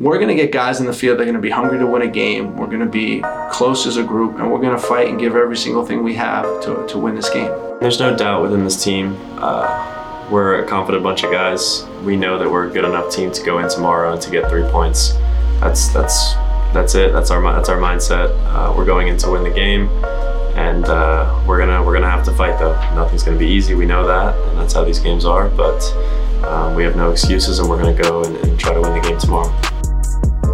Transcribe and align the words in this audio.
we're 0.00 0.16
going 0.16 0.28
to 0.28 0.34
get 0.34 0.50
guys 0.50 0.80
in 0.80 0.86
the 0.86 0.92
field 0.94 1.18
that 1.18 1.22
are 1.22 1.26
going 1.26 1.34
to 1.34 1.42
be 1.42 1.50
hungry 1.50 1.78
to 1.78 1.86
win 1.86 2.00
a 2.00 2.08
game. 2.08 2.56
We're 2.56 2.68
going 2.68 2.80
to 2.80 2.86
be 2.86 3.22
close 3.50 3.86
as 3.86 3.98
a 3.98 4.02
group, 4.02 4.38
and 4.38 4.50
we're 4.50 4.60
going 4.60 4.74
to 4.74 4.82
fight 4.82 5.08
and 5.08 5.20
give 5.20 5.36
every 5.36 5.58
single 5.58 5.84
thing 5.84 6.02
we 6.02 6.14
have 6.14 6.44
to, 6.62 6.86
to 6.88 6.98
win 6.98 7.14
this 7.14 7.28
game. 7.28 7.50
There's 7.80 8.00
no 8.00 8.16
doubt 8.16 8.40
within 8.40 8.64
this 8.64 8.82
team. 8.82 9.14
Uh, 9.36 10.28
we're 10.30 10.64
a 10.64 10.66
confident 10.66 11.04
bunch 11.04 11.22
of 11.22 11.30
guys. 11.30 11.84
We 12.02 12.16
know 12.16 12.38
that 12.38 12.50
we're 12.50 12.68
a 12.68 12.70
good 12.70 12.86
enough 12.86 13.14
team 13.14 13.30
to 13.30 13.44
go 13.44 13.58
in 13.58 13.68
tomorrow 13.68 14.14
and 14.14 14.22
to 14.22 14.30
get 14.30 14.48
three 14.48 14.62
points. 14.70 15.12
That's 15.60 15.88
that's 15.92 16.32
that's 16.72 16.94
it. 16.94 17.12
That's 17.12 17.30
our 17.30 17.42
that's 17.42 17.68
our 17.68 17.78
mindset. 17.78 18.30
Uh, 18.46 18.72
we're 18.74 18.86
going 18.86 19.08
in 19.08 19.18
to 19.18 19.30
win 19.30 19.42
the 19.42 19.50
game, 19.50 19.88
and 20.56 20.86
uh, 20.86 21.44
we're 21.46 21.58
gonna 21.58 21.84
we're 21.84 21.92
gonna 21.92 22.08
have 22.08 22.24
to 22.24 22.32
fight 22.32 22.58
though. 22.58 22.74
Nothing's 22.94 23.22
gonna 23.22 23.38
be 23.38 23.48
easy. 23.48 23.74
We 23.74 23.84
know 23.84 24.06
that, 24.06 24.34
and 24.48 24.58
that's 24.58 24.72
how 24.72 24.84
these 24.84 25.00
games 25.00 25.26
are. 25.26 25.50
But 25.50 25.82
um, 26.46 26.74
we 26.74 26.84
have 26.84 26.96
no 26.96 27.10
excuses, 27.10 27.58
and 27.58 27.68
we're 27.68 27.82
gonna 27.82 28.00
go 28.00 28.24
and, 28.24 28.36
and 28.36 28.58
try 28.58 28.72
to 28.72 28.80
win 28.80 28.94
the 28.94 29.06
game 29.06 29.18
tomorrow. 29.18 29.52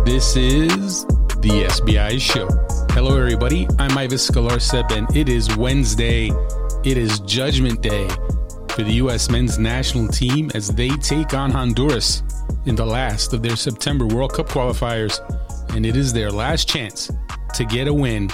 This 0.06 0.36
is 0.36 1.04
the 1.04 1.66
SBI 1.66 2.20
Show. 2.20 2.46
Hello, 2.94 3.18
everybody. 3.18 3.66
I'm 3.80 3.98
Ives 3.98 4.30
Galarcep, 4.30 4.96
and 4.96 5.14
it 5.16 5.28
is 5.28 5.56
Wednesday. 5.56 6.30
It 6.84 6.96
is 6.96 7.18
Judgment 7.20 7.82
Day 7.82 8.08
for 8.68 8.84
the 8.84 8.92
U.S. 9.02 9.28
men's 9.28 9.58
national 9.58 10.06
team 10.06 10.52
as 10.54 10.68
they 10.68 10.90
take 10.90 11.34
on 11.34 11.50
Honduras 11.50 12.22
in 12.66 12.76
the 12.76 12.86
last 12.86 13.32
of 13.32 13.42
their 13.42 13.56
September 13.56 14.06
World 14.06 14.34
Cup 14.34 14.48
qualifiers. 14.48 15.18
And 15.74 15.84
it 15.84 15.96
is 15.96 16.12
their 16.12 16.30
last 16.30 16.68
chance 16.68 17.10
to 17.54 17.64
get 17.64 17.88
a 17.88 17.92
win, 17.92 18.30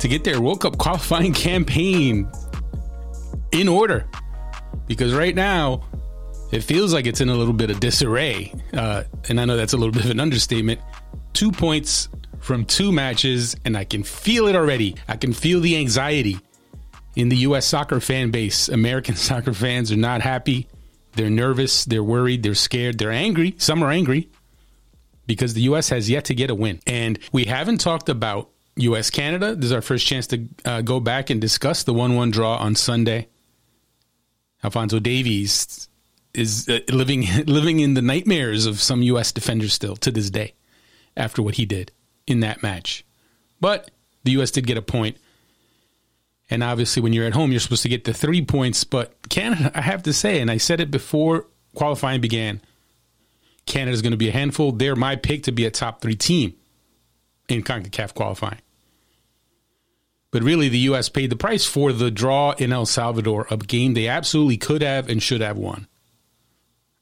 to 0.00 0.08
get 0.08 0.24
their 0.24 0.40
World 0.40 0.62
Cup 0.62 0.78
qualifying 0.78 1.32
campaign 1.48 2.28
in 3.52 3.68
order. 3.68 4.10
Because 4.88 5.14
right 5.14 5.36
now, 5.36 5.88
it 6.50 6.62
feels 6.62 6.92
like 6.92 7.06
it's 7.06 7.20
in 7.20 7.28
a 7.28 7.34
little 7.34 7.52
bit 7.52 7.70
of 7.70 7.80
disarray. 7.80 8.52
Uh, 8.72 9.04
and 9.28 9.40
I 9.40 9.44
know 9.44 9.56
that's 9.56 9.72
a 9.72 9.76
little 9.76 9.92
bit 9.92 10.04
of 10.04 10.10
an 10.10 10.20
understatement. 10.20 10.80
Two 11.32 11.52
points 11.52 12.08
from 12.40 12.64
two 12.64 12.90
matches, 12.90 13.54
and 13.64 13.76
I 13.76 13.84
can 13.84 14.02
feel 14.02 14.46
it 14.48 14.56
already. 14.56 14.96
I 15.08 15.16
can 15.16 15.32
feel 15.32 15.60
the 15.60 15.76
anxiety 15.76 16.38
in 17.14 17.28
the 17.28 17.36
U.S. 17.38 17.66
soccer 17.66 18.00
fan 18.00 18.30
base. 18.30 18.68
American 18.68 19.14
soccer 19.16 19.52
fans 19.52 19.92
are 19.92 19.96
not 19.96 20.22
happy. 20.22 20.66
They're 21.12 21.30
nervous. 21.30 21.84
They're 21.84 22.04
worried. 22.04 22.42
They're 22.42 22.54
scared. 22.54 22.98
They're 22.98 23.12
angry. 23.12 23.54
Some 23.58 23.82
are 23.82 23.90
angry 23.90 24.30
because 25.26 25.54
the 25.54 25.62
U.S. 25.62 25.88
has 25.90 26.10
yet 26.10 26.24
to 26.26 26.34
get 26.34 26.50
a 26.50 26.54
win. 26.54 26.80
And 26.86 27.18
we 27.32 27.44
haven't 27.44 27.78
talked 27.78 28.08
about 28.08 28.50
U.S. 28.76 29.10
Canada. 29.10 29.54
This 29.54 29.66
is 29.66 29.72
our 29.72 29.82
first 29.82 30.06
chance 30.06 30.26
to 30.28 30.48
uh, 30.64 30.80
go 30.82 30.98
back 30.98 31.30
and 31.30 31.40
discuss 31.40 31.84
the 31.84 31.94
1 31.94 32.16
1 32.16 32.30
draw 32.30 32.56
on 32.56 32.74
Sunday. 32.74 33.28
Alphonso 34.62 34.98
Davies 34.98 35.89
is 36.34 36.68
uh, 36.68 36.80
living 36.90 37.26
living 37.46 37.80
in 37.80 37.94
the 37.94 38.02
nightmares 38.02 38.66
of 38.66 38.80
some 38.80 39.02
U.S. 39.02 39.32
defenders 39.32 39.72
still 39.72 39.96
to 39.96 40.10
this 40.10 40.30
day 40.30 40.54
after 41.16 41.42
what 41.42 41.56
he 41.56 41.66
did 41.66 41.92
in 42.26 42.40
that 42.40 42.62
match. 42.62 43.04
But 43.60 43.90
the 44.24 44.32
U.S. 44.32 44.50
did 44.50 44.66
get 44.66 44.76
a 44.76 44.82
point. 44.82 45.16
And 46.52 46.64
obviously, 46.64 47.00
when 47.00 47.12
you're 47.12 47.26
at 47.26 47.34
home, 47.34 47.52
you're 47.52 47.60
supposed 47.60 47.84
to 47.84 47.88
get 47.88 48.04
the 48.04 48.12
three 48.14 48.44
points. 48.44 48.82
But 48.82 49.28
Canada, 49.28 49.70
I 49.74 49.82
have 49.82 50.02
to 50.04 50.12
say, 50.12 50.40
and 50.40 50.50
I 50.50 50.56
said 50.56 50.80
it 50.80 50.90
before 50.90 51.46
qualifying 51.74 52.20
began, 52.20 52.60
Canada's 53.66 54.02
going 54.02 54.12
to 54.12 54.16
be 54.16 54.28
a 54.28 54.32
handful. 54.32 54.72
They're 54.72 54.96
my 54.96 55.14
pick 55.14 55.44
to 55.44 55.52
be 55.52 55.64
a 55.64 55.70
top 55.70 56.00
three 56.00 56.16
team 56.16 56.54
in 57.48 57.62
CONCACAF 57.62 58.14
qualifying. 58.14 58.60
But 60.32 60.42
really, 60.42 60.68
the 60.68 60.78
U.S. 60.78 61.08
paid 61.08 61.30
the 61.30 61.36
price 61.36 61.66
for 61.66 61.92
the 61.92 62.10
draw 62.10 62.52
in 62.52 62.72
El 62.72 62.86
Salvador, 62.86 63.46
a 63.50 63.56
game 63.56 63.94
they 63.94 64.08
absolutely 64.08 64.56
could 64.56 64.82
have 64.82 65.08
and 65.08 65.22
should 65.22 65.40
have 65.40 65.56
won. 65.56 65.86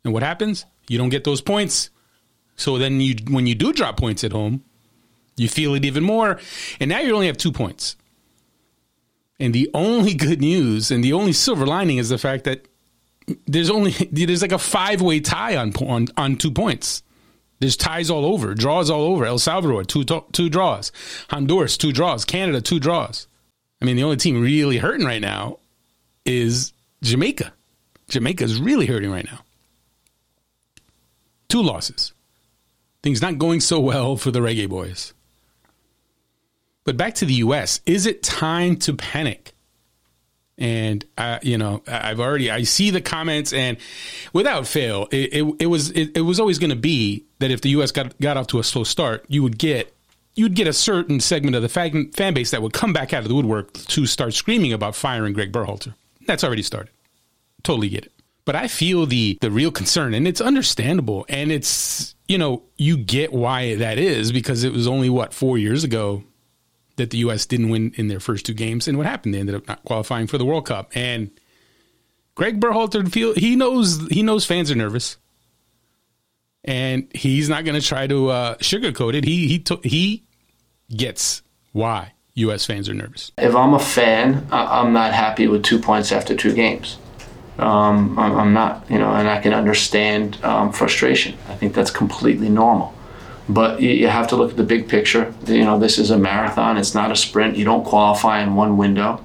And 0.04 0.12
what 0.12 0.22
happens? 0.22 0.64
You 0.88 0.98
don't 0.98 1.10
get 1.10 1.24
those 1.24 1.40
points. 1.40 1.90
So 2.56 2.78
then 2.78 3.00
you 3.00 3.14
when 3.28 3.46
you 3.46 3.54
do 3.54 3.72
drop 3.72 3.96
points 3.96 4.24
at 4.24 4.32
home, 4.32 4.64
you 5.36 5.48
feel 5.48 5.74
it 5.74 5.84
even 5.84 6.02
more. 6.02 6.38
And 6.80 6.90
now 6.90 7.00
you 7.00 7.14
only 7.14 7.26
have 7.26 7.36
two 7.36 7.52
points. 7.52 7.96
And 9.40 9.54
the 9.54 9.70
only 9.72 10.14
good 10.14 10.40
news 10.40 10.90
and 10.90 11.02
the 11.02 11.12
only 11.12 11.32
silver 11.32 11.66
lining 11.66 11.98
is 11.98 12.08
the 12.08 12.18
fact 12.18 12.44
that 12.44 12.66
there's 13.46 13.70
only 13.70 13.92
there's 14.10 14.42
like 14.42 14.52
a 14.52 14.58
five 14.58 15.00
way 15.00 15.20
tie 15.20 15.56
on, 15.56 15.72
on 15.86 16.08
on 16.16 16.36
two 16.36 16.50
points. 16.50 17.02
There's 17.60 17.76
ties 17.76 18.08
all 18.08 18.24
over, 18.24 18.54
draws 18.54 18.88
all 18.88 19.02
over. 19.02 19.24
El 19.24 19.38
Salvador 19.38 19.84
two 19.84 20.04
two 20.32 20.48
draws, 20.48 20.90
Honduras 21.30 21.76
two 21.76 21.92
draws, 21.92 22.24
Canada 22.24 22.60
two 22.60 22.80
draws. 22.80 23.26
I 23.80 23.84
mean, 23.84 23.96
the 23.96 24.02
only 24.02 24.16
team 24.16 24.40
really 24.40 24.78
hurting 24.78 25.06
right 25.06 25.20
now 25.20 25.58
is 26.24 26.72
Jamaica. 27.02 27.52
Jamaica's 28.08 28.60
really 28.60 28.86
hurting 28.86 29.10
right 29.10 29.24
now 29.24 29.40
two 31.48 31.62
losses. 31.62 32.12
Things 33.02 33.22
not 33.22 33.38
going 33.38 33.60
so 33.60 33.80
well 33.80 34.16
for 34.16 34.30
the 34.30 34.40
Reggae 34.40 34.68
Boys. 34.68 35.14
But 36.84 36.96
back 36.96 37.14
to 37.16 37.26
the 37.26 37.34
U.S., 37.34 37.80
is 37.86 38.06
it 38.06 38.22
time 38.22 38.76
to 38.76 38.94
panic? 38.94 39.52
And 40.56 41.04
uh, 41.16 41.38
you 41.42 41.56
know, 41.56 41.82
I've 41.86 42.18
already 42.18 42.50
I 42.50 42.64
see 42.64 42.90
the 42.90 43.00
comments, 43.00 43.52
and 43.52 43.76
without 44.32 44.66
fail, 44.66 45.06
it, 45.12 45.32
it, 45.32 45.54
it 45.60 45.66
was 45.66 45.90
it, 45.90 46.16
it 46.16 46.22
was 46.22 46.40
always 46.40 46.58
going 46.58 46.70
to 46.70 46.76
be 46.76 47.24
that 47.38 47.52
if 47.52 47.60
the 47.60 47.68
U.S. 47.70 47.92
got 47.92 48.18
got 48.18 48.36
off 48.36 48.48
to 48.48 48.58
a 48.58 48.64
slow 48.64 48.82
start, 48.82 49.24
you 49.28 49.44
would 49.44 49.56
get 49.56 49.94
you'd 50.34 50.54
get 50.54 50.66
a 50.66 50.72
certain 50.72 51.20
segment 51.20 51.54
of 51.54 51.62
the 51.62 51.68
fan, 51.68 52.10
fan 52.10 52.34
base 52.34 52.50
that 52.50 52.60
would 52.60 52.72
come 52.72 52.92
back 52.92 53.12
out 53.12 53.22
of 53.22 53.28
the 53.28 53.34
woodwork 53.36 53.72
to 53.72 54.04
start 54.06 54.34
screaming 54.34 54.72
about 54.72 54.96
firing 54.96 55.32
Greg 55.32 55.52
Berhalter. 55.52 55.94
That's 56.26 56.42
already 56.42 56.62
started. 56.62 56.90
Totally 57.62 57.88
get 57.88 58.06
it 58.06 58.12
but 58.48 58.56
I 58.56 58.66
feel 58.66 59.04
the 59.04 59.36
the 59.42 59.50
real 59.50 59.70
concern, 59.70 60.14
and 60.14 60.26
it's 60.26 60.40
understandable, 60.40 61.26
and 61.28 61.52
it's 61.52 62.14
you 62.28 62.38
know 62.38 62.62
you 62.78 62.96
get 62.96 63.30
why 63.30 63.74
that 63.74 63.98
is 63.98 64.32
because 64.32 64.64
it 64.64 64.72
was 64.72 64.86
only 64.86 65.10
what 65.10 65.34
four 65.34 65.58
years 65.58 65.84
ago 65.84 66.24
that 66.96 67.10
the 67.10 67.18
U.S. 67.18 67.44
didn't 67.44 67.68
win 67.68 67.92
in 67.96 68.08
their 68.08 68.20
first 68.20 68.46
two 68.46 68.54
games, 68.54 68.88
and 68.88 68.96
what 68.96 69.06
happened? 69.06 69.34
They 69.34 69.40
ended 69.40 69.54
up 69.54 69.68
not 69.68 69.84
qualifying 69.84 70.28
for 70.28 70.38
the 70.38 70.46
World 70.46 70.64
Cup, 70.64 70.90
and 70.94 71.30
Greg 72.36 72.58
Berhalter 72.58 73.12
feel 73.12 73.34
he 73.34 73.54
knows 73.54 74.08
he 74.08 74.22
knows 74.22 74.46
fans 74.46 74.70
are 74.70 74.76
nervous, 74.76 75.18
and 76.64 77.06
he's 77.14 77.50
not 77.50 77.66
going 77.66 77.78
to 77.78 77.86
try 77.86 78.06
to 78.06 78.30
uh, 78.30 78.54
sugarcoat 78.60 79.12
it. 79.12 79.24
He 79.24 79.46
he 79.46 79.62
he 79.86 80.24
gets 80.96 81.42
why 81.72 82.14
U.S. 82.32 82.64
fans 82.64 82.88
are 82.88 82.94
nervous. 82.94 83.30
If 83.36 83.54
I'm 83.54 83.74
a 83.74 83.78
fan, 83.78 84.46
I'm 84.50 84.94
not 84.94 85.12
happy 85.12 85.48
with 85.48 85.64
two 85.64 85.78
points 85.78 86.12
after 86.12 86.34
two 86.34 86.54
games 86.54 86.96
um, 87.58 88.16
I'm 88.18 88.52
not, 88.52 88.88
you 88.88 88.98
know, 88.98 89.10
and 89.10 89.28
I 89.28 89.40
can 89.40 89.52
understand 89.52 90.42
um, 90.44 90.72
frustration. 90.72 91.36
I 91.48 91.54
think 91.54 91.74
that's 91.74 91.90
completely 91.90 92.48
normal. 92.48 92.94
But 93.48 93.80
you, 93.80 94.06
have 94.08 94.28
to 94.28 94.36
look 94.36 94.50
at 94.50 94.56
the 94.56 94.62
big 94.62 94.88
picture. 94.88 95.34
You 95.46 95.64
know, 95.64 95.78
this 95.78 95.98
is 95.98 96.10
a 96.10 96.18
marathon. 96.18 96.76
It's 96.76 96.94
not 96.94 97.10
a 97.10 97.16
sprint. 97.16 97.56
You 97.56 97.64
don't 97.64 97.84
qualify 97.84 98.42
in 98.42 98.54
one 98.54 98.76
window. 98.76 99.24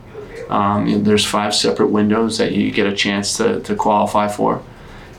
Um, 0.50 0.88
you 0.88 0.98
know, 0.98 1.04
there's 1.04 1.26
five 1.26 1.54
separate 1.54 1.88
windows 1.88 2.38
that 2.38 2.54
you 2.54 2.72
get 2.72 2.88
a 2.88 2.96
chance 2.96 3.38
to, 3.38 3.60
to 3.62 3.76
qualify 3.76 4.28
for, 4.28 4.62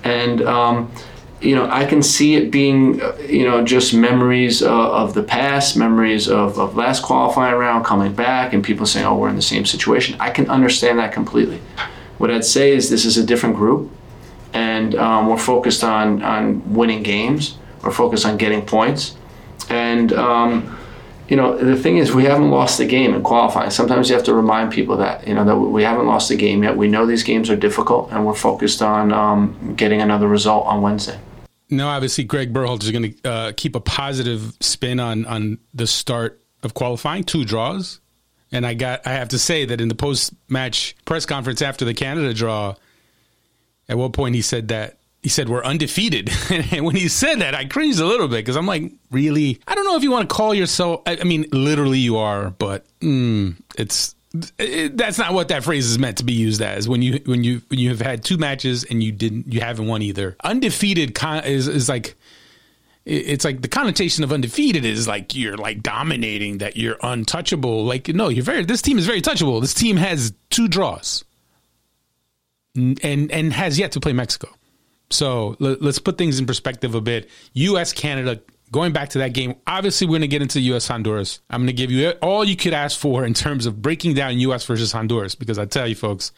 and 0.03 0.43
um, 0.43 0.93
you 1.41 1.55
know, 1.55 1.69
I 1.71 1.85
can 1.87 2.03
see 2.03 2.37
it 2.37 2.51
being, 2.51 3.01
you 3.29 3.45
know, 3.45 3.65
just 3.65 3.95
memories 3.95 4.63
of, 4.63 4.71
of 4.71 5.15
the 5.15 5.23
past, 5.23 5.77
memories 5.77 6.29
of, 6.29 6.59
of 6.59 6.77
last 6.77 7.03
qualifying 7.03 7.57
round 7.57 7.85
coming 7.85 8.15
back, 8.15 8.53
and 8.53 8.63
people 8.63 8.87
saying, 8.87 9.07
"Oh, 9.07 9.17
we're 9.17 9.29
in 9.29 9.37
the 9.37 9.43
same 9.43 9.65
situation." 9.65 10.17
I 10.21 10.31
can 10.31 10.49
understand 10.49 10.99
that 10.99 11.13
completely. 11.13 11.61
What 12.25 12.31
I'd 12.31 12.43
say 12.43 12.73
is 12.73 12.89
this 12.89 13.05
is 13.05 13.19
a 13.19 13.23
different 13.23 13.55
group, 13.55 13.91
and 14.55 14.95
um, 14.95 15.29
we're 15.29 15.37
focused 15.37 15.85
on 15.85 16.23
on 16.23 16.73
winning 16.73 17.03
games. 17.03 17.59
We're 17.83 17.91
focused 17.91 18.25
on 18.25 18.39
getting 18.39 18.65
points, 18.65 19.15
and 19.69 20.11
um, 20.15 20.75
you 21.29 21.37
know 21.37 21.55
the 21.55 21.77
thing 21.77 21.99
is 21.99 22.15
we 22.15 22.25
haven't 22.25 22.51
lost 22.51 22.79
the 22.79 22.87
game 22.87 23.13
in 23.13 23.23
qualifying. 23.23 23.69
Sometimes 23.69 24.09
you 24.09 24.15
have 24.15 24.25
to 24.25 24.33
remind 24.33 24.73
people 24.73 24.97
that 24.97 25.29
you 25.29 25.35
know 25.35 25.45
that 25.45 25.55
we 25.55 25.83
haven't 25.83 26.07
lost 26.07 26.31
the 26.31 26.37
game 26.37 26.63
yet. 26.63 26.79
We 26.79 26.89
know 26.89 27.05
these 27.05 27.23
games 27.23 27.51
are 27.51 27.57
difficult, 27.57 28.11
and 28.11 28.25
we're 28.25 28.33
focused 28.33 28.81
on 28.81 29.13
um, 29.13 29.75
getting 29.77 30.01
another 30.01 30.27
result 30.27 30.65
on 30.65 30.81
Wednesday. 30.81 31.19
No, 31.69 31.89
obviously, 31.89 32.25
Greg 32.25 32.55
Berhalter 32.55 32.85
is 32.85 32.91
going 32.91 33.13
to 33.13 33.29
uh, 33.31 33.53
keep 33.55 33.77
a 33.77 33.81
positive 33.81 34.55
spin 34.61 34.99
on 34.99 35.27
on 35.27 35.59
the 35.75 35.87
start 35.87 36.41
of 36.63 36.73
qualifying. 36.73 37.25
Two 37.25 37.45
draws, 37.45 38.01
and 38.55 38.65
I 38.65 38.75
got 38.75 39.07
I 39.07 39.13
have 39.13 39.31
to 39.31 39.39
say 39.39 39.65
that 39.67 39.81
in 39.81 39.89
the 39.89 39.95
post 39.95 40.33
match 40.49 40.97
press 41.05 41.27
conference 41.27 41.61
after 41.61 41.85
the 41.85 41.95
Canada 41.95 42.33
draw, 42.33 42.77
at 43.89 43.99
one 43.99 44.13
point 44.13 44.35
he 44.35 44.43
said 44.43 44.69
that 44.69 44.99
he 45.23 45.29
said 45.29 45.49
we're 45.49 45.65
undefeated. 45.65 46.31
and 46.51 46.85
when 46.85 46.97
he 46.97 47.09
said 47.09 47.41
that, 47.41 47.55
I 47.55 47.65
cringed 47.65 47.99
a 47.99 48.07
little 48.07 48.29
bit 48.29 48.37
because 48.37 48.57
I'm 48.57 48.67
like, 48.67 48.93
really? 49.11 49.59
I 49.67 49.75
don't 49.75 49.87
know 49.87 49.97
if 49.97 50.03
you 50.03 50.11
want 50.11 50.29
to 50.29 50.35
call 50.35 50.55
yourself. 50.55 51.03
I, 51.07 51.17
I 51.17 51.25
mean, 51.25 51.47
literally 51.51 51.99
you 51.99 52.19
are, 52.19 52.51
but 52.51 52.85
mm, 53.01 53.57
it's 53.77 54.15
it, 54.59 54.97
that's 54.97 55.19
not 55.19 55.33
what 55.33 55.49
that 55.49 55.65
phrase 55.65 55.87
is 55.87 55.99
meant 55.99 56.19
to 56.19 56.25
be 56.25 56.33
used 56.33 56.61
as. 56.61 56.89
When 56.89 57.03
you 57.03 57.21
when 57.27 57.43
you 57.43 57.63
when 57.69 57.79
you 57.79 57.89
have 57.91 58.01
had 58.01 58.23
two 58.23 58.37
matches 58.37 58.85
and 58.85 59.03
you 59.03 59.13
didn't 59.13 59.53
you 59.53 59.61
haven't 59.61 59.87
won 59.87 60.03
either. 60.03 60.37
Undefeated 60.45 61.15
con- 61.15 61.45
is 61.45 61.69
is 61.69 61.89
like 61.89 62.17
it's 63.07 63.45
like 63.45 63.61
the 63.63 63.69
connotation 63.69 64.25
of 64.25 64.33
undefeated 64.33 64.85
is 64.85 65.07
like 65.07 65.35
you're 65.35 65.57
like 65.57 65.83
dominating 65.83 66.59
that 66.59 66.77
you're 66.77 66.97
untouchable 67.03 67.85
like 67.85 68.09
no 68.09 68.29
you're 68.29 68.45
very 68.45 68.65
this 68.65 68.81
team 68.83 68.99
is 68.99 69.07
very 69.07 69.21
touchable 69.21 69.61
this 69.61 69.75
team 69.75 69.97
has 69.97 70.33
two 70.51 70.69
draws 70.69 71.25
and 72.75 73.05
and 73.05 73.53
has 73.53 73.79
yet 73.79 73.93
to 73.93 74.01
play 74.01 74.13
mexico 74.13 74.49
So 75.11 75.57
let, 75.61 75.81
us 75.83 75.99
put 75.99 76.19
things 76.19 76.39
in 76.41 76.47
perspective 76.47 76.95
a 76.95 77.01
bit. 77.01 77.29
U.S. 77.53 77.93
Canada. 77.93 78.41
Going 78.73 78.93
back 78.93 79.11
to 79.11 79.19
that 79.19 79.33
game, 79.33 79.55
obviously 79.67 80.07
we're 80.09 80.13
going 80.13 80.23
to 80.23 80.29
get 80.29 80.43
into 80.43 80.59
U.S. 80.61 80.89
Honduras. 80.89 81.41
I'm 81.49 81.61
going 81.61 81.69
to 81.69 81.73
give 81.73 81.93
you 81.93 82.11
all 82.23 82.43
you 82.45 82.57
could 82.57 82.73
ask 82.73 82.99
for 82.99 83.25
in 83.25 83.33
terms 83.35 83.67
of 83.67 83.81
breaking 83.81 84.15
down 84.15 84.39
U.S. 84.39 84.65
versus 84.65 84.91
Honduras 84.91 85.37
because 85.37 85.59
I 85.59 85.67
tell 85.67 85.87
you, 85.87 85.95
folks, 85.95 86.33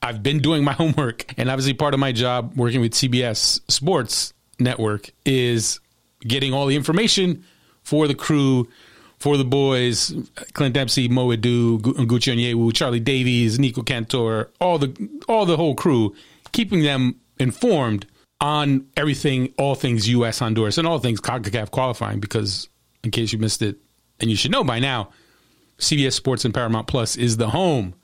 I've 0.00 0.22
been 0.22 0.38
doing 0.38 0.62
my 0.62 0.72
homework, 0.82 1.34
and 1.36 1.50
obviously 1.50 1.74
part 1.74 1.94
of 1.94 1.98
my 1.98 2.12
job 2.12 2.52
working 2.54 2.80
with 2.80 2.92
CBS 2.92 3.60
Sports 3.68 4.32
Network 4.60 5.10
is 5.24 5.80
getting 6.20 6.52
all 6.52 6.66
the 6.66 6.76
information 6.76 7.44
for 7.82 8.06
the 8.06 8.14
crew, 8.14 8.68
for 9.18 9.36
the 9.36 9.44
boys, 9.44 10.14
Clint 10.54 10.74
Dempsey, 10.74 11.08
Mo 11.08 11.28
Edu, 11.28 11.78
Gucci 11.80 12.34
Onyewu, 12.34 12.72
Charlie 12.74 13.00
Davies, 13.00 13.58
Nico 13.58 13.82
Cantor, 13.82 14.50
all 14.60 14.78
the 14.78 15.20
all 15.28 15.46
the 15.46 15.56
whole 15.56 15.74
crew, 15.74 16.14
keeping 16.52 16.82
them 16.82 17.16
informed 17.38 18.06
on 18.40 18.86
everything, 18.96 19.52
all 19.58 19.74
things 19.74 20.08
U.S. 20.08 20.38
Honduras, 20.38 20.78
and 20.78 20.86
all 20.86 20.98
things 20.98 21.20
CONCACAF 21.20 21.70
qualifying. 21.70 22.20
Because 22.20 22.68
in 23.04 23.10
case 23.10 23.32
you 23.32 23.38
missed 23.38 23.62
it, 23.62 23.76
and 24.20 24.30
you 24.30 24.36
should 24.36 24.50
know 24.50 24.64
by 24.64 24.78
now, 24.78 25.10
CBS 25.78 26.12
Sports 26.12 26.44
and 26.44 26.54
Paramount 26.54 26.86
Plus 26.86 27.16
is 27.16 27.36
the 27.36 27.50
home 27.50 27.94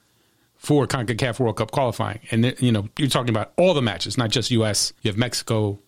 for 0.57 0.87
CONCACAF 0.87 1.39
World 1.39 1.57
Cup 1.57 1.71
qualifying. 1.71 2.21
And 2.31 2.55
you 2.61 2.73
know, 2.73 2.89
you're 2.99 3.09
talking 3.09 3.31
about 3.31 3.53
all 3.57 3.73
the 3.73 3.83
matches, 3.83 4.19
not 4.19 4.31
just 4.31 4.51
U.S. 4.51 4.93
You 5.01 5.11
have 5.11 5.19
Mexico, 5.19 5.79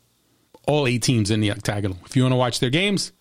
all 0.68 0.86
eight 0.86 1.02
teams 1.02 1.30
in 1.32 1.40
the 1.40 1.50
octagonal. 1.50 1.98
If 2.04 2.14
you 2.14 2.22
want 2.22 2.32
to 2.32 2.36
watch 2.36 2.60
their 2.60 2.70
games, 2.70 3.12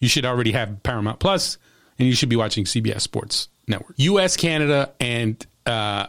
you 0.00 0.08
should 0.08 0.24
already 0.24 0.52
have 0.52 0.82
Paramount 0.82 1.20
Plus, 1.20 1.58
and 1.98 2.08
you 2.08 2.14
should 2.14 2.30
be 2.30 2.36
watching 2.36 2.64
CBS 2.64 3.02
Sports 3.02 3.48
Network. 3.68 3.94
U.S., 3.96 4.36
Canada, 4.36 4.92
and 4.98 5.46
uh, 5.66 6.06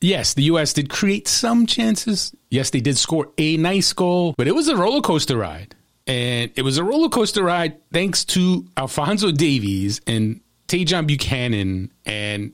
yes, 0.00 0.34
the 0.34 0.44
U.S. 0.44 0.74
did 0.74 0.90
create 0.90 1.26
some 1.26 1.66
chances. 1.66 2.34
Yes, 2.50 2.70
they 2.70 2.80
did 2.80 2.98
score 2.98 3.30
a 3.38 3.56
nice 3.56 3.92
goal, 3.92 4.34
but 4.36 4.46
it 4.46 4.54
was 4.54 4.68
a 4.68 4.76
roller 4.76 5.00
coaster 5.00 5.36
ride. 5.36 5.74
And 6.06 6.50
it 6.56 6.62
was 6.62 6.78
a 6.78 6.84
roller 6.84 7.08
coaster 7.08 7.42
ride 7.42 7.76
thanks 7.92 8.24
to 8.26 8.66
Alphonso 8.76 9.30
Davies 9.30 10.00
and 10.06 10.40
Tajon 10.68 11.06
Buchanan 11.06 11.92
and 12.04 12.52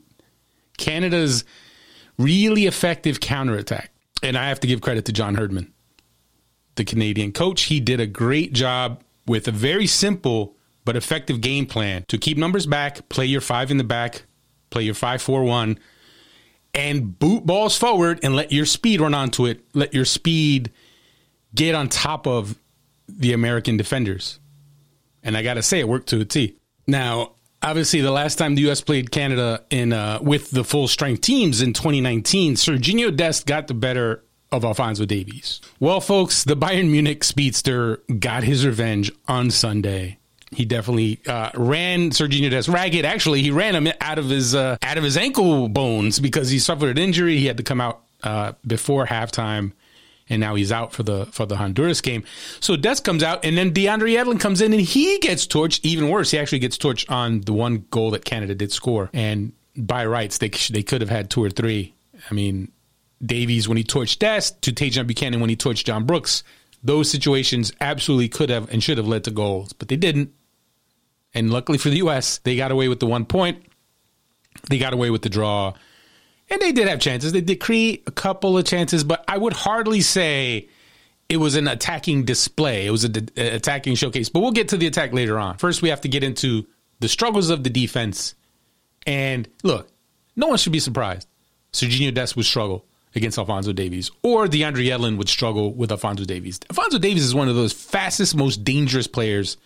Canada's 0.77 1.45
really 2.17 2.67
effective 2.67 3.19
counterattack. 3.19 3.91
And 4.21 4.37
I 4.37 4.49
have 4.49 4.59
to 4.59 4.67
give 4.67 4.81
credit 4.81 5.05
to 5.05 5.13
John 5.13 5.35
Herdman, 5.35 5.73
the 6.79 6.85
Canadian 6.85 7.31
coach. 7.31 7.63
He 7.63 7.79
did 7.79 7.99
a 7.99 8.07
great 8.07 8.53
job 8.53 9.03
with 9.27 9.47
a 9.47 9.51
very 9.51 9.85
simple 9.85 10.55
but 10.85 10.95
effective 10.95 11.41
game 11.41 11.67
plan 11.67 12.05
to 12.07 12.17
keep 12.17 12.37
numbers 12.37 12.65
back, 12.65 13.07
play 13.09 13.25
your 13.25 13.41
five 13.41 13.69
in 13.69 13.77
the 13.77 13.83
back, 13.83 14.23
play 14.71 14.83
your 14.83 14.95
five 14.95 15.21
four 15.21 15.43
one, 15.43 15.77
and 16.73 17.19
boot 17.19 17.45
balls 17.45 17.77
forward 17.77 18.19
and 18.23 18.35
let 18.35 18.51
your 18.51 18.65
speed 18.65 19.01
run 19.01 19.13
onto 19.13 19.45
it. 19.45 19.63
Let 19.73 19.93
your 19.93 20.05
speed 20.05 20.71
get 21.53 21.75
on 21.75 21.89
top 21.89 22.25
of 22.25 22.57
the 23.07 23.33
American 23.33 23.77
defenders. 23.77 24.39
And 25.21 25.35
I 25.35 25.43
got 25.43 25.55
to 25.55 25.63
say, 25.63 25.79
it 25.79 25.87
worked 25.87 26.09
to 26.09 26.21
a 26.21 26.25
T. 26.25 26.57
Now, 26.87 27.33
obviously, 27.61 28.01
the 28.01 28.11
last 28.11 28.37
time 28.37 28.55
the 28.55 28.61
U.S. 28.63 28.79
played 28.81 29.11
Canada 29.11 29.65
in 29.69 29.91
uh, 29.91 30.19
with 30.21 30.51
the 30.51 30.63
full 30.63 30.87
strength 30.87 31.21
teams 31.21 31.61
in 31.61 31.73
2019, 31.73 32.55
Serginho 32.55 33.13
Dest 33.13 33.45
got 33.45 33.67
the 33.67 33.73
better 33.73 34.23
of 34.51 34.65
Alphonso 34.65 35.05
Davies. 35.05 35.61
Well, 35.79 36.01
folks, 36.01 36.43
the 36.43 36.55
Bayern 36.55 36.89
Munich 36.89 37.23
speedster 37.23 37.97
got 38.19 38.43
his 38.43 38.65
revenge 38.65 39.11
on 39.27 39.51
Sunday. 39.51 40.17
He 40.51 40.65
definitely 40.65 41.19
uh, 41.27 41.51
ran 41.53 42.09
Sergio 42.09 42.49
Dest 42.49 42.67
ragged. 42.67 43.05
Actually, 43.05 43.43
he 43.43 43.51
ran 43.51 43.75
him 43.75 43.93
out 44.01 44.17
of 44.17 44.29
his 44.29 44.55
uh, 44.55 44.77
out 44.81 44.97
of 44.97 45.03
his 45.03 45.15
ankle 45.15 45.69
bones 45.69 46.19
because 46.19 46.49
he 46.49 46.57
suffered 46.57 46.89
an 46.89 46.97
injury. 46.97 47.37
He 47.37 47.45
had 47.45 47.57
to 47.57 47.63
come 47.63 47.79
out 47.79 48.01
uh, 48.23 48.53
before 48.65 49.05
halftime, 49.05 49.73
and 50.27 50.39
now 50.39 50.55
he's 50.55 50.71
out 50.71 50.91
for 50.91 51.03
the 51.03 51.27
for 51.27 51.45
the 51.45 51.57
Honduras 51.57 52.01
game. 52.01 52.23
So 52.61 52.75
Dest 52.75 53.03
comes 53.03 53.21
out, 53.21 53.45
and 53.45 53.55
then 53.55 53.73
DeAndre 53.73 54.15
Yedlin 54.15 54.39
comes 54.39 54.59
in, 54.59 54.73
and 54.73 54.81
he 54.81 55.19
gets 55.19 55.45
torched. 55.45 55.81
Even 55.83 56.09
worse, 56.09 56.31
he 56.31 56.39
actually 56.39 56.59
gets 56.59 56.79
torched 56.79 57.11
on 57.11 57.41
the 57.41 57.53
one 57.53 57.85
goal 57.91 58.09
that 58.11 58.25
Canada 58.25 58.55
did 58.55 58.71
score. 58.71 59.11
And 59.13 59.53
by 59.77 60.03
rights, 60.07 60.39
they 60.39 60.49
they 60.49 60.81
could 60.81 61.01
have 61.01 61.11
had 61.11 61.29
two 61.29 61.43
or 61.43 61.51
three. 61.51 61.93
I 62.29 62.33
mean, 62.33 62.71
Davies 63.23 63.67
when 63.67 63.77
he 63.77 63.83
torched 63.83 64.19
Dest 64.19 64.61
to 64.61 64.71
Tajon 64.71 65.07
Buchanan 65.07 65.39
when 65.39 65.49
he 65.49 65.55
torched 65.55 65.83
John 65.83 66.05
Brooks. 66.05 66.43
Those 66.83 67.11
situations 67.11 67.73
absolutely 67.81 68.29
could 68.29 68.49
have 68.49 68.71
and 68.71 68.81
should 68.81 68.97
have 68.97 69.07
led 69.07 69.25
to 69.25 69.31
goals, 69.31 69.73
but 69.73 69.89
they 69.89 69.97
didn't. 69.97 70.31
And 71.33 71.51
luckily 71.51 71.77
for 71.77 71.89
the 71.89 71.97
U.S., 71.97 72.39
they 72.39 72.55
got 72.55 72.71
away 72.71 72.87
with 72.87 72.99
the 72.99 73.05
one 73.05 73.25
point. 73.25 73.65
They 74.69 74.77
got 74.77 74.93
away 74.93 75.09
with 75.09 75.21
the 75.21 75.29
draw. 75.29 75.73
And 76.49 76.61
they 76.61 76.71
did 76.71 76.87
have 76.87 76.99
chances. 76.99 77.31
They 77.31 77.41
did 77.41 77.59
create 77.59 78.03
a 78.07 78.11
couple 78.11 78.57
of 78.57 78.65
chances, 78.65 79.03
but 79.03 79.23
I 79.27 79.37
would 79.37 79.53
hardly 79.53 80.01
say 80.01 80.69
it 81.27 81.37
was 81.37 81.55
an 81.55 81.67
attacking 81.67 82.25
display. 82.25 82.87
It 82.87 82.91
was 82.91 83.03
an 83.03 83.29
attacking 83.37 83.95
showcase. 83.95 84.29
But 84.29 84.39
we'll 84.39 84.51
get 84.51 84.69
to 84.69 84.77
the 84.77 84.87
attack 84.87 85.13
later 85.13 85.37
on. 85.37 85.57
First, 85.57 85.81
we 85.81 85.89
have 85.89 86.01
to 86.01 86.07
get 86.07 86.23
into 86.23 86.65
the 86.99 87.07
struggles 87.07 87.51
of 87.51 87.63
the 87.63 87.69
defense. 87.69 88.33
And 89.05 89.47
look, 89.63 89.89
no 90.35 90.47
one 90.47 90.57
should 90.57 90.73
be 90.73 90.79
surprised. 90.79 91.27
Serginho 91.71 92.11
Dest 92.11 92.35
would 92.35 92.45
struggle 92.45 92.85
against 93.15 93.37
Alphonso 93.37 93.73
Davies, 93.73 94.11
or 94.21 94.47
DeAndre 94.47 94.85
Yedlin 94.85 95.17
would 95.17 95.29
struggle 95.29 95.73
with 95.73 95.91
Alphonso 95.91 96.25
Davies. 96.25 96.59
Alphonso 96.69 96.99
Davies 96.99 97.23
is 97.23 97.33
one 97.33 97.49
of 97.49 97.55
those 97.55 97.73
fastest, 97.73 98.35
most 98.35 98.63
dangerous 98.63 99.07
players, 99.07 99.57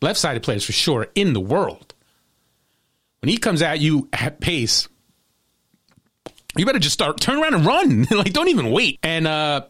left 0.00 0.18
sided 0.18 0.42
players 0.42 0.64
for 0.64 0.72
sure, 0.72 1.08
in 1.14 1.32
the 1.32 1.40
world. 1.40 1.94
When 3.20 3.28
he 3.28 3.38
comes 3.38 3.62
at 3.62 3.80
you 3.80 4.08
at 4.12 4.40
pace, 4.40 4.88
you 6.56 6.64
better 6.64 6.78
just 6.78 6.94
start, 6.94 7.20
turn 7.20 7.42
around 7.42 7.54
and 7.54 7.66
run. 7.66 8.06
like, 8.10 8.32
don't 8.32 8.48
even 8.48 8.70
wait. 8.70 8.98
And, 9.02 9.26
uh, 9.26 9.66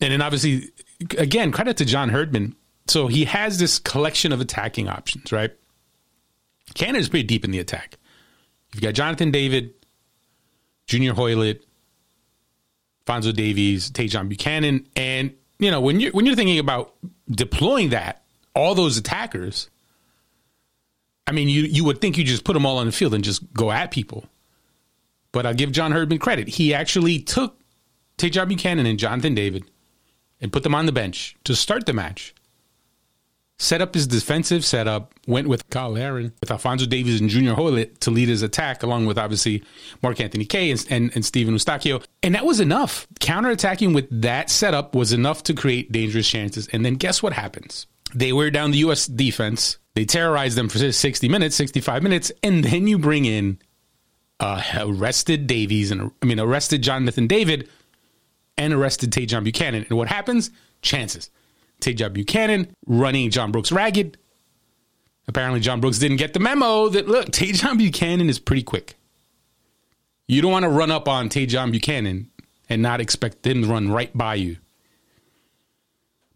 and 0.00 0.12
then 0.12 0.22
obviously, 0.22 0.70
again, 1.18 1.52
credit 1.52 1.76
to 1.78 1.84
John 1.84 2.08
Herdman. 2.08 2.56
So 2.86 3.06
he 3.06 3.24
has 3.24 3.58
this 3.58 3.78
collection 3.78 4.32
of 4.32 4.40
attacking 4.40 4.88
options, 4.88 5.32
right? 5.32 5.50
Canada's 6.74 7.08
pretty 7.08 7.26
deep 7.26 7.44
in 7.44 7.50
the 7.50 7.58
attack. 7.58 7.98
You've 8.72 8.82
got 8.82 8.94
Jonathan 8.94 9.30
David, 9.30 9.74
Junior 10.86 11.12
Hoilett, 11.12 11.64
Fonzo 13.06 13.34
Davies, 13.34 13.90
Tajon 13.90 14.28
Buchanan, 14.28 14.86
and 14.96 15.34
you 15.58 15.70
know 15.70 15.80
when 15.80 16.00
you're 16.00 16.12
when 16.12 16.26
you're 16.26 16.36
thinking 16.36 16.58
about 16.58 16.94
deploying 17.30 17.90
that, 17.90 18.24
all 18.54 18.74
those 18.74 18.96
attackers. 18.96 19.70
I 21.26 21.32
mean, 21.32 21.48
you 21.48 21.62
you 21.62 21.84
would 21.84 22.00
think 22.00 22.18
you 22.18 22.24
just 22.24 22.44
put 22.44 22.52
them 22.52 22.66
all 22.66 22.78
on 22.78 22.86
the 22.86 22.92
field 22.92 23.14
and 23.14 23.24
just 23.24 23.52
go 23.52 23.70
at 23.70 23.90
people. 23.90 24.24
But 25.32 25.46
I'll 25.46 25.54
give 25.54 25.72
John 25.72 25.92
Herdman 25.92 26.18
credit. 26.18 26.48
He 26.48 26.74
actually 26.74 27.18
took 27.18 27.58
Tajon 28.18 28.48
Buchanan 28.48 28.86
and 28.86 28.98
Jonathan 28.98 29.34
David 29.34 29.64
and 30.40 30.52
put 30.52 30.62
them 30.62 30.74
on 30.74 30.86
the 30.86 30.92
bench 30.92 31.36
to 31.44 31.56
start 31.56 31.86
the 31.86 31.92
match 31.92 32.34
set 33.64 33.80
up 33.80 33.94
his 33.94 34.06
defensive 34.06 34.64
setup, 34.64 35.14
went 35.26 35.48
with 35.48 35.64
Cyle 35.72 35.90
Larin, 35.90 36.32
with 36.40 36.50
Alfonso 36.50 36.86
Davies 36.86 37.20
and 37.20 37.30
Junior 37.30 37.54
Hoilett 37.54 38.00
to 38.00 38.10
lead 38.10 38.28
his 38.28 38.42
attack, 38.42 38.82
along 38.82 39.06
with 39.06 39.18
obviously 39.18 39.62
Mark-Anthony 40.02 40.44
Kaye 40.44 40.70
and, 40.70 40.86
and, 40.90 41.10
and 41.14 41.24
Stephen 41.24 41.54
Eustaquio. 41.54 42.04
And 42.22 42.34
that 42.34 42.44
was 42.44 42.60
enough. 42.60 43.06
Counterattacking 43.20 43.94
with 43.94 44.08
that 44.22 44.50
setup 44.50 44.94
was 44.94 45.12
enough 45.12 45.42
to 45.44 45.54
create 45.54 45.90
dangerous 45.90 46.28
chances. 46.28 46.68
And 46.68 46.84
then 46.84 46.94
guess 46.94 47.22
what 47.22 47.32
happens? 47.32 47.86
They 48.14 48.32
wear 48.32 48.50
down 48.50 48.70
the 48.70 48.78
U.S. 48.78 49.06
defense. 49.06 49.78
They 49.94 50.04
terrorize 50.04 50.54
them 50.54 50.68
for 50.68 50.78
60 50.78 51.28
minutes, 51.28 51.56
65 51.56 52.02
minutes, 52.02 52.30
and 52.42 52.62
then 52.62 52.86
you 52.86 52.98
bring 52.98 53.24
in 53.24 53.58
uh, 54.40 54.62
arrested 54.78 55.46
Davies 55.46 55.90
and 55.90 56.10
I 56.20 56.26
mean 56.26 56.40
arrested 56.40 56.82
Jonathan 56.82 57.26
David 57.26 57.68
and 58.58 58.72
arrested 58.72 59.10
Tajon 59.10 59.44
Buchanan. 59.44 59.86
And 59.88 59.96
what 59.96 60.08
happens? 60.08 60.50
Chances. 60.82 61.30
Tajon 61.80 62.12
Buchanan 62.12 62.74
running 62.86 63.30
John 63.30 63.52
Brooks 63.52 63.72
ragged. 63.72 64.18
Apparently, 65.26 65.60
John 65.60 65.80
Brooks 65.80 65.98
didn't 65.98 66.18
get 66.18 66.34
the 66.34 66.40
memo 66.40 66.88
that 66.88 67.08
look, 67.08 67.26
Tajon 67.30 67.78
Buchanan 67.78 68.28
is 68.28 68.38
pretty 68.38 68.62
quick. 68.62 68.94
You 70.26 70.40
don't 70.40 70.52
want 70.52 70.64
to 70.64 70.70
run 70.70 70.90
up 70.90 71.08
on 71.08 71.28
Tajon 71.28 71.70
Buchanan 71.70 72.30
and 72.68 72.82
not 72.82 73.00
expect 73.00 73.46
him 73.46 73.62
to 73.62 73.68
run 73.68 73.90
right 73.90 74.16
by 74.16 74.36
you. 74.36 74.56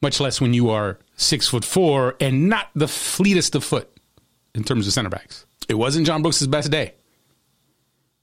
Much 0.01 0.21
less 0.21 0.41
when 0.41 0.55
you 0.55 0.71
are 0.71 0.99
six 1.17 1.49
foot 1.49 1.65
four 1.65 2.17
and 2.21 2.49
not 2.49 2.69
the 2.75 2.89
fleetest 2.89 3.55
of 3.55 3.65
foot 3.65 3.91
in 4.55 4.63
terms 4.63 4.87
of 4.87 4.93
center 4.93 5.09
backs. 5.09 5.47
It 5.69 5.75
wasn't 5.75 6.07
John 6.07 6.23
Brooks' 6.23 6.47
best 6.47 6.71
day. 6.71 6.95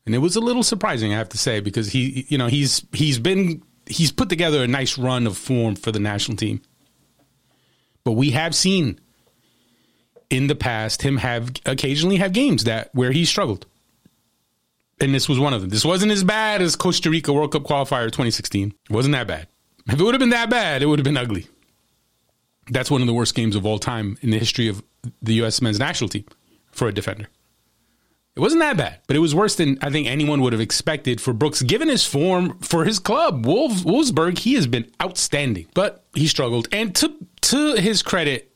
And 0.06 0.14
it 0.14 0.20
was 0.20 0.36
a 0.36 0.40
little 0.40 0.64
surprising, 0.64 1.14
I 1.14 1.18
have 1.18 1.30
to 1.30 1.38
say, 1.38 1.60
because 1.60 1.90
he, 1.90 2.26
you 2.30 2.38
know, 2.38 2.48
he's 2.48 2.86
he's 2.94 3.18
been 3.18 3.64
he's 3.88 4.12
put 4.12 4.30
together 4.30 4.64
a 4.64 4.68
nice 4.68 4.98
run 4.98 5.26
of 5.26 5.38
form 5.38 5.76
for 5.76 5.92
the 5.92 6.00
national 6.00 6.38
team. 6.38 6.62
But 8.06 8.14
we 8.14 8.32
have 8.32 8.56
seen 8.56 9.02
in 10.30 10.48
the 10.48 10.56
past 10.56 11.02
him 11.02 11.18
have 11.18 11.52
occasionally 11.66 12.18
have 12.18 12.32
games 12.32 12.64
that 12.64 12.90
where 12.94 13.12
he 13.12 13.26
struggled. 13.26 13.66
And 15.02 15.14
this 15.14 15.28
was 15.28 15.40
one 15.40 15.54
of 15.54 15.60
them. 15.60 15.72
This 15.72 15.84
wasn't 15.84 16.14
as 16.14 16.24
bad 16.24 16.62
as 16.62 16.78
Costa 16.78 17.10
Rica 17.10 17.34
World 17.34 17.52
Cup 17.52 17.64
qualifier 17.64 18.06
2016. 18.06 18.74
It 18.90 18.94
wasn't 18.94 19.14
that 19.14 19.28
bad. 19.28 19.48
If 19.88 20.00
it 20.00 20.04
would 20.04 20.14
have 20.14 20.20
been 20.20 20.30
that 20.30 20.50
bad, 20.50 20.82
it 20.82 20.86
would 20.86 21.00
have 21.00 21.04
been 21.04 21.18
ugly. 21.18 21.48
That's 22.70 22.90
one 22.90 23.02
of 23.02 23.08
the 23.08 23.14
worst 23.14 23.36
games 23.36 23.56
of 23.56 23.66
all 23.66 23.78
time 23.78 24.18
in 24.22 24.30
the 24.30 24.40
history 24.40 24.68
of 24.68 24.82
the 25.22 25.34
U.S. 25.36 25.62
men's 25.62 25.80
national 25.80 26.10
team 26.10 26.26
for 26.72 26.88
a 26.88 26.94
defender. 26.94 27.28
It 28.36 28.42
wasn't 28.42 28.62
that 28.63 28.75
bad, 28.75 29.00
but 29.08 29.15
it 29.15 29.20
was 29.20 29.34
worse 29.34 29.56
than 29.56 29.77
I 29.82 29.89
think 29.89 30.08
anyone 30.08 30.42
would 30.42 30.51
have 30.51 30.62
expected 30.62 31.22
for 31.22 31.32
Brooks, 31.32 31.62
given 31.62 31.88
his 31.88 32.06
form 32.06 32.60
for 32.60 32.84
his 32.84 33.00
club. 33.00 33.46
Wolves, 33.46 33.84
Wolfsburg, 33.84 34.39
he 34.39 34.56
has 34.56 34.68
been 34.68 34.92
outstanding, 35.01 35.68
but 35.74 36.04
he 36.13 36.27
struggled. 36.27 36.68
And 36.74 36.94
to 36.96 37.13
to 37.44 37.75
his 37.75 38.01
credit, 38.01 38.51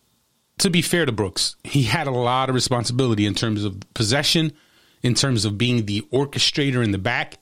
to 0.57 0.69
be 0.69 0.81
fair 0.81 1.05
to 1.05 1.13
Brooks, 1.13 1.55
he 1.63 1.83
had 1.83 2.07
a 2.07 2.11
lot 2.11 2.49
of 2.49 2.55
responsibility 2.55 3.25
in 3.25 3.35
terms 3.35 3.63
of 3.63 3.79
possession, 3.93 4.51
in 5.01 5.13
terms 5.13 5.45
of 5.45 5.57
being 5.57 5.85
the 5.85 6.01
orchestrator 6.11 6.83
in 6.83 6.91
the 6.91 6.97
back. 6.97 7.37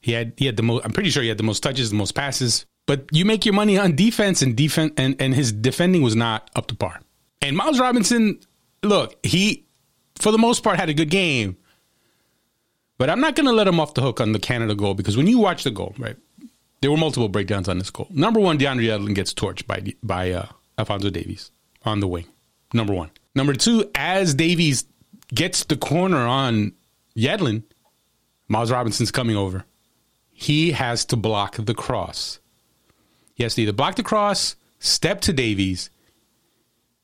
He 0.00 0.12
had 0.12 0.32
he 0.38 0.46
had 0.46 0.56
the 0.56 0.62
most. 0.62 0.86
I'm 0.86 0.92
pretty 0.92 1.10
sure 1.10 1.22
he 1.22 1.28
had 1.28 1.38
the 1.38 1.42
most 1.42 1.62
touches, 1.62 1.90
the 1.90 1.96
most 1.96 2.14
passes. 2.14 2.64
But 2.86 3.04
you 3.12 3.26
make 3.26 3.44
your 3.44 3.54
money 3.54 3.76
on 3.76 3.94
defense, 3.94 4.40
and 4.40 4.56
defense, 4.56 4.94
and 4.96 5.20
and 5.20 5.34
his 5.34 5.52
defending 5.52 6.00
was 6.00 6.16
not 6.16 6.50
up 6.56 6.68
to 6.68 6.74
par. 6.74 7.00
And 7.42 7.58
Miles 7.58 7.78
Robinson, 7.78 8.40
look, 8.82 9.14
he 9.22 9.67
for 10.18 10.32
the 10.32 10.38
most 10.38 10.62
part 10.62 10.78
had 10.78 10.88
a 10.88 10.94
good 10.94 11.10
game. 11.10 11.56
But 12.98 13.10
I'm 13.10 13.20
not 13.20 13.36
going 13.36 13.46
to 13.46 13.52
let 13.52 13.68
him 13.68 13.78
off 13.78 13.94
the 13.94 14.02
hook 14.02 14.20
on 14.20 14.32
the 14.32 14.40
Canada 14.40 14.74
goal 14.74 14.94
because 14.94 15.16
when 15.16 15.28
you 15.28 15.38
watch 15.38 15.62
the 15.62 15.70
goal, 15.70 15.94
right, 15.98 16.16
there 16.80 16.90
were 16.90 16.96
multiple 16.96 17.28
breakdowns 17.28 17.68
on 17.68 17.78
this 17.78 17.90
goal. 17.90 18.08
Number 18.10 18.40
one, 18.40 18.58
DeAndre 18.58 18.84
Yedlin 18.84 19.14
gets 19.14 19.32
torched 19.32 19.66
by 19.66 19.94
by 20.02 20.32
uh, 20.32 20.46
Alphonso 20.76 21.10
Davies 21.10 21.50
on 21.84 22.00
the 22.00 22.08
wing. 22.08 22.26
Number 22.72 22.92
one. 22.92 23.10
Number 23.34 23.54
two, 23.54 23.90
as 23.94 24.34
Davies 24.34 24.84
gets 25.32 25.64
the 25.64 25.76
corner 25.76 26.26
on 26.26 26.72
Yedlin, 27.16 27.62
Miles 28.48 28.70
Robinson's 28.70 29.10
coming 29.10 29.36
over. 29.36 29.64
He 30.32 30.72
has 30.72 31.04
to 31.06 31.16
block 31.16 31.56
the 31.56 31.74
cross. 31.74 32.38
He 33.34 33.42
has 33.42 33.54
to 33.54 33.62
either 33.62 33.72
block 33.72 33.96
the 33.96 34.02
cross, 34.02 34.56
step 34.78 35.20
to 35.22 35.32
Davies, 35.32 35.90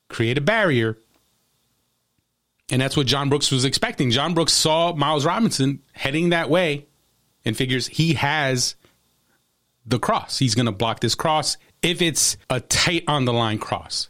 create 0.09 0.39
a 0.39 0.41
barrier, 0.41 0.99
and 2.71 2.81
that's 2.81 2.97
what 2.97 3.07
John 3.07 3.29
Brooks 3.29 3.51
was 3.51 3.65
expecting. 3.65 4.11
John 4.11 4.35
Brooks 4.35 4.53
saw 4.53 4.95
Miles 4.95 5.25
Robinson 5.25 5.81
heading 5.93 6.31
that 6.31 6.49
way 6.49 6.87
and 7.45 7.57
figures 7.57 7.87
he 7.87 8.15
has 8.15 8.75
the 9.87 9.99
cross. 9.99 10.39
He's 10.39 10.55
going 10.55 10.67
to 10.67 10.73
block 10.73 11.01
this 11.01 11.15
cross 11.15 11.57
if 11.83 12.01
it's 12.01 12.37
a 12.49 12.61
tight 12.61 13.05
on 13.07 13.27
the 13.27 13.33
line 13.33 13.59
cross. 13.59 14.09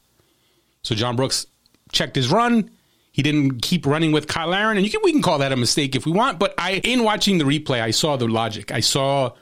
So 0.82 0.94
John 0.94 1.16
Brooks 1.16 1.46
checked 1.90 2.14
his 2.14 2.30
run. 2.30 2.70
He 3.10 3.22
didn't 3.22 3.60
keep 3.60 3.86
running 3.86 4.12
with 4.12 4.30
Cyle 4.30 4.48
Larin, 4.48 4.76
and 4.76 4.90
can 4.90 5.00
we 5.04 5.12
can 5.12 5.22
call 5.22 5.38
that 5.38 5.52
a 5.52 5.56
mistake 5.56 5.94
if 5.94 6.04
we 6.04 6.12
want. 6.12 6.38
But 6.38 6.54
I, 6.58 6.80
in 6.82 7.04
watching 7.04 7.38
the 7.38 7.44
replay, 7.44 7.80
I 7.80 7.92
saw 7.92 8.16
the 8.16 8.26
logic. 8.26 8.72
I 8.72 8.80
saw 8.80 9.32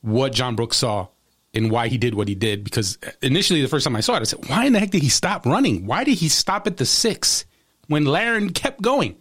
what 0.00 0.32
John 0.32 0.56
Brooks 0.56 0.78
saw 0.78 1.08
and 1.52 1.70
why 1.70 1.88
he 1.88 1.98
did 1.98 2.14
what 2.14 2.26
he 2.26 2.34
did. 2.34 2.64
Because 2.64 2.98
initially, 3.20 3.60
the 3.60 3.68
first 3.68 3.84
time 3.84 3.96
I 3.96 4.00
saw 4.00 4.16
it, 4.16 4.20
I 4.20 4.24
said, 4.24 4.48
"Why 4.48 4.64
in 4.64 4.72
the 4.72 4.80
heck 4.80 4.90
did 4.90 5.02
he 5.02 5.10
stop 5.10 5.44
running? 5.44 5.86
Why 5.86 6.04
did 6.04 6.18
he 6.18 6.28
stop 6.28 6.66
at 6.66 6.78
the 6.78 6.86
six 6.86 7.44
when 7.88 8.04
Larin 8.04 8.52
kept 8.52 8.82
going?" 8.82 9.16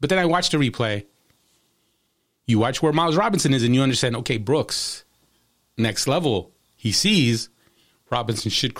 But 0.00 0.10
then 0.10 0.18
I 0.18 0.24
watched 0.24 0.52
the 0.52 0.58
replay. 0.58 1.06
You 2.46 2.58
watch 2.58 2.82
where 2.82 2.92
Miles 2.92 3.16
Robinson 3.16 3.54
is, 3.54 3.62
and 3.62 3.74
you 3.74 3.82
understand. 3.82 4.16
Okay, 4.16 4.38
Brooks, 4.38 5.04
next 5.76 6.08
level. 6.08 6.52
He 6.76 6.92
sees 6.92 7.48
Robinson 8.10 8.50
should 8.50 8.76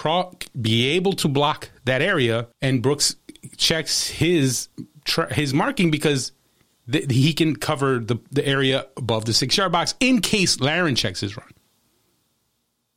be 0.60 0.88
able 0.88 1.12
to 1.14 1.28
block 1.28 1.70
that 1.84 2.02
area, 2.02 2.48
and 2.60 2.82
Brooks 2.82 3.16
checks 3.56 4.08
his 4.08 4.68
his 5.30 5.54
marking 5.54 5.90
because 5.90 6.32
th- 6.90 7.10
he 7.10 7.32
can 7.32 7.56
cover 7.56 7.98
the, 7.98 8.16
the 8.30 8.46
area 8.46 8.86
above 8.96 9.24
the 9.24 9.32
six 9.32 9.56
yard 9.56 9.72
box 9.72 9.94
in 10.00 10.20
case 10.20 10.60
Larin 10.60 10.94
checks 10.94 11.20
his 11.20 11.36
run. 11.36 11.48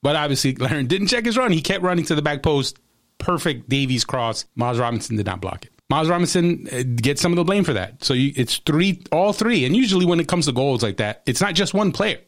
But 0.02 0.16
obviously, 0.16 0.56
Larin 0.56 0.88
didn't 0.88 1.08
check 1.08 1.26
his 1.26 1.38
run. 1.38 1.52
He 1.52 1.62
kept 1.62 1.84
running 1.84 2.06
to 2.06 2.16
the 2.16 2.22
back 2.22 2.44
post. 2.44 2.80
Perfect 3.24 3.70
Davies 3.70 4.06
cross. 4.06 4.46
Miles 4.56 4.80
Robinson 4.80 5.16
did 5.16 5.26
not 5.26 5.42
block 5.42 5.66
it. 5.66 5.72
Miles 5.90 6.10
Robinson 6.10 6.68
uh, 6.72 6.84
gets 6.96 7.22
some 7.22 7.32
of 7.32 7.36
the 7.36 7.44
blame 7.44 7.64
for 7.64 7.74
that. 7.74 8.04
So 8.04 8.14
you, 8.14 8.34
it's 8.36 8.58
three, 8.58 9.02
all 9.12 9.34
three. 9.34 9.66
And 9.66 9.76
usually 9.76 10.06
when 10.06 10.20
it 10.20 10.28
comes 10.28 10.46
to 10.46 10.52
goals 10.52 10.84
like 10.84 10.98
that, 10.98 11.24
it's 11.26 11.42
not 11.42 11.56
just 11.56 11.74
one 11.74 11.92
player 11.92 12.20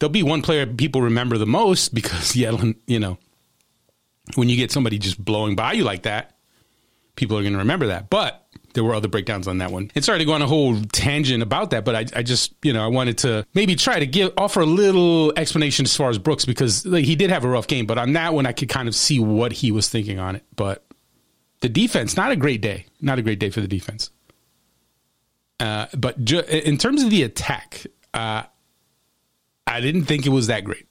there'll 0.00 0.10
be 0.10 0.22
one 0.22 0.42
player 0.42 0.66
people 0.66 1.02
remember 1.02 1.38
the 1.38 1.46
most 1.46 1.94
because 1.94 2.32
Yedlin, 2.34 2.76
you 2.86 2.98
know, 2.98 3.18
when 4.34 4.48
you 4.48 4.56
get 4.56 4.72
somebody 4.72 4.98
just 4.98 5.22
blowing 5.22 5.54
by 5.54 5.74
you 5.74 5.84
like 5.84 6.02
that, 6.02 6.36
people 7.14 7.38
are 7.38 7.42
going 7.42 7.52
to 7.52 7.58
remember 7.58 7.86
that. 7.88 8.10
But 8.10 8.39
there 8.74 8.84
were 8.84 8.94
other 8.94 9.08
breakdowns 9.08 9.48
on 9.48 9.58
that 9.58 9.70
one. 9.70 9.90
And 9.94 10.04
sorry 10.04 10.18
to 10.18 10.24
go 10.24 10.32
on 10.32 10.42
a 10.42 10.46
whole 10.46 10.80
tangent 10.92 11.42
about 11.42 11.70
that, 11.70 11.84
but 11.84 11.94
I, 11.94 12.06
I 12.16 12.22
just, 12.22 12.54
you 12.62 12.72
know, 12.72 12.84
I 12.84 12.88
wanted 12.88 13.18
to 13.18 13.46
maybe 13.54 13.76
try 13.76 13.98
to 13.98 14.06
give 14.06 14.32
offer 14.36 14.60
a 14.60 14.66
little 14.66 15.32
explanation 15.36 15.84
as 15.84 15.96
far 15.96 16.10
as 16.10 16.18
Brooks 16.18 16.44
because 16.44 16.86
like, 16.86 17.04
he 17.04 17.16
did 17.16 17.30
have 17.30 17.44
a 17.44 17.48
rough 17.48 17.66
game, 17.66 17.86
but 17.86 17.98
on 17.98 18.12
that 18.14 18.34
one 18.34 18.46
I 18.46 18.52
could 18.52 18.68
kind 18.68 18.88
of 18.88 18.94
see 18.94 19.20
what 19.20 19.52
he 19.52 19.72
was 19.72 19.88
thinking 19.88 20.18
on 20.18 20.36
it. 20.36 20.44
But 20.54 20.84
the 21.60 21.68
defense, 21.68 22.16
not 22.16 22.30
a 22.30 22.36
great 22.36 22.60
day, 22.60 22.86
not 23.00 23.18
a 23.18 23.22
great 23.22 23.38
day 23.38 23.50
for 23.50 23.60
the 23.60 23.68
defense. 23.68 24.10
Uh, 25.58 25.86
but 25.96 26.24
ju- 26.24 26.40
in 26.40 26.78
terms 26.78 27.02
of 27.02 27.10
the 27.10 27.22
attack, 27.22 27.86
uh, 28.14 28.44
I 29.66 29.80
didn't 29.80 30.04
think 30.04 30.26
it 30.26 30.30
was 30.30 30.46
that 30.46 30.64
great. 30.64 30.86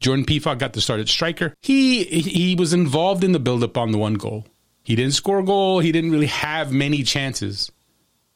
Jordan 0.00 0.24
Pefok 0.24 0.58
got 0.58 0.72
the 0.72 0.80
start 0.80 1.00
at 1.00 1.08
striker. 1.08 1.54
He 1.60 2.04
he 2.04 2.54
was 2.54 2.72
involved 2.72 3.24
in 3.24 3.32
the 3.32 3.40
buildup 3.40 3.76
on 3.76 3.90
the 3.90 3.98
one 3.98 4.14
goal. 4.14 4.46
He 4.88 4.96
didn't 4.96 5.12
score 5.12 5.40
a 5.40 5.44
goal. 5.44 5.80
He 5.80 5.92
didn't 5.92 6.12
really 6.12 6.28
have 6.28 6.72
many 6.72 7.02
chances 7.02 7.70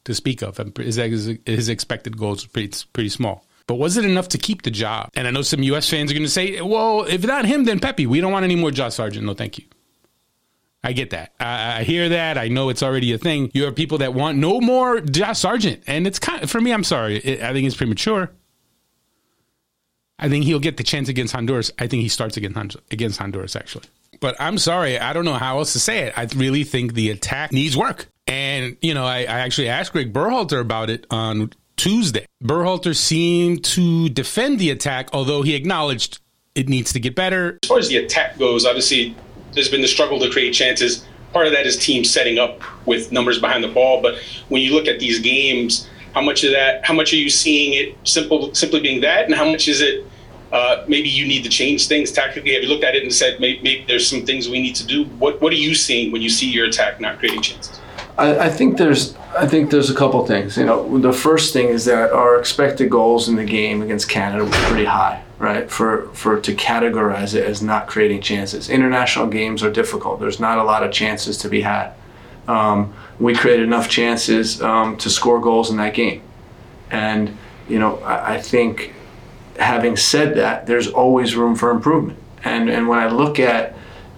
to 0.04 0.14
speak 0.14 0.42
of. 0.42 0.58
His, 0.76 0.96
his 1.46 1.70
expected 1.70 2.18
goals 2.18 2.44
were 2.44 2.50
pretty, 2.50 2.76
pretty 2.92 3.08
small. 3.08 3.46
But 3.66 3.76
was 3.76 3.96
it 3.96 4.04
enough 4.04 4.28
to 4.28 4.38
keep 4.38 4.60
the 4.60 4.70
job? 4.70 5.08
And 5.14 5.26
I 5.26 5.30
know 5.30 5.40
some 5.40 5.62
U.S. 5.62 5.88
fans 5.88 6.10
are 6.10 6.14
going 6.14 6.26
to 6.26 6.30
say, 6.30 6.60
well, 6.60 7.04
if 7.04 7.24
not 7.24 7.46
him, 7.46 7.64
then 7.64 7.80
Pepi. 7.80 8.06
We 8.06 8.20
don't 8.20 8.32
want 8.32 8.44
any 8.44 8.54
more 8.54 8.70
Josh 8.70 8.96
Sargent. 8.96 9.24
No, 9.24 9.32
thank 9.32 9.56
you. 9.56 9.64
I 10.84 10.92
get 10.92 11.08
that. 11.08 11.32
I, 11.40 11.78
I, 11.78 11.82
hear 11.84 12.10
that. 12.10 12.36
I 12.36 12.48
know 12.48 12.68
it's 12.68 12.82
already 12.82 13.14
a 13.14 13.18
thing. 13.18 13.50
You 13.54 13.64
have 13.64 13.74
people 13.74 13.96
that 13.98 14.12
want 14.12 14.36
no 14.36 14.60
more 14.60 15.00
Josh 15.00 15.38
Sargent. 15.38 15.82
And 15.86 16.06
it's 16.06 16.18
kind 16.18 16.42
of, 16.42 16.50
for 16.50 16.60
me, 16.60 16.70
I'm 16.70 16.84
sorry. 16.84 17.16
It, 17.16 17.40
I 17.40 17.54
think 17.54 17.66
it's 17.66 17.76
premature. 17.76 18.30
I 20.18 20.28
think 20.28 20.44
he'll 20.44 20.58
get 20.58 20.76
the 20.76 20.84
chance 20.84 21.08
against 21.08 21.32
Honduras. 21.32 21.70
I 21.78 21.86
think 21.86 22.02
he 22.02 22.10
starts 22.10 22.36
against 22.36 22.76
against 22.90 23.18
Honduras 23.18 23.56
actually. 23.56 23.86
But 24.22 24.36
I'm 24.38 24.56
sorry, 24.56 25.00
I 25.00 25.12
don't 25.12 25.24
know 25.24 25.34
how 25.34 25.58
else 25.58 25.72
to 25.72 25.80
say 25.80 26.04
it. 26.04 26.14
I 26.16 26.28
really 26.36 26.62
think 26.62 26.94
the 26.94 27.10
attack 27.10 27.52
needs 27.52 27.76
work. 27.76 28.06
And 28.28 28.76
you 28.80 28.94
know, 28.94 29.04
I, 29.04 29.18
I 29.18 29.40
actually 29.40 29.68
asked 29.68 29.92
Greg 29.92 30.12
Berhalter 30.12 30.60
about 30.60 30.90
it 30.90 31.06
on 31.10 31.52
Tuesday. 31.76 32.24
Berhalter 32.42 32.96
seemed 32.96 33.64
to 33.64 34.08
defend 34.08 34.60
the 34.60 34.70
attack, 34.70 35.10
although 35.12 35.42
he 35.42 35.56
acknowledged 35.56 36.20
it 36.54 36.68
needs 36.68 36.92
to 36.92 37.00
get 37.00 37.16
better. 37.16 37.58
As 37.64 37.68
far 37.68 37.78
as 37.78 37.88
the 37.88 37.96
attack 37.96 38.38
goes, 38.38 38.64
obviously 38.64 39.16
there's 39.54 39.68
been 39.68 39.82
the 39.82 39.88
struggle 39.88 40.20
to 40.20 40.30
create 40.30 40.54
chances. 40.54 41.04
Part 41.32 41.48
of 41.48 41.52
that 41.54 41.66
is 41.66 41.76
teams 41.76 42.08
setting 42.08 42.38
up 42.38 42.60
with 42.86 43.10
numbers 43.10 43.40
behind 43.40 43.64
the 43.64 43.68
ball. 43.68 44.00
But 44.00 44.22
when 44.50 44.62
you 44.62 44.72
look 44.72 44.86
at 44.86 45.00
these 45.00 45.18
games, 45.18 45.90
how 46.14 46.20
much 46.20 46.44
of 46.44 46.52
that? 46.52 46.84
How 46.84 46.94
much 46.94 47.12
are 47.12 47.16
you 47.16 47.28
seeing 47.28 47.72
it 47.72 47.96
simple, 48.04 48.54
simply 48.54 48.78
being 48.78 49.00
that, 49.00 49.24
and 49.24 49.34
how 49.34 49.50
much 49.50 49.66
is 49.66 49.80
it 49.80 50.06
uh, 50.52 50.84
maybe 50.86 51.08
you 51.08 51.26
need 51.26 51.42
to 51.42 51.48
change 51.48 51.88
things 51.88 52.12
tactically? 52.12 52.52
Have 52.54 52.62
you 52.62 52.68
looked 52.68 52.84
at 52.84 52.94
it 52.94 53.02
and 53.02 53.12
said 53.12 53.40
maybe, 53.40 53.60
maybe, 53.62 53.84
there's 53.88 54.06
some 54.06 54.26
things 54.26 54.48
we 54.48 54.60
need 54.60 54.74
to 54.76 54.86
do? 54.86 55.04
What 55.04 55.40
What 55.40 55.52
are 55.52 55.56
you 55.56 55.74
seeing 55.74 56.12
when 56.12 56.22
you 56.22 56.28
see 56.28 56.50
your 56.50 56.66
attack 56.66 57.00
not 57.00 57.18
creating 57.18 57.42
chances? 57.42 57.80
I, 58.18 58.38
I 58.46 58.48
think 58.50 58.76
there's 58.76 59.16
I 59.36 59.46
think 59.46 59.70
there's 59.70 59.88
a 59.88 59.94
couple 59.94 60.24
things. 60.26 60.58
You 60.58 60.66
know, 60.66 60.98
the 60.98 61.12
first 61.12 61.54
thing 61.54 61.68
is 61.68 61.86
that 61.86 62.12
our 62.12 62.38
expected 62.38 62.90
goals 62.90 63.28
in 63.28 63.36
the 63.36 63.44
game 63.44 63.80
against 63.80 64.08
Canada 64.08 64.44
were 64.44 64.50
pretty 64.50 64.84
high, 64.84 65.22
right? 65.38 65.70
For 65.70 66.08
for 66.12 66.38
to 66.40 66.54
categorize 66.54 67.34
it 67.34 67.44
as 67.44 67.62
not 67.62 67.86
creating 67.86 68.20
chances. 68.20 68.68
International 68.68 69.26
games 69.26 69.62
are 69.62 69.70
difficult. 69.70 70.20
There's 70.20 70.38
not 70.38 70.58
a 70.58 70.64
lot 70.64 70.82
of 70.82 70.92
chances 70.92 71.38
to 71.38 71.48
be 71.48 71.62
had. 71.62 71.94
Um, 72.46 72.92
we 73.18 73.34
created 73.34 73.64
enough 73.64 73.88
chances 73.88 74.60
um, 74.60 74.96
to 74.98 75.08
score 75.08 75.40
goals 75.40 75.70
in 75.70 75.78
that 75.78 75.94
game, 75.94 76.20
and 76.90 77.36
you 77.68 77.78
know 77.78 77.96
I, 78.00 78.34
I 78.34 78.40
think 78.40 78.92
having 79.58 79.96
said 79.96 80.36
that, 80.36 80.66
there's 80.66 80.88
always 80.88 81.36
room 81.36 81.54
for 81.54 81.70
improvement. 81.70 82.18
And 82.44 82.68
and 82.68 82.88
when 82.88 82.98
I 82.98 83.08
look 83.08 83.38
at 83.38 83.74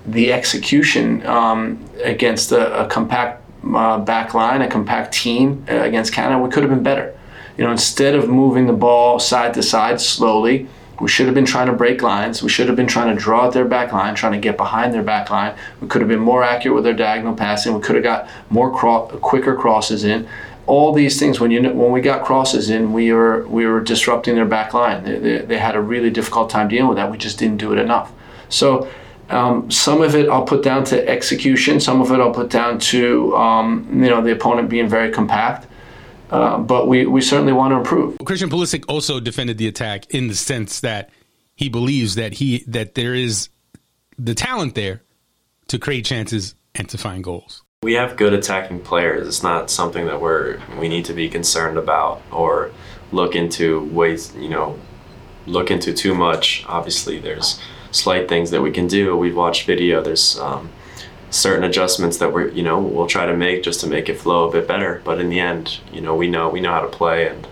the 0.06 0.32
execution 0.32 1.24
um, 1.26 1.84
against 2.02 2.52
a, 2.52 2.84
a 2.84 2.88
compact 2.88 3.42
uh, 3.74 3.98
back 3.98 4.34
line, 4.34 4.62
a 4.62 4.68
compact 4.68 5.14
team 5.14 5.64
uh, 5.70 5.80
against 5.80 6.12
Canada, 6.12 6.42
we 6.42 6.50
could 6.50 6.62
have 6.62 6.70
been 6.70 6.82
better. 6.82 7.16
You 7.56 7.64
know, 7.64 7.70
instead 7.70 8.14
of 8.14 8.28
moving 8.28 8.66
the 8.66 8.72
ball 8.72 9.18
side 9.18 9.54
to 9.54 9.62
side 9.62 10.00
slowly, 10.00 10.68
we 11.00 11.08
should 11.08 11.26
have 11.26 11.34
been 11.34 11.44
trying 11.44 11.66
to 11.66 11.72
break 11.72 12.02
lines. 12.02 12.42
We 12.42 12.48
should 12.48 12.66
have 12.66 12.76
been 12.76 12.86
trying 12.86 13.14
to 13.14 13.20
draw 13.20 13.46
out 13.46 13.52
their 13.52 13.64
back 13.64 13.92
line, 13.92 14.14
trying 14.14 14.32
to 14.32 14.38
get 14.38 14.56
behind 14.56 14.92
their 14.94 15.02
back 15.02 15.30
line. 15.30 15.54
We 15.80 15.88
could 15.88 16.00
have 16.00 16.08
been 16.08 16.20
more 16.20 16.42
accurate 16.44 16.74
with 16.74 16.84
their 16.84 16.94
diagonal 16.94 17.34
passing. 17.34 17.74
We 17.74 17.80
could 17.80 17.96
have 17.96 18.04
got 18.04 18.28
more 18.50 18.72
cro- 18.72 19.06
quicker 19.20 19.54
crosses 19.56 20.04
in 20.04 20.28
all 20.66 20.92
these 20.92 21.18
things 21.18 21.40
when 21.40 21.50
you 21.50 21.62
when 21.62 21.92
we 21.92 22.00
got 22.00 22.24
crosses 22.24 22.70
in 22.70 22.92
we 22.92 23.12
were 23.12 23.46
we 23.48 23.66
were 23.66 23.80
disrupting 23.80 24.34
their 24.34 24.46
back 24.46 24.72
line 24.72 25.04
they, 25.04 25.18
they, 25.18 25.38
they 25.38 25.58
had 25.58 25.74
a 25.74 25.80
really 25.80 26.10
difficult 26.10 26.50
time 26.50 26.68
dealing 26.68 26.88
with 26.88 26.96
that. 26.96 27.10
We 27.10 27.18
just 27.18 27.38
didn't 27.38 27.58
do 27.58 27.72
it 27.72 27.78
enough. 27.78 28.12
So 28.48 28.88
um, 29.30 29.70
some 29.70 30.02
of 30.02 30.14
it 30.14 30.28
I'll 30.28 30.44
put 30.44 30.62
down 30.62 30.84
to 30.84 31.08
execution 31.08 31.80
some 31.80 32.00
of 32.00 32.10
it 32.10 32.20
I'll 32.20 32.32
put 32.32 32.50
down 32.50 32.78
to 32.78 33.36
um, 33.36 33.88
you 33.90 34.08
know 34.10 34.22
the 34.22 34.32
opponent 34.32 34.68
being 34.68 34.88
very 34.88 35.10
compact. 35.10 35.66
Uh, 36.30 36.58
but 36.58 36.88
we, 36.88 37.06
we 37.06 37.20
certainly 37.20 37.52
want 37.52 37.70
to 37.70 37.76
improve. 37.76 38.16
Christian 38.24 38.50
Pulisic 38.50 38.84
also 38.88 39.20
defended 39.20 39.58
the 39.58 39.68
attack 39.68 40.12
in 40.12 40.26
the 40.26 40.34
sense 40.34 40.80
that 40.80 41.10
he 41.54 41.68
believes 41.68 42.16
that 42.16 42.32
he 42.32 42.64
that 42.66 42.94
there 42.94 43.14
is 43.14 43.50
the 44.18 44.34
talent 44.34 44.74
there 44.74 45.02
to 45.68 45.78
create 45.78 46.04
chances 46.04 46.54
and 46.74 46.88
to 46.88 46.98
find 46.98 47.22
goals 47.22 47.63
We 47.84 47.92
have 47.92 48.16
good 48.16 48.32
attacking 48.32 48.80
players. 48.80 49.28
It's 49.28 49.42
not 49.42 49.70
something 49.70 50.06
that 50.06 50.18
we're 50.18 50.58
we 50.80 50.88
need 50.88 51.04
to 51.04 51.12
be 51.12 51.28
concerned 51.28 51.76
about 51.76 52.22
or 52.32 52.70
look 53.12 53.34
into 53.34 53.84
ways, 53.92 54.34
you 54.34 54.48
know, 54.48 54.78
look 55.46 55.70
into 55.70 55.92
too 55.92 56.14
much. 56.14 56.64
Obviously, 56.66 57.18
there's 57.18 57.60
slight 57.90 58.26
things 58.26 58.50
that 58.52 58.62
we 58.62 58.70
can 58.70 58.86
do. 58.86 59.14
We've 59.14 59.36
watched 59.36 59.66
video. 59.66 60.02
There's 60.02 60.38
um, 60.38 60.70
certain 61.28 61.62
adjustments 61.62 62.16
that 62.20 62.32
we're, 62.32 62.48
you 62.48 62.62
know, 62.62 62.80
we'll 62.80 63.06
try 63.06 63.26
to 63.26 63.36
make 63.36 63.62
just 63.62 63.80
to 63.80 63.86
make 63.86 64.08
it 64.08 64.18
flow 64.18 64.48
a 64.48 64.52
bit 64.52 64.66
better. 64.66 65.02
But 65.04 65.20
in 65.20 65.28
the 65.28 65.40
end, 65.40 65.80
you 65.92 66.00
know, 66.00 66.16
we 66.16 66.26
know 66.26 66.48
we 66.48 66.62
know 66.62 66.72
how 66.72 66.80
to 66.80 66.88
play, 66.88 67.28
and 67.28 67.46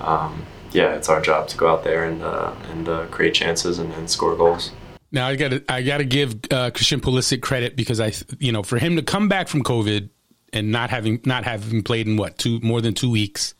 um, 0.00 0.46
yeah, 0.72 0.94
it's 0.94 1.08
our 1.08 1.20
job 1.20 1.46
to 1.50 1.56
go 1.56 1.68
out 1.72 1.84
there 1.84 2.02
and 2.04 2.24
uh, 2.24 2.52
and 2.72 2.88
uh, 2.88 3.06
create 3.12 3.34
chances 3.34 3.78
and, 3.78 3.92
and 3.92 4.10
score 4.10 4.34
goals. 4.34 4.72
Now 5.16 5.28
I 5.28 5.36
got 5.36 5.50
to 5.50 5.64
I 5.66 5.82
got 5.82 5.98
to 5.98 6.04
give 6.04 6.38
uh, 6.50 6.70
Christian 6.70 7.00
Pulisic 7.00 7.40
credit 7.40 7.74
because 7.74 8.00
I 8.00 8.12
you 8.38 8.52
know 8.52 8.62
for 8.62 8.76
him 8.76 8.96
to 8.96 9.02
come 9.02 9.30
back 9.30 9.48
from 9.48 9.64
COVID 9.64 10.10
and 10.52 10.70
not 10.70 10.90
having 10.90 11.20
not 11.24 11.44
having 11.44 11.82
played 11.82 12.06
in 12.06 12.18
what 12.18 12.36
two 12.36 12.60
more 12.60 12.82
than 12.82 12.92
two 12.92 13.10
weeks 13.10 13.54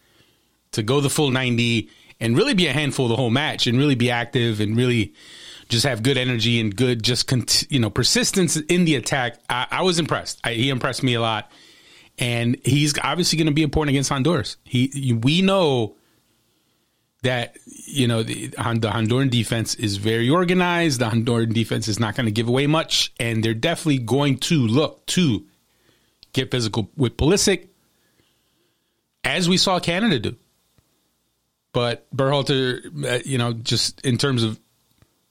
to 0.72 0.82
go 0.82 1.00
the 1.00 1.08
full 1.08 1.30
ninety 1.30 1.88
and 2.20 2.36
really 2.36 2.52
be 2.52 2.66
a 2.66 2.74
handful 2.74 3.08
the 3.08 3.16
whole 3.16 3.30
match 3.30 3.66
and 3.66 3.78
really 3.78 3.94
be 3.94 4.10
active 4.10 4.60
and 4.60 4.76
really 4.76 5.14
just 5.70 5.86
have 5.86 6.02
good 6.02 6.18
energy 6.18 6.60
and 6.60 6.76
good 6.76 7.02
just 7.02 7.32
you 7.72 7.80
know 7.80 7.88
persistence 7.88 8.56
in 8.56 8.84
the 8.84 8.94
attack. 8.94 9.38
I, 9.48 9.66
I 9.70 9.82
was 9.82 9.98
impressed. 9.98 10.40
I, 10.44 10.52
he 10.52 10.68
impressed 10.68 11.02
me 11.02 11.14
a 11.14 11.22
lot, 11.22 11.50
and 12.18 12.58
he's 12.66 12.92
obviously 12.98 13.38
going 13.38 13.46
to 13.46 13.54
be 13.54 13.62
important 13.62 13.94
against 13.94 14.10
Honduras. 14.10 14.58
He 14.62 15.18
we 15.22 15.40
know 15.40 15.96
that 17.22 17.56
you 17.86 18.06
know 18.08 18.22
the, 18.22 18.48
the 18.48 18.56
Honduran 18.56 19.30
defense 19.30 19.74
is 19.74 19.96
very 19.96 20.28
organized. 20.28 21.00
The 21.00 21.08
Honduran 21.08 21.52
defense 21.52 21.88
is 21.88 21.98
not 21.98 22.16
going 22.16 22.26
to 22.26 22.32
give 22.32 22.48
away 22.48 22.66
much, 22.66 23.12
and 23.18 23.42
they're 23.42 23.54
definitely 23.54 23.98
going 23.98 24.38
to 24.38 24.66
look 24.66 25.06
to 25.06 25.44
get 26.32 26.50
physical 26.50 26.90
with 26.96 27.16
Pulisic, 27.16 27.68
as 29.24 29.48
we 29.48 29.56
saw 29.56 29.78
Canada 29.80 30.18
do. 30.18 30.36
But 31.72 32.06
Berhalter, 32.14 33.04
uh, 33.04 33.20
you 33.24 33.38
know, 33.38 33.52
just 33.52 34.00
in 34.02 34.18
terms 34.18 34.42
of 34.42 34.58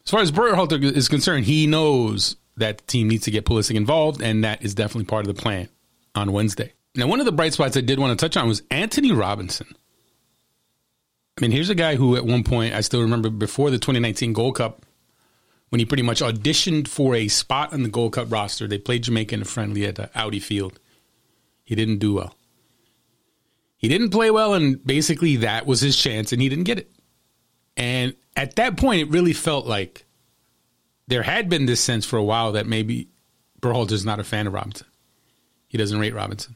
as 0.05 0.11
far 0.11 0.21
as 0.21 0.31
Berhalter 0.31 0.81
is 0.83 1.07
concerned, 1.07 1.45
he 1.45 1.65
knows 1.65 2.35
that 2.57 2.77
the 2.77 2.83
team 2.85 3.07
needs 3.07 3.25
to 3.25 3.31
get 3.31 3.45
Pulisic 3.45 3.75
involved, 3.75 4.21
and 4.21 4.43
that 4.43 4.63
is 4.63 4.75
definitely 4.75 5.05
part 5.05 5.27
of 5.27 5.35
the 5.35 5.41
plan 5.41 5.67
on 6.13 6.31
Wednesday. 6.31 6.73
Now, 6.95 7.07
one 7.07 7.19
of 7.19 7.25
the 7.25 7.31
bright 7.31 7.53
spots 7.53 7.75
I 7.75 7.81
did 7.81 7.99
want 7.99 8.17
to 8.17 8.23
touch 8.23 8.37
on 8.37 8.47
was 8.47 8.63
Anthony 8.71 9.11
Robinson. 9.11 9.75
I 11.37 11.41
mean, 11.41 11.51
here's 11.51 11.69
a 11.69 11.75
guy 11.75 11.95
who, 11.95 12.15
at 12.15 12.25
one 12.25 12.43
point, 12.43 12.73
I 12.73 12.81
still 12.81 13.01
remember 13.01 13.29
before 13.29 13.69
the 13.69 13.77
2019 13.77 14.33
Gold 14.33 14.55
Cup, 14.55 14.85
when 15.69 15.79
he 15.79 15.85
pretty 15.85 16.03
much 16.03 16.21
auditioned 16.21 16.87
for 16.87 17.15
a 17.15 17.27
spot 17.27 17.73
on 17.73 17.83
the 17.83 17.89
Gold 17.89 18.13
Cup 18.13 18.31
roster. 18.31 18.67
They 18.67 18.77
played 18.77 19.03
Jamaica 19.03 19.35
in 19.35 19.41
a 19.41 19.45
friendly 19.45 19.85
at 19.85 19.95
the 19.95 20.09
Audi 20.15 20.39
Field. 20.39 20.79
He 21.65 21.75
didn't 21.75 21.97
do 21.97 22.13
well. 22.13 22.35
He 23.75 23.89
didn't 23.89 24.11
play 24.11 24.31
well, 24.31 24.53
and 24.53 24.83
basically 24.85 25.35
that 25.37 25.65
was 25.65 25.81
his 25.81 25.97
chance, 25.97 26.31
and 26.31 26.41
he 26.41 26.47
didn't 26.47 26.63
get 26.63 26.79
it. 26.79 26.91
And 27.75 28.15
at 28.37 28.55
that 28.55 28.77
point, 28.77 29.01
it 29.01 29.09
really 29.09 29.33
felt 29.33 29.65
like 29.65 30.05
there 31.07 31.23
had 31.23 31.49
been 31.49 31.65
this 31.65 31.81
sense 31.81 32.05
for 32.05 32.17
a 32.17 32.23
while 32.23 32.53
that 32.53 32.67
maybe 32.67 33.09
Berhalter's 33.61 34.05
not 34.05 34.19
a 34.19 34.23
fan 34.23 34.47
of 34.47 34.53
Robinson. 34.53 34.87
He 35.67 35.77
doesn't 35.77 35.99
rate 35.99 36.13
Robinson. 36.13 36.55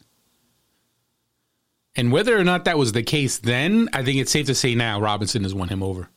And 1.99 2.13
whether 2.13 2.39
or 2.39 2.45
not 2.45 2.63
that 2.63 2.77
was 2.77 2.93
the 2.93 3.03
case 3.03 3.39
then, 3.39 3.89
I 3.91 4.03
think 4.03 4.19
it's 4.19 4.31
safe 4.31 4.45
to 4.45 4.55
say 4.55 4.73
now 4.73 5.01
Robinson 5.01 5.43
has 5.43 5.53
won 5.53 5.67
him 5.67 5.83
over. 5.83 6.07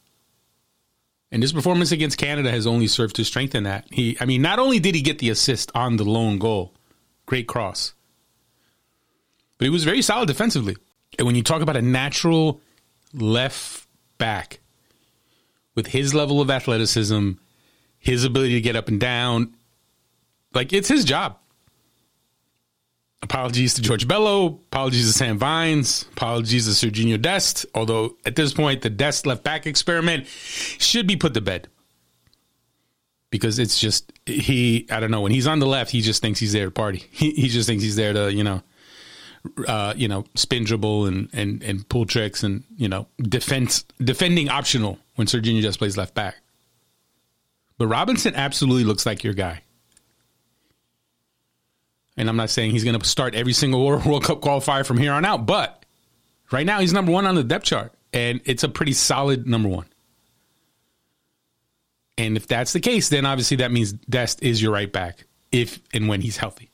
And 1.33 1.43
his 1.43 1.53
performance 1.53 1.91
against 1.91 2.19
Canada 2.19 2.53
has 2.53 2.69
only 2.69 2.87
served 2.87 3.17
to 3.17 3.25
strengthen 3.25 3.65
that. 3.65 3.89
He 3.91 4.17
I 4.21 4.25
mean, 4.25 4.43
not 4.43 4.61
only 4.61 4.79
did 4.79 4.95
he 4.95 5.03
get 5.03 5.19
the 5.19 5.31
assist 5.31 5.73
on 5.75 5.97
the 5.97 6.05
lone 6.05 6.39
goal, 6.39 6.73
great 7.27 7.49
cross. 7.49 7.95
But 9.59 9.65
he 9.65 9.71
was 9.71 9.83
very 9.83 10.03
solid 10.03 10.29
defensively. 10.29 10.77
And 11.19 11.27
when 11.27 11.35
you 11.35 11.43
talk 11.43 11.63
about 11.63 11.77
a 11.77 11.83
natural 11.83 12.61
left 13.13 13.89
back 14.19 14.61
with 15.75 15.89
his 15.89 16.15
level 16.15 16.41
of 16.41 16.49
athleticism, 16.49 17.33
his 17.99 18.23
ability 18.23 18.55
to 18.55 18.61
get 18.61 18.77
up 18.77 18.87
and 18.87 19.01
down, 19.01 19.57
like 20.55 20.73
it's 20.73 20.87
his 20.87 21.05
job. 21.05 21.39
Apologies 23.23 23.75
to 23.75 23.83
George 23.83 24.09
Bello. 24.09 24.47
Apologies 24.47 25.07
to 25.07 25.13
Sam 25.13 25.39
Vines. 25.39 26.05
Apologies 26.13 26.67
to 26.67 26.87
Serginho 26.87 27.21
Dest. 27.21 27.67
Although 27.75 28.17
at 28.27 28.35
this 28.35 28.53
point, 28.53 28.83
the 28.83 28.91
Dest 28.91 29.27
left 29.27 29.45
back 29.45 29.67
experiment 29.67 30.27
should 30.27 31.07
be 31.07 31.17
put 31.17 31.33
to 31.35 31.41
bed 31.41 31.69
because 33.31 33.59
it's 33.61 33.79
just 33.81 34.13
he. 34.27 34.87
I 34.91 34.99
don't 34.99 35.13
know 35.13 35.21
when 35.21 35.33
he's 35.33 35.47
on 35.47 35.61
the 35.61 35.67
left, 35.67 35.91
he 35.93 36.01
just 36.01 36.21
thinks 36.21 36.41
he's 36.41 36.53
there 36.53 36.67
to 36.67 36.71
party. 36.71 37.05
He, 37.13 37.31
he 37.31 37.49
just 37.49 37.69
thinks 37.69 37.85
he's 37.85 37.97
there 37.97 38.13
to 38.13 38.33
you 38.33 38.43
know, 38.43 38.63
uh, 39.69 39.95
you 39.97 40.09
know, 40.09 40.25
spin 40.35 40.65
dribble 40.65 41.07
and 41.07 41.29
and 41.33 41.63
and 41.63 41.89
pull 41.89 42.07
tricks 42.07 42.43
and 42.43 42.65
you 42.77 42.89
know 42.89 43.07
defense 43.21 43.85
defending 44.03 44.49
optional 44.49 44.99
when 45.15 45.29
Serginho 45.29 45.63
just 45.63 45.79
plays 45.79 45.97
left 45.97 46.15
back. 46.15 46.37
But 47.79 47.87
Robinson 47.87 48.35
absolutely 48.35 48.85
looks 48.85 49.07
like 49.07 49.23
your 49.23 49.35
guy. 49.35 49.63
And 52.17 52.29
I'm 52.29 52.37
not 52.37 52.51
saying 52.51 52.73
he's 52.73 52.85
going 52.85 52.99
to 52.99 53.07
start 53.07 53.35
every 53.35 53.53
single 53.53 53.85
World 53.87 54.25
Cup 54.25 54.41
qualifier 54.41 54.85
from 54.85 54.99
here 54.99 55.13
on 55.13 55.25
out, 55.25 55.47
but 55.47 55.85
right 56.51 56.67
now 56.67 56.81
he's 56.81 56.93
number 56.93 57.13
one 57.13 57.27
on 57.27 57.35
the 57.35 57.45
depth 57.45 57.65
chart, 57.65 57.93
and 58.13 58.41
it's 58.45 58.63
a 58.63 58.69
pretty 58.69 58.93
solid 58.93 59.47
number 59.47 59.69
one. 59.69 59.87
And 62.19 62.37
if 62.37 62.47
that's 62.47 62.73
the 62.73 62.81
case, 62.81 63.09
then 63.09 63.25
obviously 63.25 63.59
that 63.59 63.73
means 63.73 63.93
Dest 63.93 64.43
is 64.43 64.61
your 64.61 64.73
right 64.73 64.93
back 64.93 65.25
if 65.51 65.81
and 65.95 66.09
when 66.09 66.21
he's 66.21 66.37
healthy. 66.37 66.71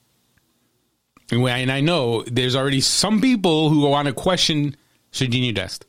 And, 1.30 1.70
I 1.70 1.80
know 1.80 2.22
there's 2.22 2.56
already 2.56 2.80
some 2.80 3.20
people 3.20 3.68
who 3.68 3.80
want 3.80 4.08
to 4.08 4.14
question 4.14 4.76
Serginho 5.12 5.54
Dest 5.54 5.84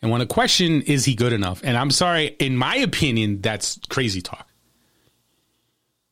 and 0.00 0.10
want 0.10 0.22
to 0.22 0.26
question 0.26 0.82
is 0.82 1.04
he 1.04 1.14
good 1.14 1.32
enough? 1.32 1.60
And 1.62 1.76
I'm 1.76 1.90
sorry, 1.90 2.28
in 2.38 2.56
my 2.56 2.76
opinion, 2.76 3.42
that's 3.42 3.78
crazy 3.88 4.22
talk 4.22 4.48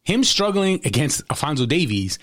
him 0.03 0.25
struggling 0.25 0.81
against 0.85 1.23
Alphonso 1.31 1.67
Davies 1.67 2.19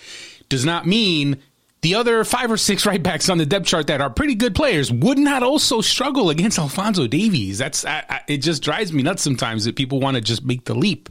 does 0.49 0.65
not 0.65 0.85
mean 0.85 1.37
the 1.81 1.95
other 1.95 2.23
five 2.23 2.51
or 2.51 2.57
six 2.57 2.85
right 2.85 3.01
backs 3.01 3.29
on 3.29 3.37
the 3.37 3.45
depth 3.45 3.67
chart 3.67 3.87
that 3.87 4.01
are 4.01 4.09
pretty 4.09 4.35
good 4.35 4.53
players 4.53 4.91
would 4.91 5.17
not 5.17 5.43
also 5.43 5.79
struggle 5.81 6.29
against 6.29 6.59
Alphonso 6.59 7.07
Davies. 7.07 7.57
That's 7.57 7.85
I, 7.85 8.03
I, 8.09 8.21
it. 8.27 8.37
Just 8.39 8.63
drives 8.63 8.91
me 8.91 9.01
nuts 9.01 9.23
sometimes 9.23 9.65
that 9.65 9.75
people 9.75 9.99
want 9.99 10.15
to 10.15 10.21
just 10.21 10.43
make 10.43 10.65
the 10.65 10.73
leap 10.73 11.09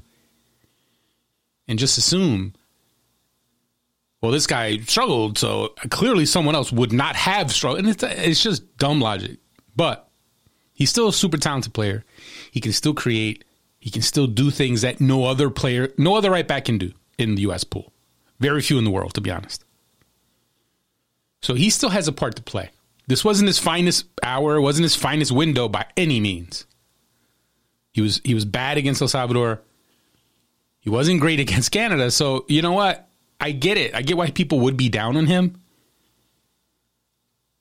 and 1.67 1.79
just 1.79 1.97
assume. 1.97 2.55
Well, 4.21 4.33
this 4.33 4.49
guy 4.49 4.79
struggled, 4.79 5.39
so 5.39 5.75
clearly 5.91 6.27
someone 6.27 6.57
else 6.57 6.73
would 6.73 6.93
not 6.93 7.15
have 7.15 7.53
struggled, 7.53 7.79
and 7.81 7.89
it's 7.89 8.03
it's 8.03 8.43
just 8.43 8.77
dumb 8.77 9.01
logic. 9.01 9.39
But 9.77 10.09
he's 10.75 10.91
still 10.91 11.09
a 11.09 11.13
super 11.13 11.37
talented 11.39 11.73
player. 11.73 12.05
He 12.51 12.61
can 12.61 12.73
still 12.73 12.95
create. 12.95 13.45
He 13.89 13.91
can 13.91 14.03
still 14.03 14.27
do 14.27 14.51
things 14.51 14.83
that 14.83 15.01
no 15.01 15.25
other 15.25 15.49
player, 15.49 15.95
no 15.97 16.15
other 16.15 16.31
right 16.31 16.47
back 16.47 16.67
can 16.67 16.77
do 16.77 16.93
in 17.17 17.37
the 17.37 17.41
U.S. 17.49 17.65
pool. 17.65 17.91
Very 18.39 18.61
few 18.61 18.77
in 18.77 18.85
the 18.85 18.91
world, 18.91 19.15
to 19.15 19.23
be 19.23 19.31
honest. 19.31 19.65
So 21.41 21.55
he 21.55 21.71
still 21.71 21.89
has 21.89 22.07
a 22.07 22.13
part 22.13 22.37
to 22.37 22.43
play. 22.43 22.69
This 23.07 23.25
wasn't 23.25 23.47
his 23.47 23.59
finest 23.59 24.05
hour, 24.23 24.61
wasn't 24.61 24.83
his 24.83 24.95
finest 24.95 25.33
window 25.33 25.71
by 25.71 25.87
any 25.97 26.21
means. 26.21 26.67
He 27.93 28.03
was 28.03 28.21
he 28.25 28.35
was 28.35 28.45
bad 28.45 28.77
against 28.77 29.01
El 29.01 29.09
Salvador. 29.09 29.63
He 30.81 30.91
wasn't 30.91 31.23
great 31.23 31.41
against 31.47 31.73
Canada. 31.73 32.11
So 32.11 32.45
you 32.47 32.61
know 32.61 32.73
what? 32.73 33.09
I 33.41 33.53
get 33.53 33.79
it. 33.79 33.95
I 33.95 34.03
get 34.03 34.19
why 34.19 34.31
people 34.31 34.61
would 34.61 34.77
be 34.77 34.91
down 34.91 35.17
on 35.17 35.25
him. 35.25 35.63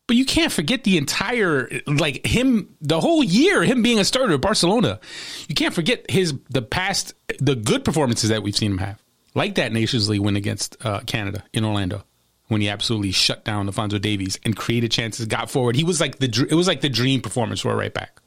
But 0.07 0.15
you 0.15 0.25
can't 0.25 0.53
forget 0.53 0.85
the 0.85 0.97
entire 0.97 1.69
like 1.85 2.25
him 2.25 2.75
the 2.79 2.99
whole 3.01 3.23
year 3.23 3.63
him 3.63 3.83
being 3.83 3.99
a 3.99 4.05
starter 4.05 4.33
at 4.33 4.41
Barcelona. 4.41 5.01
You 5.49 5.55
can't 5.55 5.73
forget 5.73 6.09
his 6.09 6.33
the 6.49 6.61
past 6.61 7.13
the 7.39 7.55
good 7.55 7.83
performances 7.83 8.29
that 8.29 8.41
we've 8.41 8.55
seen 8.55 8.71
him 8.71 8.77
have. 8.77 9.03
Like 9.35 9.55
that 9.55 9.73
Nations 9.73 10.07
League 10.07 10.21
win 10.21 10.37
against 10.37 10.77
uh, 10.83 11.01
Canada 11.01 11.43
in 11.53 11.65
Orlando 11.65 12.05
when 12.47 12.61
he 12.61 12.69
absolutely 12.69 13.11
shut 13.11 13.43
down 13.43 13.67
Alphonso 13.67 13.99
Davies 13.99 14.39
and 14.45 14.55
created 14.55 14.91
chances, 14.91 15.25
got 15.25 15.51
forward. 15.51 15.75
He 15.75 15.83
was 15.83 15.99
like 15.99 16.19
the 16.19 16.47
it 16.49 16.55
was 16.55 16.67
like 16.67 16.79
the 16.79 16.89
dream 16.89 17.19
performance 17.19 17.59
for 17.59 17.73
a 17.73 17.75
right 17.75 17.93
back. 17.93 18.21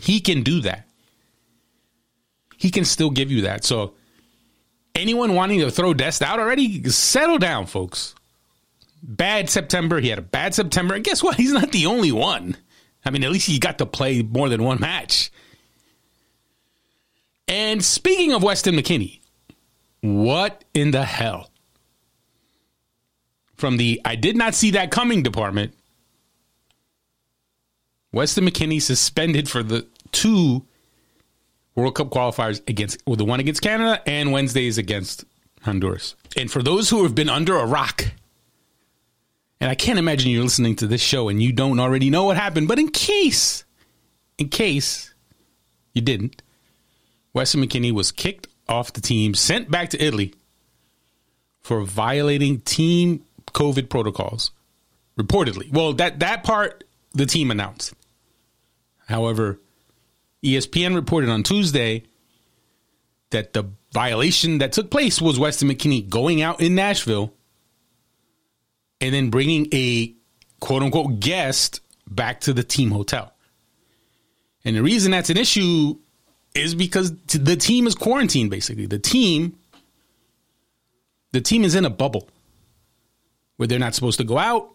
He 0.00 0.20
can 0.20 0.42
do 0.42 0.62
that. 0.62 0.88
He 2.56 2.70
can 2.70 2.86
still 2.86 3.10
give 3.10 3.30
you 3.30 3.42
that. 3.42 3.64
So 3.64 3.94
anyone 4.94 5.34
wanting 5.34 5.60
to 5.60 5.70
throw 5.70 5.92
Dest 5.92 6.22
out 6.22 6.40
already, 6.40 6.82
settle 6.88 7.36
down, 7.36 7.66
folks 7.66 8.14
bad 9.06 9.48
September. 9.48 10.00
He 10.00 10.08
had 10.08 10.18
a 10.18 10.22
bad 10.22 10.54
September. 10.54 10.94
And 10.94 11.04
guess 11.04 11.22
what? 11.22 11.36
He's 11.36 11.52
not 11.52 11.72
the 11.72 11.86
only 11.86 12.12
one. 12.12 12.56
I 13.04 13.10
mean, 13.10 13.22
at 13.24 13.30
least 13.30 13.46
he 13.46 13.58
got 13.58 13.78
to 13.78 13.86
play 13.86 14.22
more 14.22 14.48
than 14.48 14.62
one 14.62 14.80
match. 14.80 15.30
And 17.48 17.84
speaking 17.84 18.32
of 18.32 18.42
Weston 18.42 18.74
McKennie, 18.74 19.20
what 20.00 20.64
in 20.74 20.90
the 20.90 21.04
hell? 21.04 21.50
From 23.54 23.76
the 23.76 24.00
I 24.04 24.16
did 24.16 24.36
not 24.36 24.54
see 24.54 24.72
that 24.72 24.90
coming 24.90 25.22
department, 25.22 25.72
Weston 28.12 28.44
McKennie 28.44 28.82
suspended 28.82 29.48
for 29.48 29.62
the 29.62 29.86
two 30.12 30.66
World 31.74 31.94
Cup 31.94 32.10
qualifiers 32.10 32.60
against 32.68 32.98
well, 33.06 33.16
the 33.16 33.24
one 33.24 33.40
against 33.40 33.62
Canada 33.62 34.02
and 34.06 34.32
Wednesdays 34.32 34.78
against 34.78 35.24
Honduras. 35.62 36.16
And 36.36 36.50
for 36.50 36.62
those 36.62 36.90
who 36.90 37.04
have 37.04 37.14
been 37.14 37.28
under 37.28 37.56
a 37.56 37.66
rock, 37.66 38.04
and 39.60 39.70
I 39.70 39.74
can't 39.74 39.98
imagine 39.98 40.30
you're 40.30 40.42
listening 40.42 40.76
to 40.76 40.86
this 40.86 41.00
show 41.00 41.28
and 41.28 41.42
you 41.42 41.52
don't 41.52 41.80
already 41.80 42.10
know 42.10 42.24
what 42.24 42.36
happened, 42.36 42.68
but 42.68 42.78
in 42.78 42.88
case, 42.88 43.64
in 44.38 44.48
case 44.48 45.14
you 45.94 46.02
didn't, 46.02 46.42
Weston 47.32 47.62
McKennie 47.62 47.92
was 47.92 48.12
kicked 48.12 48.48
off 48.68 48.92
the 48.92 49.00
team, 49.00 49.34
sent 49.34 49.70
back 49.70 49.90
to 49.90 50.02
Italy 50.02 50.34
for 51.62 51.82
violating 51.82 52.60
team 52.60 53.24
COVID 53.52 53.88
protocols. 53.88 54.50
Reportedly. 55.18 55.72
Well, 55.72 55.94
that, 55.94 56.20
that 56.20 56.44
part 56.44 56.84
the 57.14 57.24
team 57.24 57.50
announced. 57.50 57.94
However, 59.06 59.58
ESPN 60.44 60.94
reported 60.94 61.30
on 61.30 61.42
Tuesday 61.42 62.04
that 63.30 63.54
the 63.54 63.70
violation 63.92 64.58
that 64.58 64.72
took 64.72 64.90
place 64.90 65.20
was 65.20 65.38
Weston 65.38 65.68
McKennie 65.68 66.06
going 66.06 66.42
out 66.42 66.60
in 66.60 66.74
Nashville 66.74 67.32
and 69.00 69.14
then 69.14 69.30
bringing 69.30 69.68
a 69.72 70.14
quote 70.60 70.82
unquote 70.82 71.20
guest 71.20 71.80
back 72.08 72.40
to 72.42 72.52
the 72.52 72.62
team 72.62 72.90
hotel. 72.90 73.32
And 74.64 74.76
the 74.76 74.82
reason 74.82 75.12
that's 75.12 75.30
an 75.30 75.36
issue 75.36 75.96
is 76.54 76.74
because 76.74 77.12
the 77.26 77.56
team 77.56 77.86
is 77.86 77.94
quarantined 77.94 78.50
basically. 78.50 78.86
The 78.86 78.98
team 78.98 79.58
the 81.32 81.40
team 81.40 81.64
is 81.64 81.74
in 81.74 81.84
a 81.84 81.90
bubble 81.90 82.28
where 83.56 83.66
they're 83.66 83.78
not 83.78 83.94
supposed 83.94 84.18
to 84.18 84.24
go 84.24 84.38
out. 84.38 84.72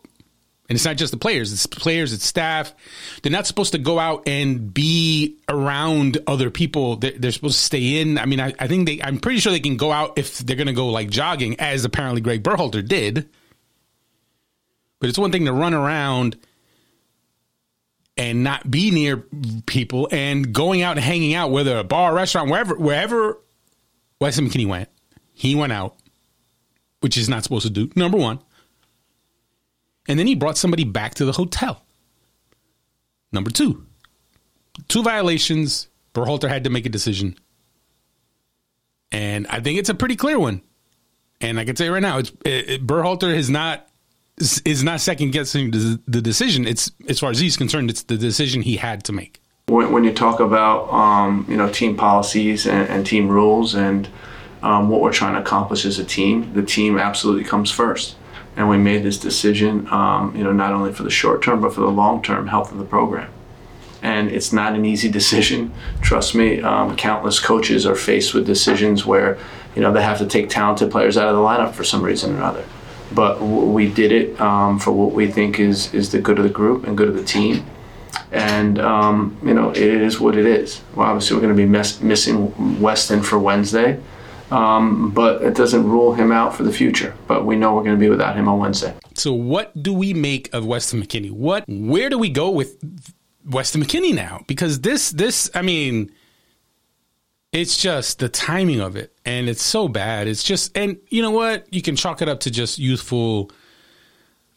And 0.70 0.78
it's 0.78 0.86
not 0.86 0.96
just 0.96 1.12
the 1.12 1.18
players, 1.18 1.52
it's 1.52 1.66
players, 1.66 2.14
it's 2.14 2.26
staff. 2.26 2.74
They're 3.22 3.32
not 3.32 3.46
supposed 3.46 3.74
to 3.74 3.78
go 3.78 4.00
out 4.00 4.26
and 4.26 4.74
be 4.74 5.38
around 5.50 6.20
other 6.28 6.50
people. 6.50 6.96
They're, 6.96 7.12
they're 7.12 7.32
supposed 7.32 7.58
to 7.58 7.64
stay 7.64 8.00
in. 8.00 8.18
I 8.18 8.26
mean, 8.26 8.40
I, 8.40 8.54
I, 8.58 8.68
think 8.68 8.86
they, 8.86 9.02
I'm 9.02 9.20
pretty 9.20 9.40
sure 9.40 9.52
they 9.52 9.60
can 9.60 9.76
go 9.76 9.92
out 9.92 10.18
if 10.18 10.38
they're 10.38 10.56
going 10.56 10.68
to 10.68 10.74
go 10.74 10.88
like 10.88 11.10
jogging, 11.10 11.60
as 11.60 11.84
apparently 11.84 12.22
Greg 12.22 12.42
Berhalter 12.42 12.88
did. 12.88 13.28
But 15.02 15.10
it's 15.10 15.18
one 15.18 15.32
thing 15.32 15.46
to 15.46 15.52
run 15.52 15.74
around 15.74 16.38
and 18.16 18.44
not 18.44 18.70
be 18.70 18.92
near 18.92 19.26
people 19.66 20.08
and 20.12 20.54
going 20.54 20.84
out 20.84 20.96
and 20.96 21.04
hanging 21.04 21.34
out, 21.34 21.50
whether 21.50 21.78
a 21.78 21.84
bar, 21.84 22.14
restaurant, 22.14 22.52
wherever, 22.52 22.76
wherever 22.76 23.40
Weston 24.20 24.48
McKennie 24.48 24.68
went, 24.68 24.90
he 25.34 25.56
went 25.56 25.74
out, 25.74 25.98
which 27.00 27.16
he's 27.16 27.28
not 27.28 27.44
supposed 27.44 27.66
to 27.66 27.72
do. 27.72 27.90
Number 27.96 28.18
one. 28.18 28.40
And 30.08 30.20
then 30.20 30.28
he 30.28 30.36
brought 30.36 30.58
somebody 30.58 30.84
back 30.84 31.16
to 31.16 31.26
the 31.26 31.32
hotel. 31.32 31.84
Number 33.32 33.50
two, 33.50 33.86
two 34.88 35.02
violations. 35.02 35.88
Berhalter 36.14 36.48
had 36.48 36.66
to 36.66 36.70
make 36.70 36.86
a 36.86 36.90
decision. 36.90 37.36
And 39.12 39.48
I 39.48 39.62
think 39.62 39.80
it's 39.80 39.90
a 39.90 39.96
pretty 39.96 40.16
clear 40.16 40.38
one. 40.38 40.62
And 41.40 41.60
I 41.60 41.66
can 41.66 41.74
tell 41.74 41.88
you 41.88 41.94
right 41.94 42.02
now, 42.02 42.20
it's 42.20 42.32
it, 42.46 42.70
it, 42.70 42.88
Berhalter 42.88 43.34
has 43.34 43.50
not 43.50 43.88
is 44.42 44.84
not 44.84 45.00
second 45.00 45.32
guessing 45.32 45.72
the 45.72 46.22
decision. 46.22 46.68
It's 46.68 46.92
as 47.08 47.20
far 47.20 47.30
as 47.30 47.40
he's 47.40 47.58
concerned, 47.58 47.90
it's 47.90 48.04
the 48.04 48.18
decision 48.18 48.64
he 48.64 48.78
had 48.78 49.04
to 49.06 49.14
make. 49.14 49.40
When, 49.68 49.92
when 49.92 50.04
you 50.04 50.14
talk 50.14 50.40
about 50.40 50.92
um, 50.92 51.46
you 51.48 51.56
know 51.56 51.70
team 51.70 51.96
policies 51.96 52.66
and, 52.66 52.90
and 52.90 53.06
team 53.06 53.30
rules 53.30 53.76
and 53.76 54.10
um, 54.64 54.90
what 54.90 55.02
we're 55.02 55.14
trying 55.14 55.34
to 55.36 55.40
accomplish 55.40 55.86
as 55.86 56.00
a 56.00 56.04
team, 56.04 56.54
the 56.54 56.64
team 56.64 56.98
absolutely 56.98 57.44
comes 57.44 57.72
first. 57.72 58.16
And 58.58 58.68
we 58.68 58.78
made 58.78 59.04
this 59.04 59.18
decision, 59.18 59.88
um, 59.88 60.36
you 60.36 60.44
know, 60.44 60.52
not 60.52 60.74
only 60.74 60.92
for 60.92 61.04
the 61.04 61.10
short 61.10 61.42
term 61.42 61.62
but 61.62 61.74
for 61.74 61.82
the 61.82 61.92
long 61.92 62.22
term 62.22 62.48
health 62.48 62.72
of 62.72 62.78
the 62.78 62.86
program. 62.86 63.32
And 64.04 64.30
it's 64.30 64.52
not 64.52 64.74
an 64.74 64.86
easy 64.86 65.10
decision. 65.20 65.72
Trust 66.02 66.34
me, 66.36 66.62
um, 66.62 66.96
countless 66.96 67.40
coaches 67.40 67.86
are 67.86 67.96
faced 67.96 68.34
with 68.34 68.46
decisions 68.46 69.06
where 69.06 69.38
you 69.76 69.82
know 69.82 69.94
they 69.94 70.02
have 70.02 70.18
to 70.18 70.26
take 70.26 70.50
talented 70.50 70.92
players 70.92 71.16
out 71.16 71.30
of 71.30 71.36
the 71.36 71.42
lineup 71.42 71.74
for 71.74 71.84
some 71.84 72.02
reason 72.02 72.34
or 72.34 72.38
another 72.38 72.66
but 73.14 73.42
we 73.42 73.92
did 73.92 74.12
it 74.12 74.40
um, 74.40 74.80
for 74.80 74.92
what 74.92 75.14
we 75.14 75.32
think 75.32 75.60
is 75.60 75.94
is 75.94 76.12
the 76.12 76.20
good 76.20 76.38
of 76.38 76.44
the 76.44 76.50
group 76.50 76.88
and 76.88 76.98
good 76.98 77.10
of 77.10 77.16
the 77.16 77.24
team. 77.24 77.66
And 78.32 78.80
um, 78.80 79.38
you 79.44 79.54
know, 79.54 79.72
it 79.72 79.78
is 79.78 80.20
what 80.20 80.38
it 80.38 80.46
is. 80.46 80.82
Well, 80.96 81.08
obviously, 81.08 81.36
we're 81.36 81.42
going 81.42 81.56
to 81.56 81.62
be 81.62 81.68
mess- 81.68 82.02
missing 82.02 82.82
Weston 82.82 83.22
for 83.22 83.38
Wednesday, 83.40 84.00
um, 84.52 85.12
but 85.12 85.42
it 85.42 85.56
doesn't 85.56 85.88
rule 85.88 86.14
him 86.14 86.32
out 86.32 86.56
for 86.56 86.64
the 86.64 86.72
future. 86.72 87.14
But 87.28 87.46
we 87.46 87.56
know 87.56 87.76
we're 87.76 87.84
going 87.84 87.96
to 87.96 88.00
be 88.00 88.10
without 88.10 88.36
him 88.36 88.48
on 88.48 88.60
Wednesday. 88.60 88.94
So, 89.16 89.34
what 89.34 89.82
do 89.82 89.94
we 89.94 90.14
make 90.14 90.54
of 90.54 90.66
Weston 90.66 91.02
McKennie? 91.02 91.32
What, 91.32 91.66
where 91.68 92.10
do 92.10 92.18
we 92.18 92.30
go 92.30 92.50
with 92.50 92.78
Weston 93.46 93.84
McKennie 93.84 94.16
now? 94.16 94.44
Because 94.48 94.82
this, 94.82 95.12
this, 95.12 95.50
I 95.54 95.62
mean 95.62 96.12
it's 97.52 97.78
just 97.78 98.20
the 98.20 98.30
timing 98.30 98.80
of 98.80 98.96
it, 98.96 99.14
and 99.26 99.50
it's 99.50 99.62
so 99.62 99.88
bad. 99.88 100.28
It's 100.28 100.44
just, 100.44 100.76
and 100.78 100.98
you 101.10 101.22
know 101.22 101.32
what? 101.32 101.72
You 101.74 101.82
can 101.82 101.96
chalk 101.96 102.22
it 102.22 102.30
up 102.30 102.42
to 102.42 102.52
just 102.52 102.80
youthful 102.80 103.52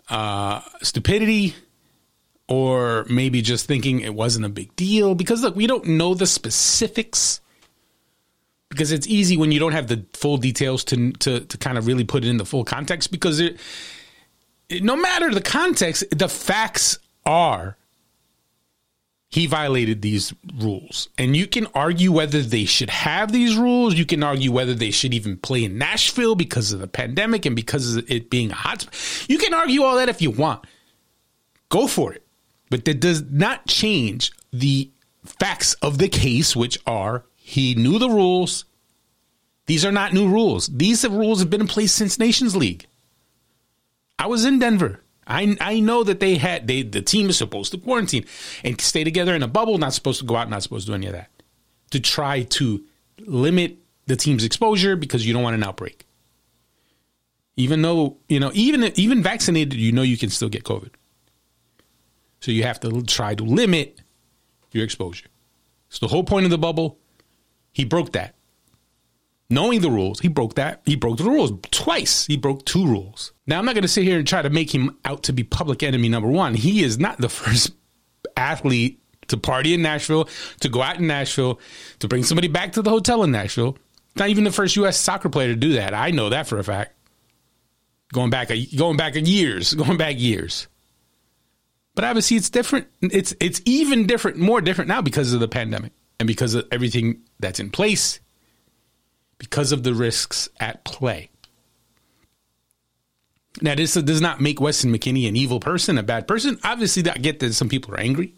uh, 0.09 0.61
stupidity, 0.83 1.55
or 2.47 3.05
maybe 3.09 3.43
just 3.43 3.67
thinking 3.67 4.01
it 4.01 4.15
wasn't 4.15 4.45
a 4.45 4.49
big 4.49 4.75
deal. 4.77 5.15
Because 5.15 5.43
look, 5.43 5.57
we 5.57 5.67
don't 5.67 5.87
know 5.87 6.15
the 6.15 6.27
specifics. 6.27 7.41
Because 8.69 8.91
it's 8.93 9.07
easy 9.07 9.37
when 9.37 9.53
you 9.53 9.61
don't 9.61 9.73
have 9.73 9.87
the 9.87 10.05
full 10.15 10.37
details 10.37 10.85
to 10.85 11.13
to 11.13 11.41
to 11.41 11.59
kind 11.59 11.79
of 11.79 11.87
really 11.87 12.05
put 12.05 12.25
it 12.25 12.29
in 12.29 12.39
the 12.39 12.45
full 12.45 12.65
context. 12.65 13.13
Because 13.13 13.39
it, 13.39 13.59
no 14.71 14.97
matter 14.97 15.33
the 15.33 15.41
context, 15.41 16.05
the 16.11 16.29
facts 16.29 16.99
are 17.25 17.77
he 19.35 19.47
violated 19.49 20.01
these 20.01 20.33
rules. 20.61 21.09
And 21.19 21.37
you 21.37 21.49
can 21.49 21.67
argue 21.75 22.13
whether 22.13 22.41
they 22.41 22.67
should 22.67 22.89
have 22.89 23.33
these 23.33 23.57
rules. 23.57 23.95
You 23.95 24.07
can 24.07 24.23
argue 24.23 24.53
whether 24.53 24.75
they 24.75 24.93
should 24.93 25.13
even 25.13 25.39
play 25.39 25.65
in 25.65 25.77
Nashville 25.77 26.37
because 26.37 26.73
of 26.73 26.79
the 26.79 26.87
pandemic 26.87 27.45
and 27.45 27.57
because 27.57 27.97
of 27.97 28.09
it 28.09 28.31
being 28.31 28.53
a 28.53 28.55
hot. 28.55 28.87
You 29.29 29.39
can 29.39 29.53
argue 29.53 29.83
all 29.83 29.97
that 29.97 30.09
if 30.09 30.23
you 30.23 30.31
want. 30.31 30.65
Go 31.69 31.89
for 31.89 32.13
it. 32.13 32.25
But 32.71 32.85
that 32.85 33.01
does 33.01 33.23
not 33.23 33.67
change 33.67 34.31
the 34.53 34.89
facts 35.25 35.75
of 35.83 35.99
the 35.99 36.09
case, 36.09 36.55
which 36.55 36.79
are 36.87 37.25
he 37.35 37.75
knew 37.75 37.99
the 37.99 38.11
rules. 38.11 38.67
These 39.67 39.85
are 39.85 39.91
not 39.91 40.13
new 40.13 40.29
rules. 40.29 40.69
These 40.69 41.09
rules 41.09 41.41
have 41.41 41.51
been 41.51 41.63
in 41.63 41.67
place 41.67 41.91
since 41.91 42.21
Nations 42.21 42.55
League. 42.55 42.87
I 44.17 44.29
was 44.29 44.45
in 44.45 44.61
Denver. 44.61 45.01
I 45.27 45.57
I 45.61 45.81
know 45.81 46.05
that 46.05 46.21
they 46.21 46.37
had 46.37 46.67
they 46.67 46.83
the 46.83 47.03
team 47.03 47.31
is 47.31 47.39
supposed 47.39 47.73
to 47.73 47.79
quarantine 47.79 48.25
and 48.63 48.81
stay 48.81 49.05
together 49.05 49.35
in 49.35 49.43
a 49.43 49.49
bubble, 49.49 49.79
not 49.79 49.95
supposed 49.95 50.21
to 50.21 50.27
go 50.27 50.37
out, 50.37 50.51
not 50.51 50.63
supposed 50.63 50.87
to 50.87 50.93
do 50.93 50.95
any 50.95 51.07
of 51.07 51.13
that. 51.13 51.31
To 51.91 52.01
try 52.01 52.43
to 52.43 52.85
limit 53.21 53.79
the 54.07 54.17
team's 54.17 54.45
exposure 54.45 54.97
because 54.97 55.27
you 55.27 55.33
don't 55.33 55.43
want 55.43 55.55
an 55.55 55.63
outbreak. 55.63 56.07
Even 57.57 57.83
though, 57.83 58.19
you 58.29 58.41
know, 58.41 58.51
even 58.55 58.93
even 58.97 59.23
vaccinated, 59.23 59.75
you 59.75 59.93
know 59.93 60.03
you 60.03 60.17
can 60.17 60.31
still 60.31 60.49
get 60.49 60.65
COVID. 60.65 60.91
So 62.41 62.51
you 62.51 62.65
have 62.65 62.81
to 62.81 63.03
try 63.03 63.35
to 63.35 63.45
limit 63.45 64.01
your 64.73 64.85
exposure. 64.85 65.29
It's 65.89 66.01
the 66.01 66.09
whole 66.09 66.25
point 66.25 66.45
of 66.45 66.51
the 66.51 66.59
bubble. 66.59 66.99
He 67.73 67.85
broke 67.85 68.13
that. 68.13 68.35
Knowing 69.55 69.81
the 69.81 69.91
rules, 69.91 70.19
he 70.19 70.27
broke 70.27 70.55
that. 70.57 70.83
He 70.85 70.97
broke 70.97 71.17
the 71.17 71.25
rules 71.25 71.53
twice. 71.71 72.27
He 72.27 72.37
broke 72.37 72.65
two 72.65 72.85
rules. 72.85 73.33
Now, 73.47 73.61
I'm 73.61 73.65
not 73.65 73.77
going 73.77 73.83
to 73.83 73.89
sit 73.89 74.03
here 74.03 74.19
and 74.19 74.27
try 74.27 74.43
to 74.43 74.51
make 74.51 74.75
him 74.75 74.99
out 75.05 75.23
to 75.25 75.33
be 75.33 75.45
public 75.45 75.85
enemy 75.85 76.09
number 76.09 76.29
one. 76.29 76.55
He 76.55 76.83
is 76.83 76.99
not 76.99 77.19
the 77.19 77.29
first 77.41 77.71
athlete 78.37 79.01
to 79.29 79.37
party 79.37 79.73
in 79.73 79.81
Nashville, 79.81 80.29
to 80.59 80.69
go 80.69 80.83
out 80.83 80.99
in 80.99 81.07
Nashville, 81.07 81.61
to 82.01 82.09
bring 82.09 82.25
somebody 82.25 82.49
back 82.49 82.73
to 82.73 82.83
the 82.83 82.91
hotel 82.91 83.23
in 83.23 83.31
Nashville. 83.31 83.79
Not 84.17 84.29
even 84.29 84.43
the 84.43 84.51
first 84.51 84.75
U.S. 84.75 84.99
soccer 84.99 85.29
player 85.29 85.49
to 85.49 85.57
do 85.57 85.75
that. 85.75 85.95
I 85.95 86.11
know 86.11 86.31
that 86.31 86.49
for 86.49 86.59
a 86.59 86.65
fact. 86.65 86.97
Going 88.13 88.31
back, 88.31 88.51
a, 88.51 88.67
going 88.77 88.97
back 88.97 89.15
years, 89.15 89.73
going 89.75 89.97
back 89.97 90.19
years. 90.19 90.67
But 91.95 92.05
obviously, 92.05 92.37
it's 92.37 92.51
different. 92.51 92.89
It's 93.03 93.35
it's 93.41 93.63
even 93.65 94.09
different, 94.09 94.37
more 94.37 94.61
different 94.61 94.89
now 94.89 95.01
because 95.01 95.33
of 95.33 95.39
the 95.39 95.47
pandemic 95.47 95.93
and 96.19 96.27
because 96.27 96.55
of 96.55 96.67
everything 96.73 97.23
that's 97.39 97.61
in 97.61 97.71
place 97.71 98.19
because 99.39 99.73
of 99.73 99.83
the 99.83 99.95
risks 99.95 100.49
at 100.61 100.85
play. 100.85 101.31
Now, 103.61 103.75
this 103.75 103.95
does 103.95 104.21
not 104.21 104.41
make 104.41 104.61
Weston 104.61 104.93
McKennie 104.93 105.29
an 105.29 105.37
evil 105.37 105.61
person, 105.61 105.97
a 105.97 106.03
bad 106.03 106.27
person. 106.27 106.59
Obviously, 106.65 107.09
I 107.09 107.15
get 107.15 107.39
that 107.39 107.53
some 107.55 107.69
people 107.69 107.95
are 107.95 108.01
angry, 108.01 108.35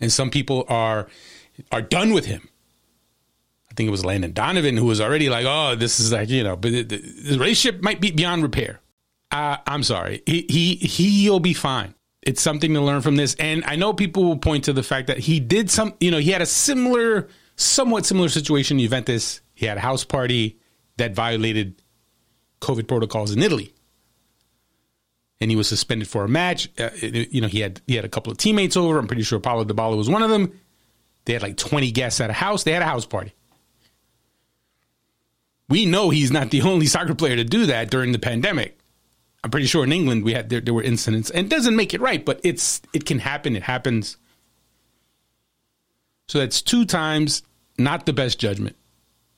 and 0.00 0.12
some 0.12 0.30
people 0.30 0.64
are 0.68 1.08
are 1.72 1.82
done 1.82 2.12
with 2.12 2.26
him. 2.26 2.48
I 3.70 3.74
think 3.74 3.88
it 3.88 3.90
was 3.90 4.04
Landon 4.04 4.32
Donovan 4.32 4.76
who 4.76 4.84
was 4.84 5.00
already 5.00 5.28
like, 5.28 5.46
"Oh, 5.48 5.74
this 5.74 5.98
is 5.98 6.12
like 6.12 6.28
you 6.28 6.44
know," 6.44 6.54
but 6.54 6.70
the, 6.70 6.82
the 6.82 7.36
relationship 7.36 7.82
might 7.82 8.00
be 8.00 8.12
beyond 8.12 8.44
repair. 8.44 8.80
Uh, 9.32 9.56
I'm 9.66 9.82
sorry, 9.82 10.22
he 10.26 10.42
he 10.42 10.76
he'll 10.76 11.40
be 11.40 11.54
fine. 11.54 11.94
It's 12.22 12.40
something 12.40 12.72
to 12.72 12.80
learn 12.80 13.00
from 13.00 13.16
this, 13.16 13.34
and 13.34 13.64
I 13.64 13.74
know 13.74 13.92
people 13.92 14.24
will 14.24 14.38
point 14.38 14.64
to 14.64 14.72
the 14.72 14.84
fact 14.84 15.08
that 15.08 15.18
he 15.18 15.40
did 15.40 15.70
some. 15.70 15.94
You 15.98 16.12
know, 16.12 16.18
he 16.18 16.30
had 16.30 16.40
a 16.40 16.46
similar 16.46 17.28
somewhat 17.56 18.06
similar 18.06 18.28
situation 18.28 18.78
Juventus. 18.78 19.40
He 19.54 19.66
had 19.66 19.76
a 19.76 19.80
house 19.80 20.04
party 20.04 20.58
that 20.96 21.14
violated 21.14 21.80
COVID 22.60 22.88
protocols 22.88 23.32
in 23.32 23.42
Italy, 23.42 23.72
and 25.40 25.50
he 25.50 25.56
was 25.56 25.68
suspended 25.68 26.08
for 26.08 26.24
a 26.24 26.28
match. 26.28 26.68
Uh, 26.78 26.90
you 27.00 27.40
know, 27.40 27.48
he 27.48 27.60
had 27.60 27.80
he 27.86 27.96
had 27.96 28.04
a 28.04 28.08
couple 28.08 28.32
of 28.32 28.38
teammates 28.38 28.76
over. 28.76 28.98
I'm 28.98 29.06
pretty 29.06 29.22
sure 29.22 29.38
Paulo 29.40 29.64
Dybala 29.64 29.96
was 29.96 30.08
one 30.10 30.22
of 30.22 30.30
them. 30.30 30.58
They 31.24 31.32
had 31.32 31.42
like 31.42 31.56
20 31.56 31.90
guests 31.92 32.20
at 32.20 32.30
a 32.30 32.34
house. 32.34 32.64
They 32.64 32.72
had 32.72 32.82
a 32.82 32.86
house 32.86 33.06
party. 33.06 33.32
We 35.68 35.80
We 35.80 35.86
know 35.86 36.10
he's 36.10 36.30
not 36.30 36.50
the 36.50 36.62
only 36.70 36.86
soccer 36.86 37.14
player 37.14 37.36
to 37.36 37.44
do 37.44 37.66
that 37.66 37.90
during 37.90 38.12
the 38.12 38.18
pandemic. 38.18 38.78
I'm 39.42 39.50
pretty 39.50 39.66
sure 39.66 39.84
in 39.84 39.92
England 39.92 40.24
we 40.24 40.32
had 40.32 40.48
there, 40.48 40.60
there 40.60 40.72
were 40.72 40.82
incidents, 40.82 41.30
and 41.30 41.46
it 41.46 41.50
doesn't 41.50 41.76
make 41.76 41.92
it 41.92 42.00
right, 42.00 42.24
but 42.24 42.40
it's 42.42 42.80
it 42.94 43.04
can 43.04 43.18
happen. 43.18 43.56
It 43.56 43.62
happens. 43.62 44.16
So 46.28 46.38
that's 46.38 46.62
two 46.62 46.84
times 46.84 47.42
not 47.78 48.06
the 48.06 48.12
best 48.12 48.38
judgment 48.38 48.76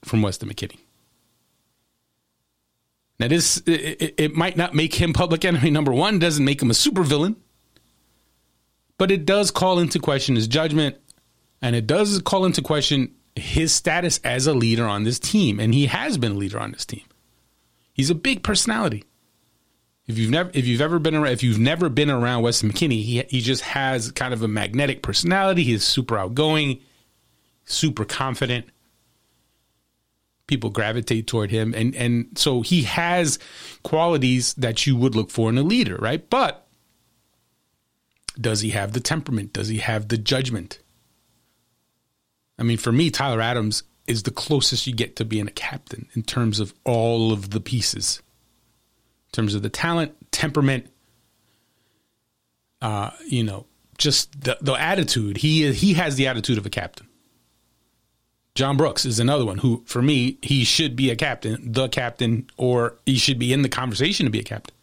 from 0.04 0.22
Weston 0.22 0.48
McKennie. 0.48 0.78
Now 3.18 3.28
this 3.28 3.62
it, 3.66 4.14
it 4.18 4.34
might 4.34 4.56
not 4.56 4.74
make 4.74 4.94
him 4.94 5.12
public 5.12 5.44
enemy 5.44 5.70
number 5.70 5.92
one, 5.92 6.18
doesn't 6.18 6.44
make 6.44 6.60
him 6.60 6.70
a 6.70 6.74
supervillain, 6.74 7.36
but 8.98 9.10
it 9.10 9.24
does 9.24 9.50
call 9.50 9.78
into 9.78 9.98
question 9.98 10.36
his 10.36 10.46
judgment, 10.48 10.96
and 11.62 11.74
it 11.74 11.86
does 11.86 12.20
call 12.22 12.44
into 12.44 12.62
question 12.62 13.14
his 13.34 13.72
status 13.72 14.20
as 14.22 14.46
a 14.46 14.54
leader 14.54 14.86
on 14.86 15.04
this 15.04 15.18
team, 15.18 15.58
and 15.60 15.74
he 15.74 15.86
has 15.86 16.18
been 16.18 16.32
a 16.32 16.36
leader 16.36 16.58
on 16.58 16.72
this 16.72 16.84
team. 16.84 17.04
He's 17.92 18.10
a 18.10 18.14
big 18.14 18.42
personality. 18.42 19.04
If 20.06 20.18
you've 20.18 20.30
never 20.30 20.50
if 20.54 20.66
you've 20.66 20.80
ever 20.80 20.98
been 20.98 21.14
around 21.14 21.32
if 21.32 21.42
you've 21.42 21.58
never 21.58 21.88
been 21.88 22.10
around 22.10 22.42
Weston 22.42 22.70
McKennie, 22.70 23.02
he 23.02 23.22
he 23.28 23.40
just 23.40 23.62
has 23.62 24.12
kind 24.12 24.32
of 24.32 24.42
a 24.42 24.48
magnetic 24.48 25.02
personality. 25.02 25.64
He's 25.64 25.84
super 25.84 26.16
outgoing, 26.16 26.80
super 27.64 28.04
confident. 28.04 28.66
People 30.46 30.70
gravitate 30.70 31.26
toward 31.26 31.50
him 31.50 31.74
and 31.74 31.94
and 31.96 32.28
so 32.36 32.60
he 32.60 32.82
has 32.82 33.40
qualities 33.82 34.54
that 34.54 34.86
you 34.86 34.94
would 34.94 35.16
look 35.16 35.30
for 35.30 35.48
in 35.48 35.58
a 35.58 35.62
leader, 35.62 35.96
right? 35.96 36.28
But 36.30 36.68
does 38.40 38.60
he 38.60 38.70
have 38.70 38.92
the 38.92 39.00
temperament? 39.00 39.52
Does 39.52 39.68
he 39.68 39.78
have 39.78 40.06
the 40.06 40.18
judgment? 40.18 40.78
I 42.58 42.62
mean, 42.62 42.78
for 42.78 42.92
me, 42.92 43.10
Tyler 43.10 43.40
Adams 43.40 43.82
is 44.06 44.22
the 44.22 44.30
closest 44.30 44.86
you 44.86 44.94
get 44.94 45.16
to 45.16 45.24
being 45.24 45.48
a 45.48 45.52
captain 45.52 46.08
in 46.14 46.22
terms 46.22 46.60
of 46.60 46.74
all 46.84 47.32
of 47.32 47.50
the 47.50 47.60
pieces 47.60 48.22
terms 49.36 49.54
of 49.54 49.62
the 49.62 49.68
talent, 49.68 50.14
temperament, 50.32 50.86
uh, 52.82 53.10
you 53.26 53.44
know, 53.44 53.66
just 53.98 54.40
the, 54.40 54.58
the 54.60 54.72
attitude. 54.72 55.38
He 55.38 55.72
he 55.72 55.94
has 55.94 56.16
the 56.16 56.26
attitude 56.26 56.58
of 56.58 56.66
a 56.66 56.70
captain. 56.70 57.06
John 58.54 58.78
Brooks 58.78 59.04
is 59.04 59.20
another 59.20 59.44
one 59.44 59.58
who, 59.58 59.82
for 59.84 60.00
me, 60.00 60.38
he 60.40 60.64
should 60.64 60.96
be 60.96 61.10
a 61.10 61.16
captain, 61.16 61.72
the 61.72 61.88
captain, 61.88 62.48
or 62.56 62.96
he 63.04 63.16
should 63.16 63.38
be 63.38 63.52
in 63.52 63.60
the 63.60 63.68
conversation 63.68 64.24
to 64.24 64.30
be 64.30 64.40
a 64.40 64.44
captain. 64.44 64.74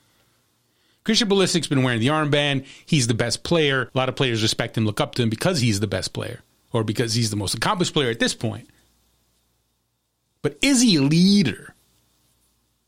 Christian 1.04 1.28
Pulisic's 1.28 1.68
been 1.68 1.82
wearing 1.82 2.00
the 2.00 2.08
armband. 2.08 2.66
He's 2.86 3.08
the 3.08 3.16
best 3.16 3.44
player. 3.44 3.90
A 3.94 3.98
lot 3.98 4.10
of 4.10 4.16
players 4.16 4.44
respect 4.44 4.78
him, 4.78 4.86
look 4.86 5.02
up 5.02 5.16
to 5.16 5.24
him 5.24 5.30
because 5.30 5.60
he's 5.60 5.80
the 5.80 5.88
best 5.88 6.14
player, 6.14 6.42
or 6.72 6.84
because 6.84 7.16
he's 7.16 7.32
the 7.32 7.36
most 7.36 7.56
accomplished 7.56 7.94
player 7.94 8.12
at 8.12 8.20
this 8.20 8.36
point. 8.36 8.70
But 10.44 10.58
is 10.62 10.82
he 10.82 10.98
a 10.98 11.02
leader? 11.02 11.73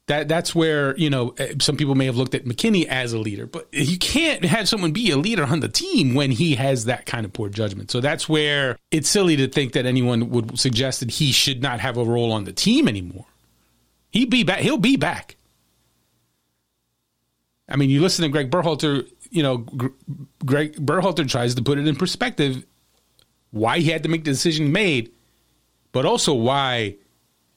That 0.08 0.28
that's 0.28 0.54
where 0.54 0.96
you 0.98 1.10
know 1.10 1.34
eh, 1.38 1.56
some 1.60 1.78
people 1.78 1.96
may 1.96 2.06
have 2.06 2.16
looked 2.16 2.36
at 2.36 2.46
McKennie 2.46 2.86
as 2.86 3.14
a 3.14 3.18
leader, 3.18 3.48
but 3.48 3.68
you 3.72 3.98
can't 3.98 4.46
have 4.46 4.70
someone 4.70 4.92
be 4.92 5.10
a 5.10 5.18
leader 5.18 5.44
on 5.44 5.62
the 5.62 5.68
team 5.68 6.14
when 6.14 6.30
he 6.30 6.56
has 6.56 6.86
that 6.86 7.08
kind 7.08 7.26
of 7.26 7.34
poor 7.34 7.50
judgment. 7.50 7.90
So 7.90 8.02
that's 8.02 8.30
where 8.30 8.78
it's 8.92 9.10
silly 9.10 9.36
to 9.38 9.48
think 9.48 9.74
that 9.74 9.88
anyone 9.88 10.30
would 10.30 10.60
suggest 10.60 11.00
that 11.00 11.10
he 11.10 11.32
should 11.32 11.64
not 11.64 11.80
have 11.80 11.98
a 11.98 12.04
role 12.04 12.32
on 12.32 12.44
the 12.44 12.54
team 12.54 12.88
anymore. 12.88 13.26
He 14.12 14.26
be 14.26 14.44
back. 14.44 14.60
He'll 14.60 14.78
be 14.78 14.96
back. 14.96 15.38
I 17.68 17.76
mean, 17.76 17.90
you 17.90 18.00
listen 18.00 18.24
to 18.24 18.30
Greg 18.30 18.52
Berhalter. 18.52 19.10
You 19.32 19.42
know, 19.42 19.58
Greg 20.46 20.76
Berhalter 20.76 21.28
tries 21.28 21.56
to 21.56 21.64
put 21.64 21.80
it 21.80 21.88
in 21.88 21.96
perspective 21.96 22.64
why 23.50 23.80
he 23.80 23.90
had 23.90 24.04
to 24.04 24.10
make 24.10 24.24
the 24.24 24.32
decision 24.32 24.72
made, 24.72 25.12
but 25.92 26.06
also 26.06 26.34
why 26.34 26.96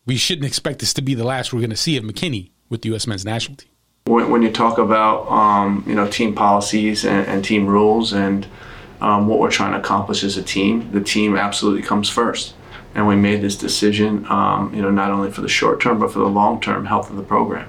we 0.09 0.16
shouldn't 0.16 0.47
expect 0.47 0.79
this 0.79 0.94
to 0.94 1.03
be 1.03 1.14
the 1.14 1.23
last 1.23 1.53
we're 1.53 1.61
going 1.61 1.71
to 1.71 1.77
see 1.77 1.97
of 1.99 2.03
McKennie 2.03 2.51
with 2.71 2.81
the 2.81 2.88
U.S. 2.88 3.07
men's 3.07 3.27
national 3.27 3.59
team. 3.59 3.68
When, 4.07 4.31
when 4.31 4.42
you 4.42 4.51
talk 4.51 4.79
about 4.79 5.31
um, 5.31 5.85
you 5.87 5.94
know 5.94 6.09
team 6.09 6.35
policies 6.35 7.05
and, 7.05 7.27
and 7.27 7.44
team 7.44 7.66
rules 7.66 8.12
and 8.12 8.47
um, 9.03 9.29
what 9.29 9.38
we're 9.38 9.51
trying 9.51 9.73
to 9.73 9.79
accomplish 9.79 10.25
as 10.25 10.37
a 10.38 10.42
team, 10.42 10.90
the 10.92 11.03
team 11.03 11.37
absolutely 11.37 11.83
comes 11.83 12.09
first. 12.09 12.55
And 12.94 13.07
we 13.07 13.16
made 13.16 13.42
this 13.42 13.55
decision, 13.55 14.27
um, 14.29 14.75
you 14.75 14.81
know, 14.81 14.90
not 14.90 15.11
only 15.11 15.31
for 15.31 15.42
the 15.42 15.49
short 15.49 15.81
term 15.81 16.01
but 16.01 16.11
for 16.11 16.21
the 16.21 16.27
long 16.27 16.61
term 16.61 16.87
health 16.87 17.11
of 17.11 17.16
the 17.16 17.23
program. 17.23 17.68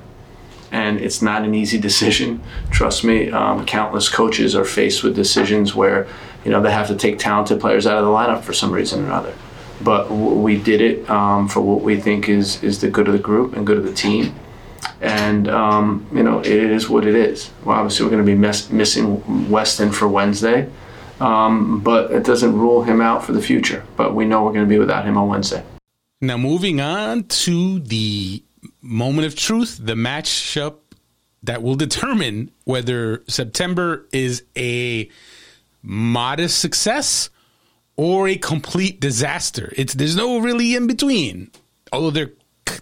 And 0.71 0.97
it's 0.97 1.21
not 1.21 1.43
an 1.43 1.53
easy 1.53 1.77
decision. 1.89 2.41
Trust 2.71 3.03
me, 3.03 3.29
um, 3.31 3.65
countless 3.65 4.07
coaches 4.07 4.55
are 4.55 4.63
faced 4.63 5.03
with 5.03 5.13
decisions 5.13 5.75
where, 5.75 6.07
you 6.45 6.51
know, 6.51 6.61
they 6.61 6.71
have 6.71 6.87
to 6.87 6.95
take 6.95 7.19
talented 7.19 7.59
players 7.59 7.85
out 7.85 7.97
of 7.97 8.05
the 8.05 8.11
lineup 8.11 8.43
for 8.43 8.53
some 8.53 8.71
reason 8.71 9.03
or 9.03 9.07
another 9.07 9.33
but 9.81 10.11
we 10.11 10.57
did 10.57 10.81
it 10.81 11.09
um, 11.09 11.47
for 11.47 11.61
what 11.61 11.81
we 11.81 11.99
think 11.99 12.29
is 12.29 12.61
is 12.63 12.81
the 12.81 12.89
good 12.89 13.07
of 13.07 13.13
the 13.13 13.19
group 13.19 13.55
and 13.55 13.65
good 13.65 13.77
of 13.77 13.83
the 13.83 13.93
team. 13.93 14.35
And 15.01 15.47
um, 15.47 16.07
you 16.13 16.23
know, 16.23 16.39
it 16.39 16.47
is 16.47 16.89
what 16.89 17.05
it 17.05 17.15
is. 17.15 17.51
Well, 17.63 17.77
obviously, 17.77 18.05
we're 18.05 18.11
going 18.11 18.25
to 18.25 18.31
be 18.31 18.37
mess- 18.37 18.69
missing 18.69 19.49
Weston 19.49 19.91
for 19.91 20.07
Wednesday, 20.07 20.69
um, 21.19 21.81
but 21.81 22.11
it 22.11 22.23
doesn't 22.23 22.57
rule 22.57 22.83
him 22.83 23.01
out 23.01 23.23
for 23.23 23.31
the 23.31 23.41
future. 23.41 23.83
But 23.95 24.15
we 24.15 24.25
know 24.25 24.43
we're 24.43 24.53
going 24.53 24.65
to 24.65 24.69
be 24.69 24.79
without 24.79 25.05
him 25.05 25.17
on 25.17 25.27
Wednesday. 25.27 25.63
Now, 26.21 26.37
moving 26.37 26.81
on 26.81 27.23
to 27.23 27.79
the 27.79 28.43
moment 28.81 29.25
of 29.25 29.35
truth, 29.35 29.79
the 29.81 29.95
matchup 29.95 30.75
that 31.43 31.63
will 31.63 31.75
determine 31.75 32.51
whether 32.65 33.23
September 33.27 34.05
is 34.11 34.43
a 34.57 35.09
modest 35.81 36.59
success 36.59 37.29
or 37.99 38.29
a 38.29 38.37
complete 38.37 39.01
disaster. 39.01 39.73
It's 39.75 39.93
there's 39.93 40.15
no 40.15 40.39
really 40.39 40.73
in 40.73 40.87
between. 40.87 41.51
Although 41.91 42.11
there 42.11 42.31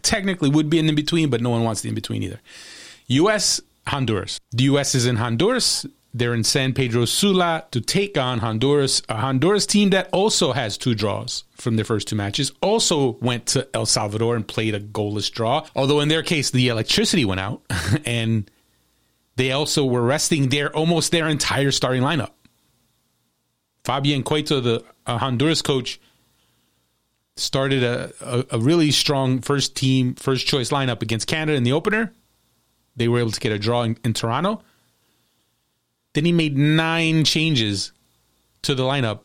technically 0.03 0.47
would 0.47 0.69
be 0.69 0.77
an 0.77 0.87
in 0.87 0.93
between, 0.93 1.31
but 1.31 1.41
no 1.41 1.49
one 1.49 1.63
wants 1.63 1.81
the 1.81 1.89
in 1.89 1.95
between 1.95 2.21
either. 2.21 2.39
U.S. 3.07 3.59
Honduras. 3.87 4.39
The 4.51 4.65
U.S. 4.65 4.93
is 4.93 5.07
in 5.07 5.15
Honduras. 5.15 5.87
They're 6.13 6.35
in 6.35 6.43
San 6.43 6.73
Pedro 6.73 7.05
Sula 7.05 7.65
to 7.71 7.81
take 7.81 8.15
on 8.15 8.39
Honduras, 8.39 9.01
a 9.09 9.15
Honduras 9.15 9.65
team 9.65 9.89
that 9.89 10.07
also 10.13 10.51
has 10.51 10.77
two 10.77 10.93
draws 10.93 11.45
from 11.55 11.77
their 11.77 11.85
first 11.85 12.07
two 12.07 12.15
matches. 12.15 12.51
Also 12.61 13.13
went 13.19 13.47
to 13.47 13.67
El 13.73 13.87
Salvador 13.87 14.35
and 14.35 14.47
played 14.47 14.75
a 14.75 14.79
goalless 14.79 15.31
draw. 15.31 15.65
Although 15.75 16.01
in 16.01 16.09
their 16.09 16.21
case, 16.21 16.51
the 16.51 16.67
electricity 16.67 17.25
went 17.25 17.39
out, 17.39 17.63
and 18.05 18.51
they 19.35 19.51
also 19.51 19.83
were 19.83 20.03
resting 20.03 20.49
their 20.49 20.75
almost 20.75 21.11
their 21.11 21.27
entire 21.27 21.71
starting 21.71 22.03
lineup. 22.03 22.33
Fabian 23.83 24.21
Coito, 24.21 24.61
the 24.61 24.83
uh, 25.07 25.17
Honduras 25.17 25.61
coach, 25.61 25.99
started 27.35 27.83
a, 27.83 28.11
a, 28.21 28.45
a, 28.51 28.59
really 28.59 28.91
strong 28.91 29.41
first 29.41 29.75
team, 29.75 30.15
first 30.15 30.47
choice 30.47 30.69
lineup 30.69 31.01
against 31.01 31.27
Canada 31.27 31.55
in 31.55 31.63
the 31.63 31.71
opener. 31.71 32.13
They 32.95 33.07
were 33.07 33.19
able 33.19 33.31
to 33.31 33.39
get 33.39 33.51
a 33.51 33.59
draw 33.59 33.83
in, 33.83 33.97
in 34.03 34.13
Toronto. 34.13 34.61
Then 36.13 36.25
he 36.25 36.31
made 36.31 36.57
nine 36.57 37.23
changes 37.23 37.91
to 38.63 38.73
the 38.73 38.83
lineup 38.83 39.19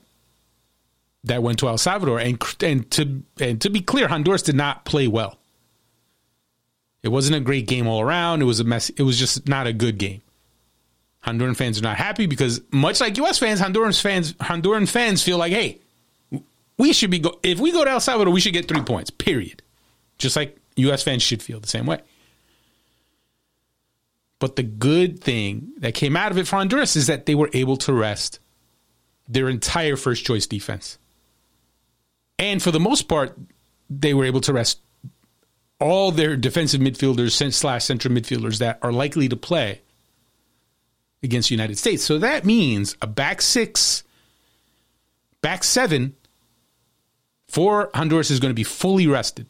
that 1.24 1.42
went 1.42 1.58
to 1.60 1.68
El 1.68 1.78
Salvador, 1.78 2.18
and 2.18 2.42
and 2.60 2.90
to 2.90 3.22
and 3.40 3.60
to 3.60 3.70
be 3.70 3.80
clear, 3.80 4.08
Honduras 4.08 4.42
did 4.42 4.56
not 4.56 4.84
play 4.84 5.08
well. 5.08 5.38
It 7.02 7.08
wasn't 7.08 7.36
a 7.36 7.40
great 7.40 7.66
game 7.66 7.86
all 7.86 8.00
around. 8.00 8.42
It 8.42 8.44
was 8.44 8.60
a 8.60 8.64
mess. 8.64 8.90
It 8.90 9.02
was 9.02 9.18
just 9.18 9.48
not 9.48 9.66
a 9.66 9.72
good 9.72 9.98
game. 9.98 10.20
Honduran 11.24 11.56
fans 11.56 11.78
are 11.78 11.82
not 11.82 11.96
happy 11.96 12.26
because 12.26 12.60
much 12.72 13.00
like 13.00 13.16
U.S. 13.18 13.38
fans, 13.38 13.60
Honduran 13.60 14.00
fans 14.00 14.32
Honduran 14.34 14.88
fans 14.88 15.22
feel 15.22 15.38
like, 15.38 15.52
hey, 15.52 15.80
we 16.78 16.92
should 16.92 17.10
be 17.10 17.20
go- 17.20 17.38
if 17.42 17.60
we 17.60 17.70
go 17.70 17.84
to 17.84 17.90
El 17.90 18.00
Salvador, 18.00 18.32
we 18.32 18.40
should 18.40 18.52
get 18.52 18.66
three 18.66 18.82
points. 18.82 19.10
Period. 19.10 19.62
Just 20.18 20.36
like 20.36 20.58
U.S. 20.76 21.02
fans 21.02 21.22
should 21.22 21.42
feel 21.42 21.60
the 21.60 21.68
same 21.68 21.86
way. 21.86 22.00
But 24.40 24.56
the 24.56 24.64
good 24.64 25.20
thing 25.20 25.72
that 25.78 25.94
came 25.94 26.16
out 26.16 26.32
of 26.32 26.38
it 26.38 26.48
for 26.48 26.56
Honduras 26.56 26.96
is 26.96 27.06
that 27.06 27.26
they 27.26 27.36
were 27.36 27.50
able 27.52 27.76
to 27.78 27.92
rest 27.92 28.40
their 29.28 29.48
entire 29.48 29.94
first 29.94 30.24
choice 30.24 30.46
defense. 30.46 30.98
And 32.40 32.60
for 32.60 32.72
the 32.72 32.80
most 32.80 33.02
part, 33.02 33.38
they 33.88 34.14
were 34.14 34.24
able 34.24 34.40
to 34.40 34.52
rest 34.52 34.80
all 35.78 36.10
their 36.10 36.36
defensive 36.36 36.80
midfielders 36.80 37.52
slash 37.52 37.84
central 37.84 38.12
midfielders 38.12 38.58
that 38.58 38.80
are 38.82 38.92
likely 38.92 39.28
to 39.28 39.36
play 39.36 39.80
against 41.22 41.48
the 41.48 41.54
United 41.54 41.78
States. 41.78 42.02
So 42.02 42.18
that 42.18 42.44
means 42.44 42.96
a 43.00 43.06
back 43.06 43.40
six, 43.42 44.02
back 45.40 45.64
seven 45.64 46.14
for 47.48 47.90
Honduras 47.94 48.30
is 48.30 48.40
going 48.40 48.50
to 48.50 48.54
be 48.54 48.64
fully 48.64 49.06
rested. 49.06 49.46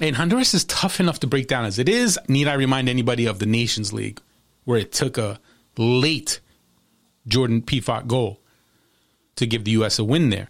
And 0.00 0.16
Honduras 0.16 0.54
is 0.54 0.64
tough 0.64 1.00
enough 1.00 1.20
to 1.20 1.26
break 1.26 1.46
down 1.46 1.64
as 1.64 1.78
it 1.78 1.88
is. 1.88 2.18
Need 2.28 2.48
I 2.48 2.54
remind 2.54 2.88
anybody 2.88 3.26
of 3.26 3.38
the 3.38 3.46
Nations 3.46 3.92
League, 3.92 4.20
where 4.64 4.78
it 4.78 4.92
took 4.92 5.18
a 5.18 5.38
late 5.76 6.40
Jordan 7.26 7.62
Pefok 7.62 8.06
goal 8.06 8.40
to 9.36 9.46
give 9.46 9.64
the 9.64 9.72
U.S. 9.72 9.98
a 9.98 10.04
win 10.04 10.30
there. 10.30 10.48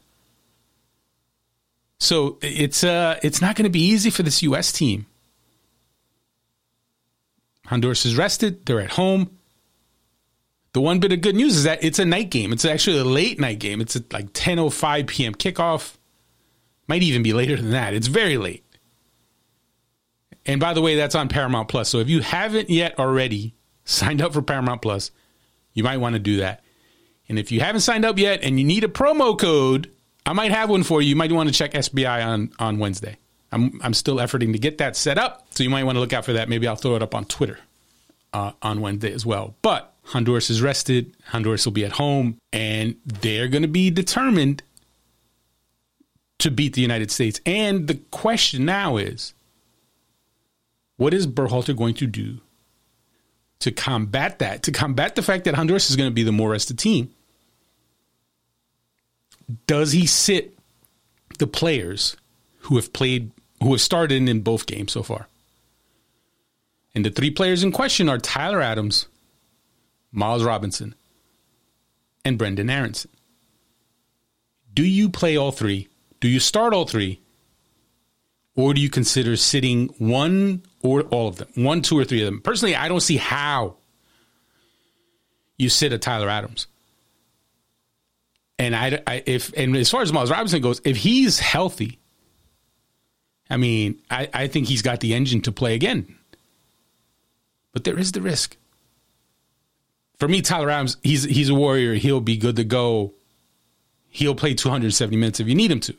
So 2.00 2.38
it's 2.42 2.84
uh, 2.84 3.18
it's 3.22 3.40
not 3.40 3.56
going 3.56 3.64
to 3.64 3.70
be 3.70 3.84
easy 3.84 4.10
for 4.10 4.22
this 4.22 4.42
U.S. 4.42 4.72
team. 4.72 5.06
Honduras 7.66 8.04
is 8.04 8.16
rested. 8.16 8.66
They're 8.66 8.80
at 8.80 8.92
home. 8.92 9.30
The 10.74 10.80
one 10.80 10.98
bit 10.98 11.12
of 11.12 11.20
good 11.20 11.36
news 11.36 11.56
is 11.56 11.62
that 11.62 11.84
it's 11.84 12.00
a 12.00 12.04
night 12.04 12.30
game. 12.30 12.52
It's 12.52 12.64
actually 12.64 12.98
a 12.98 13.04
late 13.04 13.38
night 13.38 13.60
game. 13.60 13.80
It's 13.80 13.94
like 14.12 14.32
10:05 14.32 15.06
p.m. 15.06 15.34
kickoff. 15.34 15.96
Might 16.88 17.02
even 17.02 17.22
be 17.22 17.32
later 17.32 17.56
than 17.56 17.70
that. 17.70 17.94
It's 17.94 18.08
very 18.08 18.36
late. 18.36 18.64
And 20.44 20.60
by 20.60 20.74
the 20.74 20.82
way, 20.82 20.96
that's 20.96 21.14
on 21.14 21.28
Paramount 21.28 21.68
Plus. 21.68 21.88
So 21.88 22.00
if 22.00 22.10
you 22.10 22.20
haven't 22.20 22.70
yet 22.70 22.98
already 22.98 23.54
signed 23.84 24.20
up 24.20 24.32
for 24.32 24.42
Paramount 24.42 24.82
Plus, 24.82 25.12
you 25.74 25.84
might 25.84 25.98
want 25.98 26.14
to 26.14 26.18
do 26.18 26.38
that. 26.38 26.62
And 27.28 27.38
if 27.38 27.52
you 27.52 27.60
haven't 27.60 27.80
signed 27.80 28.04
up 28.04 28.18
yet 28.18 28.42
and 28.42 28.58
you 28.58 28.66
need 28.66 28.82
a 28.84 28.88
promo 28.88 29.38
code, 29.38 29.90
I 30.26 30.32
might 30.32 30.50
have 30.50 30.68
one 30.68 30.82
for 30.82 31.00
you. 31.00 31.10
You 31.10 31.16
might 31.16 31.32
want 31.32 31.48
to 31.48 31.54
check 31.54 31.72
SBI 31.72 32.26
on, 32.26 32.52
on 32.58 32.78
Wednesday. 32.78 33.16
I'm, 33.52 33.80
I'm 33.82 33.94
still 33.94 34.16
efforting 34.16 34.52
to 34.52 34.58
get 34.58 34.78
that 34.78 34.96
set 34.96 35.18
up. 35.18 35.46
So 35.50 35.62
you 35.62 35.70
might 35.70 35.84
want 35.84 35.96
to 35.96 36.00
look 36.00 36.12
out 36.12 36.24
for 36.24 36.34
that. 36.34 36.48
Maybe 36.48 36.66
I'll 36.66 36.76
throw 36.76 36.96
it 36.96 37.02
up 37.02 37.14
on 37.14 37.24
Twitter 37.24 37.60
uh, 38.32 38.52
on 38.60 38.80
Wednesday 38.80 39.12
as 39.12 39.24
well. 39.24 39.54
But 39.62 39.93
Honduras 40.04 40.50
is 40.50 40.62
rested. 40.62 41.14
Honduras 41.26 41.64
will 41.64 41.72
be 41.72 41.84
at 41.84 41.92
home 41.92 42.38
and 42.52 42.96
they're 43.04 43.48
going 43.48 43.62
to 43.62 43.68
be 43.68 43.90
determined 43.90 44.62
to 46.38 46.50
beat 46.50 46.74
the 46.74 46.82
United 46.82 47.10
States. 47.10 47.40
And 47.46 47.88
the 47.88 47.94
question 48.10 48.64
now 48.64 48.96
is 48.96 49.34
what 50.96 51.14
is 51.14 51.26
Berhalter 51.26 51.76
going 51.76 51.94
to 51.94 52.06
do 52.06 52.38
to 53.60 53.72
combat 53.72 54.38
that, 54.40 54.62
to 54.64 54.72
combat 54.72 55.14
the 55.14 55.22
fact 55.22 55.44
that 55.44 55.54
Honduras 55.54 55.88
is 55.90 55.96
going 55.96 56.10
to 56.10 56.14
be 56.14 56.22
the 56.22 56.32
more 56.32 56.50
rested 56.50 56.78
team? 56.78 57.12
Does 59.66 59.92
he 59.92 60.06
sit 60.06 60.56
the 61.38 61.46
players 61.46 62.16
who 62.60 62.76
have 62.76 62.92
played, 62.92 63.30
who 63.62 63.72
have 63.72 63.80
started 63.80 64.28
in 64.28 64.40
both 64.40 64.66
games 64.66 64.92
so 64.92 65.02
far? 65.02 65.28
And 66.94 67.04
the 67.04 67.10
three 67.10 67.30
players 67.30 67.62
in 67.62 67.72
question 67.72 68.08
are 68.08 68.18
Tyler 68.18 68.62
Adams, 68.62 69.06
Miles 70.14 70.44
Robinson, 70.44 70.94
and 72.24 72.38
Brendan 72.38 72.70
Aaronson. 72.70 73.10
Do 74.72 74.84
you 74.84 75.08
play 75.08 75.36
all 75.36 75.52
three? 75.52 75.88
Do 76.20 76.28
you 76.28 76.40
start 76.40 76.72
all 76.72 76.86
three? 76.86 77.20
Or 78.56 78.72
do 78.72 78.80
you 78.80 78.88
consider 78.88 79.36
sitting 79.36 79.88
one 79.98 80.62
or 80.80 81.02
all 81.02 81.28
of 81.28 81.36
them? 81.36 81.48
One, 81.54 81.82
two, 81.82 81.98
or 81.98 82.04
three 82.04 82.22
of 82.22 82.26
them? 82.26 82.40
Personally, 82.40 82.76
I 82.76 82.88
don't 82.88 83.00
see 83.00 83.16
how 83.16 83.76
you 85.58 85.68
sit 85.68 85.92
a 85.92 85.98
Tyler 85.98 86.28
Adams. 86.28 86.68
And 88.58 88.76
I, 88.76 89.02
I, 89.06 89.22
if 89.26 89.52
and 89.56 89.76
as 89.76 89.90
far 89.90 90.02
as 90.02 90.12
Miles 90.12 90.30
Robinson 90.30 90.62
goes, 90.62 90.80
if 90.84 90.96
he's 90.96 91.40
healthy, 91.40 91.98
I 93.50 93.56
mean, 93.56 93.98
I, 94.08 94.28
I 94.32 94.46
think 94.46 94.68
he's 94.68 94.82
got 94.82 95.00
the 95.00 95.14
engine 95.14 95.40
to 95.42 95.52
play 95.52 95.74
again. 95.74 96.16
But 97.72 97.82
there 97.82 97.98
is 97.98 98.12
the 98.12 98.20
risk. 98.20 98.56
For 100.18 100.28
me, 100.28 100.42
Tyler 100.42 100.70
Adams, 100.70 100.96
he's 101.02 101.24
he's 101.24 101.48
a 101.48 101.54
warrior. 101.54 101.94
He'll 101.94 102.20
be 102.20 102.36
good 102.36 102.56
to 102.56 102.64
go. 102.64 103.14
He'll 104.08 104.34
play 104.34 104.54
270 104.54 105.16
minutes 105.16 105.40
if 105.40 105.48
you 105.48 105.54
need 105.54 105.70
him 105.70 105.80
to. 105.80 105.94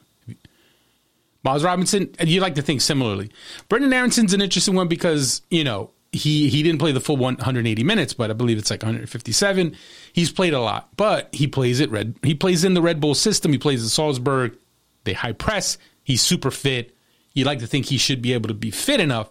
Miles 1.44 1.64
Robinson, 1.64 2.10
you 2.22 2.42
like 2.42 2.56
to 2.56 2.64
think 2.64 2.82
similarly. 2.82 3.30
Brendan 3.70 3.94
Aaronson's 3.94 4.34
an 4.34 4.42
interesting 4.42 4.74
one 4.74 4.88
because, 4.88 5.44
you 5.52 5.64
know, 5.64 5.92
he 6.12 6.50
he 6.50 6.64
didn't 6.64 6.80
play 6.80 6.92
the 6.92 7.00
full 7.00 7.18
180 7.18 7.84
minutes, 7.84 8.14
but 8.14 8.32
I 8.32 8.34
believe 8.34 8.58
it's 8.58 8.72
like 8.72 8.82
157. 8.82 9.76
He's 10.14 10.32
played 10.32 10.54
a 10.54 10.62
lot, 10.62 10.90
but 10.98 11.30
he 11.34 11.46
plays 11.46 11.80
it 11.80 11.92
red. 11.92 12.16
He 12.24 12.34
plays 12.34 12.64
in 12.64 12.74
the 12.74 12.82
Red 12.82 13.00
Bull 13.00 13.14
system. 13.14 13.52
He 13.52 13.58
plays 13.58 13.84
in 13.84 13.90
Salzburg. 13.90 14.58
They 15.04 15.14
high 15.14 15.34
press. 15.34 15.78
He's 16.04 16.22
super 16.22 16.52
fit. 16.52 16.96
You 17.34 17.44
like 17.44 17.60
to 17.60 17.68
think 17.68 17.88
he 17.88 17.98
should 17.98 18.22
be 18.22 18.34
able 18.34 18.48
to 18.48 18.54
be 18.54 18.72
fit 18.72 19.00
enough 19.00 19.30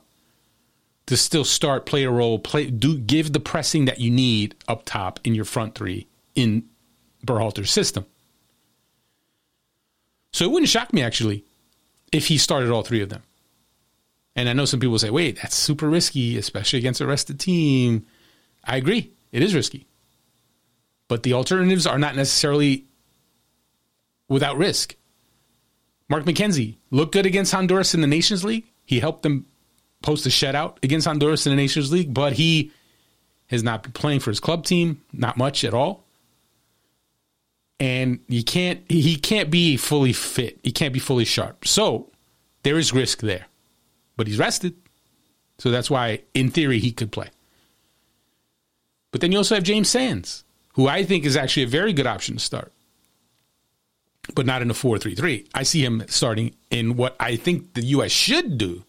to 1.07 1.17
still 1.17 1.45
start, 1.45 1.87
play 1.87 2.05
a 2.05 2.11
role, 2.11 2.39
play 2.39 2.71
do 2.71 2.99
give 2.99 3.33
the 3.33 3.41
pressing 3.41 3.85
that 3.85 4.01
you 4.01 4.11
need 4.11 4.55
up 4.69 4.85
top 4.85 5.21
in 5.25 5.35
your 5.35 5.45
front 5.45 5.75
three 5.75 6.07
in 6.35 6.65
Berhalter's 7.25 7.71
system. 7.71 8.07
So 10.33 10.45
it 10.45 10.51
wouldn't 10.51 10.71
shock 10.71 10.93
me 10.93 11.03
actually 11.03 11.45
if 12.13 12.27
he 12.27 12.39
started 12.39 12.71
all 12.71 12.83
three 12.83 13.03
of 13.03 13.09
them. 13.09 13.23
And 14.37 14.49
I 14.49 14.53
know 14.53 14.65
some 14.65 14.81
people 14.81 14.99
say, 14.99 15.11
wait, 15.11 15.39
that's 15.41 15.55
super 15.55 15.89
risky, 15.89 16.37
especially 16.37 16.81
against 16.81 17.01
a 17.01 17.07
rested 17.07 17.39
team. 17.39 18.05
I 18.65 18.77
agree. 18.77 19.13
It 19.31 19.43
is 19.43 19.55
risky. 19.55 19.87
But 21.07 21.23
the 21.23 21.35
alternatives 21.35 21.87
are 21.87 21.99
not 21.99 22.17
necessarily 22.17 22.87
without 24.29 24.57
risk. 24.57 24.97
Mark 26.09 26.25
McKenzie 26.25 26.77
looked 26.91 27.13
good 27.13 27.27
against 27.27 27.53
Honduras 27.53 27.95
in 27.95 28.01
the 28.01 28.07
Nations 28.07 28.45
League. 28.45 28.65
He 28.85 29.01
helped 29.01 29.23
them 29.23 29.47
post 30.05 30.27
a 30.27 30.29
shutout 30.29 30.77
against 30.83 31.07
Honduras 31.07 31.47
in 31.47 31.51
the 31.51 31.57
Nations 31.57 31.91
League, 31.91 32.15
but 32.15 32.35
he 32.35 32.71
has 33.49 33.63
not 33.63 33.83
been 33.83 33.93
playing 33.93 34.21
for 34.21 34.31
his 34.31 34.41
club 34.41 34.65
team, 34.65 35.03
not 35.13 35.37
much 35.37 35.65
at 35.65 35.75
all. 35.75 36.05
And 37.81 38.21
you 38.29 38.45
can't 38.45 38.83
he 38.89 39.17
can't 39.17 39.51
be 39.51 39.77
fully 39.77 40.13
fit. 40.13 40.61
He 40.63 40.71
can't 40.71 40.95
be 40.95 41.01
fully 41.01 41.25
sharp. 41.25 41.67
So 41.67 42.11
there 42.63 42.79
is 42.79 42.93
risk 42.93 43.21
there 43.21 43.47
but 44.17 44.27
he's 44.27 44.39
rested. 44.39 44.75
So 45.59 45.71
that's 45.71 45.91
why, 45.91 46.23
in 46.35 46.51
theory, 46.51 46.79
he 46.79 46.93
could 46.93 47.13
play. 47.13 47.29
But 49.13 49.21
then 49.21 49.33
you 49.33 49.39
also 49.39 49.55
have 49.55 49.65
James 49.65 49.89
Sands, 49.89 50.45
who 50.75 50.89
I 50.89 51.05
think 51.05 51.25
is 51.25 51.37
actually 51.37 51.65
a 51.65 51.69
very 51.69 51.93
good 51.93 52.07
option 52.07 52.37
to 52.37 52.41
start, 52.41 52.73
but 54.35 54.47
not 54.47 54.63
in 54.63 54.71
a 54.71 54.75
4 54.75 54.99
3 54.99 55.15
3. 55.15 55.47
I 55.55 55.63
see 55.63 55.85
him 55.85 56.03
starting 56.09 56.55
in 56.71 56.97
what 56.97 57.15
I 57.21 57.37
think 57.37 57.75
the 57.75 57.85
U.S. 57.87 58.11
should 58.11 58.59
do 58.59 58.85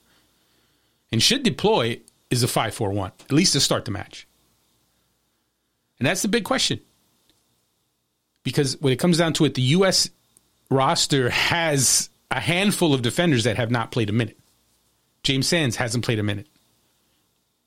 and 1.12 1.22
should 1.22 1.44
deploy 1.44 2.00
is 2.30 2.44
a 2.44 2.48
5 2.48 2.74
4 2.74 2.92
1, 2.92 3.12
at 3.22 3.32
least 3.32 3.54
to 3.54 3.60
start 3.60 3.86
the 3.86 3.92
match. 3.92 4.28
And 6.00 6.08
that's 6.08 6.22
the 6.22 6.28
big 6.28 6.44
question. 6.44 6.80
Because 8.44 8.80
when 8.82 8.94
it 8.94 9.00
comes 9.00 9.18
down 9.18 9.34
to 9.34 9.46
it, 9.46 9.56
the 9.56 9.62
U.S. 9.62 10.10
roster 10.70 11.30
has 11.30 12.10
a 12.30 12.40
handful 12.40 12.94
of 12.94 13.02
defenders 13.02 13.46
that 13.46 13.58
have 13.58 13.72
not 13.72 13.92
played 13.92 14.10
a 14.10 14.14
minute. 14.14 14.38
James 15.24 15.48
Sands 15.48 15.78
hasn't 15.78 16.06
played 16.06 16.20
a 16.20 16.24
minute. 16.24 16.48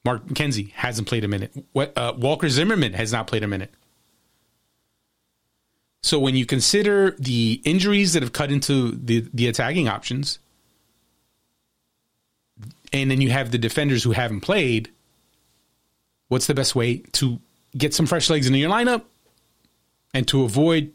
Mark 0.04 0.24
McKenzie 0.26 0.70
hasn't 0.72 1.08
played 1.08 1.24
a 1.24 1.28
minute. 1.28 1.52
Uh, 1.74 2.12
Walker 2.16 2.48
Zimmerman 2.48 2.92
has 2.92 3.12
not 3.12 3.26
played 3.26 3.42
a 3.42 3.48
minute. 3.48 3.74
So 6.02 6.18
when 6.20 6.36
you 6.36 6.46
consider 6.46 7.16
the 7.18 7.60
injuries 7.64 8.12
that 8.12 8.22
have 8.22 8.32
cut 8.32 8.52
into 8.52 8.92
the, 8.92 9.28
the 9.34 9.48
attacking 9.48 9.88
options, 9.88 10.38
and 12.92 13.10
then 13.10 13.20
you 13.20 13.30
have 13.30 13.50
the 13.50 13.58
defenders 13.58 14.02
who 14.04 14.12
haven't 14.12 14.40
played, 14.40 14.90
what's 16.28 16.46
the 16.46 16.54
best 16.54 16.74
way 16.74 16.98
to 17.12 17.38
get 17.76 17.94
some 17.94 18.06
fresh 18.06 18.30
legs 18.30 18.46
into 18.46 18.58
your 18.58 18.70
lineup 18.70 19.02
and 20.14 20.26
to 20.28 20.44
avoid 20.44 20.92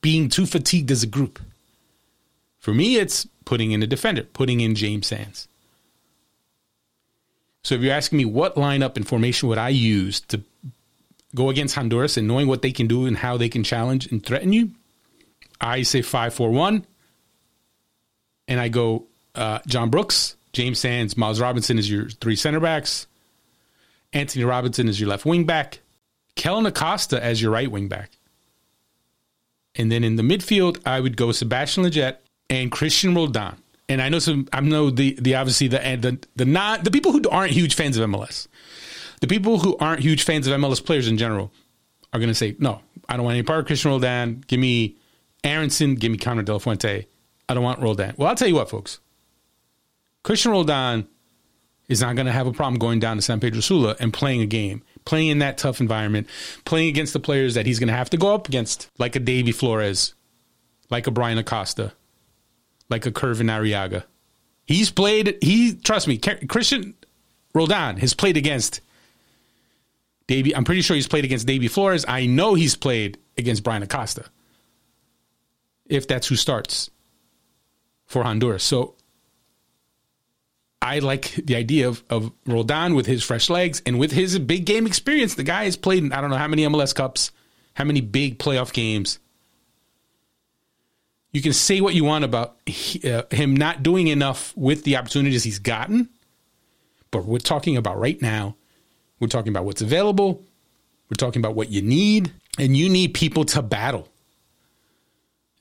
being 0.00 0.28
too 0.28 0.46
fatigued 0.46 0.90
as 0.90 1.02
a 1.02 1.06
group? 1.06 1.40
For 2.58 2.74
me, 2.74 2.96
it's 2.96 3.26
putting 3.44 3.72
in 3.72 3.82
a 3.82 3.86
defender, 3.86 4.24
putting 4.24 4.60
in 4.60 4.74
James 4.74 5.06
Sands. 5.06 5.48
So 7.64 7.74
if 7.74 7.82
you're 7.82 7.94
asking 7.94 8.18
me 8.18 8.24
what 8.24 8.56
lineup 8.56 8.96
and 8.96 9.06
formation 9.06 9.48
would 9.48 9.58
I 9.58 9.68
use 9.70 10.20
to 10.22 10.42
go 11.34 11.50
against 11.50 11.74
Honduras 11.74 12.16
and 12.16 12.26
knowing 12.26 12.46
what 12.46 12.62
they 12.62 12.72
can 12.72 12.86
do 12.86 13.06
and 13.06 13.16
how 13.16 13.36
they 13.36 13.48
can 13.48 13.64
challenge 13.64 14.10
and 14.10 14.24
threaten 14.24 14.52
you, 14.52 14.70
I 15.60 15.82
say 15.82 16.02
five 16.02 16.32
four 16.34 16.50
one, 16.50 16.86
and 18.46 18.60
I 18.60 18.68
go 18.68 19.04
uh, 19.34 19.58
John 19.66 19.90
Brooks, 19.90 20.36
James 20.58 20.78
Sands, 20.78 21.16
Miles 21.16 21.40
Robinson 21.40 21.78
is 21.78 21.90
your 21.90 22.08
three 22.08 22.36
center 22.36 22.60
backs, 22.60 23.06
Antonee 24.12 24.44
Robinson 24.44 24.88
is 24.88 25.00
your 25.00 25.08
left 25.08 25.24
wing 25.24 25.44
back, 25.44 25.80
Kellyn 26.34 26.66
Acosta 26.66 27.22
as 27.22 27.40
your 27.40 27.50
right 27.50 27.70
wing 27.70 27.88
back, 27.88 28.10
and 29.74 29.90
then 29.90 30.04
in 30.04 30.16
the 30.16 30.22
midfield 30.22 30.80
I 30.84 31.00
would 31.00 31.16
go 31.16 31.32
Sebastian 31.32 31.84
Lletget 31.84 32.16
and 32.50 32.70
Cristian 32.72 33.14
Roldan 33.14 33.56
and 33.88 34.02
I 34.02 34.08
know 34.08 34.18
some. 34.18 34.48
I 34.52 34.60
know 34.60 34.90
the 34.90 35.16
the 35.20 35.34
obviously 35.34 35.68
the 35.68 35.78
the 35.78 36.18
the 36.36 36.44
not 36.44 36.84
the 36.84 36.90
people 36.90 37.12
who 37.12 37.22
aren't 37.30 37.52
huge 37.52 37.74
fans 37.74 37.96
of 37.96 38.08
MLS, 38.08 38.46
the 39.20 39.26
people 39.26 39.58
who 39.58 39.76
aren't 39.78 40.00
huge 40.00 40.24
fans 40.24 40.46
of 40.46 40.58
MLS 40.60 40.84
players 40.84 41.08
in 41.08 41.16
general, 41.16 41.50
are 42.12 42.20
going 42.20 42.28
to 42.28 42.34
say, 42.34 42.54
no, 42.58 42.82
I 43.08 43.16
don't 43.16 43.24
want 43.24 43.36
any 43.36 43.42
part 43.42 43.60
of 43.60 43.66
Cristian 43.66 43.86
Roldan. 43.86 44.44
Give 44.46 44.60
me 44.60 44.96
Aaronson. 45.42 45.94
Give 45.94 46.12
me 46.12 46.18
Konrad 46.18 46.44
De 46.44 46.52
La 46.52 46.58
Fuente. 46.58 47.06
I 47.48 47.54
don't 47.54 47.64
want 47.64 47.80
Roldan. 47.80 48.14
Well, 48.16 48.28
I'll 48.28 48.36
tell 48.36 48.48
you 48.48 48.54
what, 48.54 48.68
folks. 48.68 49.00
Cristian 50.24 50.50
Roldan 50.50 51.08
is 51.88 52.00
not 52.00 52.16
going 52.16 52.26
to 52.26 52.32
have 52.32 52.46
a 52.46 52.52
problem 52.52 52.78
going 52.78 53.00
down 53.00 53.16
to 53.16 53.22
San 53.22 53.40
Pedro 53.40 53.60
Sula 53.60 53.96
and 53.98 54.12
playing 54.12 54.42
a 54.42 54.46
game, 54.46 54.82
playing 55.04 55.28
in 55.28 55.38
that 55.38 55.58
tough 55.58 55.80
environment, 55.80 56.26
playing 56.64 56.88
against 56.88 57.12
the 57.14 57.20
players 57.20 57.54
that 57.54 57.66
he's 57.66 57.78
going 57.78 57.88
to 57.88 57.94
have 57.94 58.10
to 58.10 58.16
go 58.16 58.34
up 58.34 58.46
against, 58.46 58.90
like 58.98 59.16
a 59.16 59.20
Deiby 59.20 59.54
Flores, 59.54 60.14
like 60.90 61.06
a 61.06 61.10
Bryan 61.10 61.38
Acosta, 61.38 61.92
like 62.90 63.06
a 63.06 63.10
Kervin 63.10 63.46
Arriaga. 63.46 64.04
He's 64.66 64.90
played. 64.90 65.38
He 65.40 65.74
trust 65.74 66.06
me, 66.06 66.18
Cristian 66.18 66.92
Roldan 67.54 67.96
has 67.96 68.12
played 68.12 68.36
against 68.36 68.82
Deiby. 70.26 70.52
I'm 70.54 70.64
pretty 70.64 70.82
sure 70.82 70.94
he's 70.94 71.08
played 71.08 71.24
against 71.24 71.46
Deiby 71.46 71.70
Flores. 71.70 72.04
I 72.06 72.26
know 72.26 72.52
he's 72.52 72.76
played 72.76 73.16
against 73.38 73.62
Bryan 73.62 73.82
Acosta. 73.82 74.26
If 75.86 76.06
that's 76.06 76.26
who 76.26 76.36
starts 76.36 76.90
for 78.04 78.24
Honduras, 78.24 78.62
so 78.62 78.94
I 80.80 81.00
like 81.00 81.32
the 81.32 81.56
idea 81.56 81.88
of, 81.88 82.02
of 82.08 82.32
Roldan 82.46 82.94
with 82.94 83.06
his 83.06 83.22
fresh 83.22 83.50
legs 83.50 83.82
and 83.84 83.98
with 83.98 84.12
his 84.12 84.38
big 84.38 84.64
game 84.64 84.86
experience. 84.86 85.34
The 85.34 85.42
guy 85.42 85.64
has 85.64 85.76
played 85.76 86.04
in 86.04 86.12
I 86.12 86.20
don't 86.20 86.30
know 86.30 86.36
how 86.36 86.48
many 86.48 86.64
MLS 86.64 86.94
Cups, 86.94 87.32
how 87.74 87.84
many 87.84 88.00
big 88.00 88.38
playoff 88.38 88.72
games 88.72 89.18
you 91.32 91.42
can 91.42 91.52
say 91.52 91.80
what 91.80 91.94
you 91.94 92.04
want 92.04 92.24
about 92.24 92.56
he, 92.66 93.10
uh, 93.10 93.22
him 93.30 93.56
not 93.56 93.82
doing 93.82 94.08
enough 94.08 94.56
with 94.56 94.84
the 94.84 94.96
opportunities 94.96 95.44
he's 95.44 95.58
gotten, 95.58 96.08
But 97.10 97.24
we're 97.24 97.38
talking 97.38 97.76
about 97.76 97.98
right 97.98 98.20
now. 98.20 98.56
We're 99.20 99.28
talking 99.28 99.50
about 99.50 99.64
what's 99.64 99.82
available. 99.82 100.42
We're 101.10 101.16
talking 101.16 101.40
about 101.40 101.54
what 101.54 101.70
you 101.70 101.82
need, 101.82 102.32
and 102.58 102.76
you 102.76 102.88
need 102.88 103.14
people 103.14 103.44
to 103.46 103.62
battle, 103.62 104.08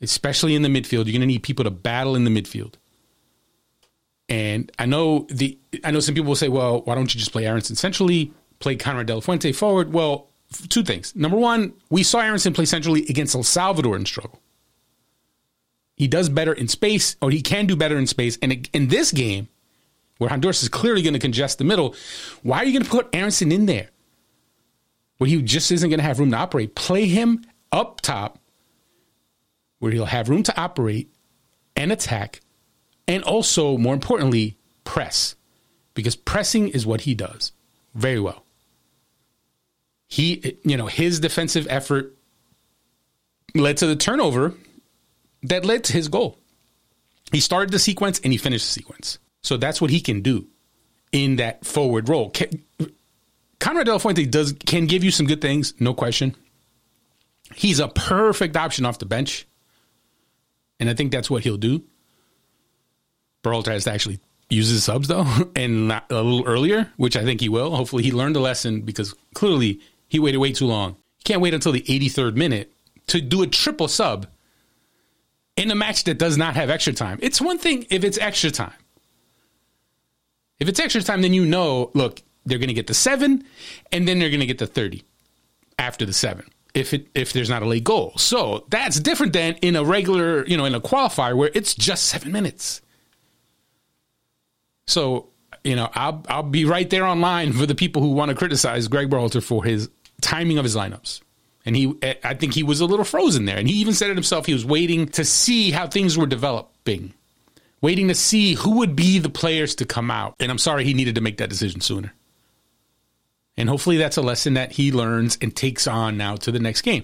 especially 0.02 0.56
in 0.56 0.62
the 0.62 0.70
midfield. 0.70 1.06
You're 1.06 1.14
going 1.14 1.22
to 1.22 1.28
need 1.28 1.44
people 1.44 1.64
to 1.64 1.72
battle 1.72 2.16
in 2.16 2.26
the 2.26 2.30
midfield. 2.30 2.74
And 4.30 4.72
I 4.78 4.86
know 4.86 5.26
the 5.30 5.58
I 5.84 5.92
know 5.92 6.00
some 6.00 6.16
people 6.16 6.28
will 6.28 6.36
say, 6.36 6.50
well, 6.50 6.82
why 6.82 6.96
don't 6.96 7.14
you 7.14 7.20
just 7.20 7.32
play 7.32 7.46
Aaronson 7.46 7.76
centrally, 7.76 8.34
play 8.60 8.76
Konrad 8.76 9.08
Del 9.08 9.22
Fuente 9.22 9.52
forward? 9.52 9.94
Well, 9.94 10.28
two 10.70 10.84
things. 10.84 11.16
Number 11.16 11.38
one, 11.38 11.74
we 11.90 12.04
saw 12.04 12.20
Aaronson 12.20 12.54
play 12.54 12.66
centrally 12.66 13.06
against 13.10 13.36
El 13.36 13.44
Salvador 13.44 13.96
and 13.96 14.08
struggle. 14.08 14.42
He 15.96 16.08
does 16.08 16.30
better 16.30 16.54
in 16.54 16.68
space, 16.68 17.16
or 17.22 17.32
he 17.32 17.42
can 17.42 17.66
do 17.66 17.76
better 17.76 17.98
in 17.98 18.06
space. 18.06 18.38
And 18.42 18.70
in 18.74 18.90
this 18.90 19.12
game, 19.12 19.48
where 20.18 20.30
Honduras 20.30 20.62
is 20.62 20.70
clearly 20.70 21.02
going 21.02 21.14
to 21.14 21.20
congest 21.20 21.58
the 21.58 21.64
middle, 21.64 21.96
why 22.44 22.58
are 22.60 22.66
you 22.66 22.74
going 22.74 22.84
to 22.84 22.90
put 22.90 23.10
Aaronson 23.14 23.52
in 23.52 23.66
there? 23.66 23.90
Where 25.18 25.28
he 25.28 25.42
just 25.42 25.72
isn't 25.72 25.90
going 25.90 26.00
to 26.00 26.04
have 26.04 26.20
room 26.20 26.32
to 26.32 26.38
operate. 26.38 26.76
Play 26.76 27.08
him 27.08 27.44
up 27.72 28.02
top, 28.02 28.40
where 29.80 29.92
he'll 29.92 30.06
have 30.06 30.30
room 30.30 30.44
to 30.44 30.60
operate 30.60 31.12
and 31.76 31.92
attack 31.92 32.42
and 33.08 33.24
also, 33.24 33.78
more 33.78 33.94
importantly, 33.94 34.58
press, 34.84 35.36
because 35.94 36.16
pressing 36.16 36.70
is 36.70 36.86
what 36.86 37.02
he 37.02 37.16
does 37.16 37.52
very 37.96 38.20
well. 38.20 38.44
He, 40.08 40.58
you 40.64 40.78
know, 40.78 40.88
his 40.88 41.20
defensive 41.20 41.68
effort 41.70 42.16
led 43.56 43.78
to 43.78 43.88
the 43.88 43.96
turnover 43.96 44.54
that 45.44 45.66
led 45.66 45.84
to 45.86 45.94
his 45.94 46.08
goal. 46.08 46.38
He 47.32 47.40
started 47.40 47.72
the 47.72 47.80
sequence 47.80 48.20
and 48.24 48.32
he 48.32 48.38
finished 48.38 48.66
the 48.66 48.72
sequence. 48.72 49.20
So 49.42 49.58
that's 49.58 49.82
what 49.82 49.90
he 49.90 50.00
can 50.00 50.22
do 50.22 50.48
in 51.12 51.38
that 51.38 51.66
forward 51.66 52.10
role. 52.10 52.32
Konrad 53.60 53.86
Del 53.86 54.00
Fuente 54.00 54.26
does 54.26 54.54
can 54.54 54.86
give 54.86 55.04
you 55.04 55.12
some 55.12 55.26
good 55.26 55.42
things, 55.42 55.74
no 55.80 55.94
question. 55.94 56.36
He's 57.56 57.80
a 57.80 57.88
perfect 57.88 58.56
option 58.56 58.86
off 58.86 59.00
the 59.00 59.06
bench. 59.06 59.48
And 60.80 60.90
I 60.90 60.94
think 60.94 61.12
that's 61.12 61.30
what 61.30 61.44
he'll 61.44 61.58
do. 61.58 61.84
Berhalter 63.48 63.88
actually 63.88 64.20
use 64.50 64.70
his 64.70 64.84
subs 64.84 65.08
though, 65.08 65.26
and 65.56 65.92
a 65.92 66.04
little 66.10 66.46
earlier, 66.46 66.92
which 66.98 67.16
I 67.16 67.24
think 67.24 67.42
he 67.42 67.50
will. 67.50 67.76
Hopefully, 67.76 68.04
he 68.04 68.12
learned 68.12 68.36
a 68.36 68.40
lesson 68.40 68.82
because 68.82 69.14
clearly 69.34 69.80
he 70.08 70.20
waited 70.20 70.38
way 70.38 70.52
too 70.52 70.68
long. 70.68 70.92
You 70.92 71.24
can't 71.26 71.42
wait 71.42 71.54
until 71.54 71.72
the 71.72 71.82
83rd 71.82 72.36
minute 72.36 72.74
to 73.08 73.22
do 73.22 73.42
a 73.42 73.48
triple 73.48 73.88
sub 73.88 74.28
in 75.56 75.72
a 75.72 75.76
match 75.76 76.04
that 76.06 76.20
does 76.20 76.38
not 76.38 76.56
have 76.56 76.70
extra 76.70 76.94
time. 76.94 77.20
It's 77.22 77.42
one 77.42 77.58
thing 77.58 77.86
if 77.90 78.04
it's 78.04 78.18
extra 78.18 78.52
time. 78.52 78.74
If 80.60 80.68
it's 80.68 80.80
extra 80.80 81.02
time, 81.02 81.22
then 81.22 81.34
you 81.34 81.46
know, 81.46 81.92
look, 81.94 82.22
they're 82.46 82.58
going 82.58 82.70
to 82.70 82.74
get 82.74 82.88
the 82.88 82.94
seven, 82.94 83.44
and 83.92 84.08
then 84.08 84.20
they're 84.20 84.30
going 84.30 84.40
to 84.40 84.46
get 84.46 84.58
the 84.58 84.68
30 84.68 85.04
after 85.78 86.06
the 86.06 86.14
seven. 86.14 86.46
If 86.74 86.94
it 86.94 87.08
if 87.16 87.34
there's 87.34 87.50
not 87.50 87.64
a 87.64 87.66
late 87.66 87.84
goal, 87.84 88.14
so 88.18 88.66
that's 88.70 89.00
different 89.00 89.34
than 89.34 89.56
in 89.56 89.76
a 89.76 89.84
regular, 89.84 90.46
you 90.46 90.58
know, 90.58 90.66
in 90.66 90.76
a 90.76 90.82
qualifier 90.82 91.36
where 91.36 91.50
it's 91.56 91.74
just 91.74 92.06
seven 92.06 92.32
minutes. 92.32 92.82
So, 94.88 95.30
you 95.64 95.76
know, 95.76 95.90
I'll 95.94 96.24
I'll 96.28 96.44
be 96.44 96.66
right 96.66 96.90
there 96.90 97.06
online 97.06 97.54
for 97.54 97.66
the 97.66 97.76
people 97.76 98.02
who 98.02 98.12
want 98.12 98.30
to 98.30 98.36
criticize 98.36 98.88
Greg 98.88 99.10
Berhalter 99.10 99.44
for 99.44 99.64
his 99.64 99.90
timing 100.22 100.58
of 100.58 100.64
his 100.64 100.76
lineups. 100.76 101.22
And 101.66 101.76
he, 101.76 101.94
I 102.24 102.34
think 102.34 102.54
he 102.54 102.64
was 102.64 102.80
a 102.80 102.86
little 102.86 103.04
frozen 103.04 103.44
there. 103.44 103.58
And 103.58 103.68
he 103.68 103.76
even 103.76 103.94
said 103.94 104.10
it 104.10 104.16
himself. 104.16 104.46
He 104.46 104.54
was 104.54 104.66
waiting 104.66 105.06
to 105.10 105.26
see 105.26 105.72
how 105.72 105.86
things 105.86 106.18
were 106.18 106.26
developing, 106.26 107.14
waiting 107.82 108.08
to 108.08 108.16
see 108.16 108.54
who 108.54 108.78
would 108.78 108.96
be 108.96 109.20
the 109.20 109.30
players 109.30 109.76
to 109.76 109.86
come 109.86 110.10
out. 110.10 110.36
And 110.40 110.50
I'm 110.50 110.60
sorry 110.60 110.86
he 110.86 110.94
needed 110.94 111.16
to 111.16 111.22
make 111.22 111.38
that 111.38 111.50
decision 111.50 111.82
sooner. 111.82 112.14
And 113.58 113.68
hopefully 113.68 113.98
that's 113.98 114.16
a 114.16 114.22
lesson 114.22 114.54
that 114.54 114.72
he 114.72 114.94
learns 114.94 115.38
and 115.42 115.54
takes 115.54 115.88
on 115.88 116.16
now 116.16 116.38
to 116.38 116.54
the 116.54 116.60
next 116.60 116.84
game. 116.84 117.04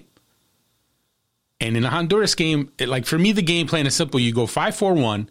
And 1.59 1.75
in 1.75 1.83
a 1.83 1.89
Honduras 1.89 2.33
game, 2.33 2.71
it, 2.77 2.87
like 2.87 3.05
for 3.05 3.17
me, 3.17 3.33
the 3.33 3.41
game 3.41 3.67
plan 3.67 3.85
is 3.85 3.95
simple. 3.95 4.17
You 4.17 4.33
go 4.33 4.45
5 4.45 4.75
4 4.77 4.93
1 4.93 5.29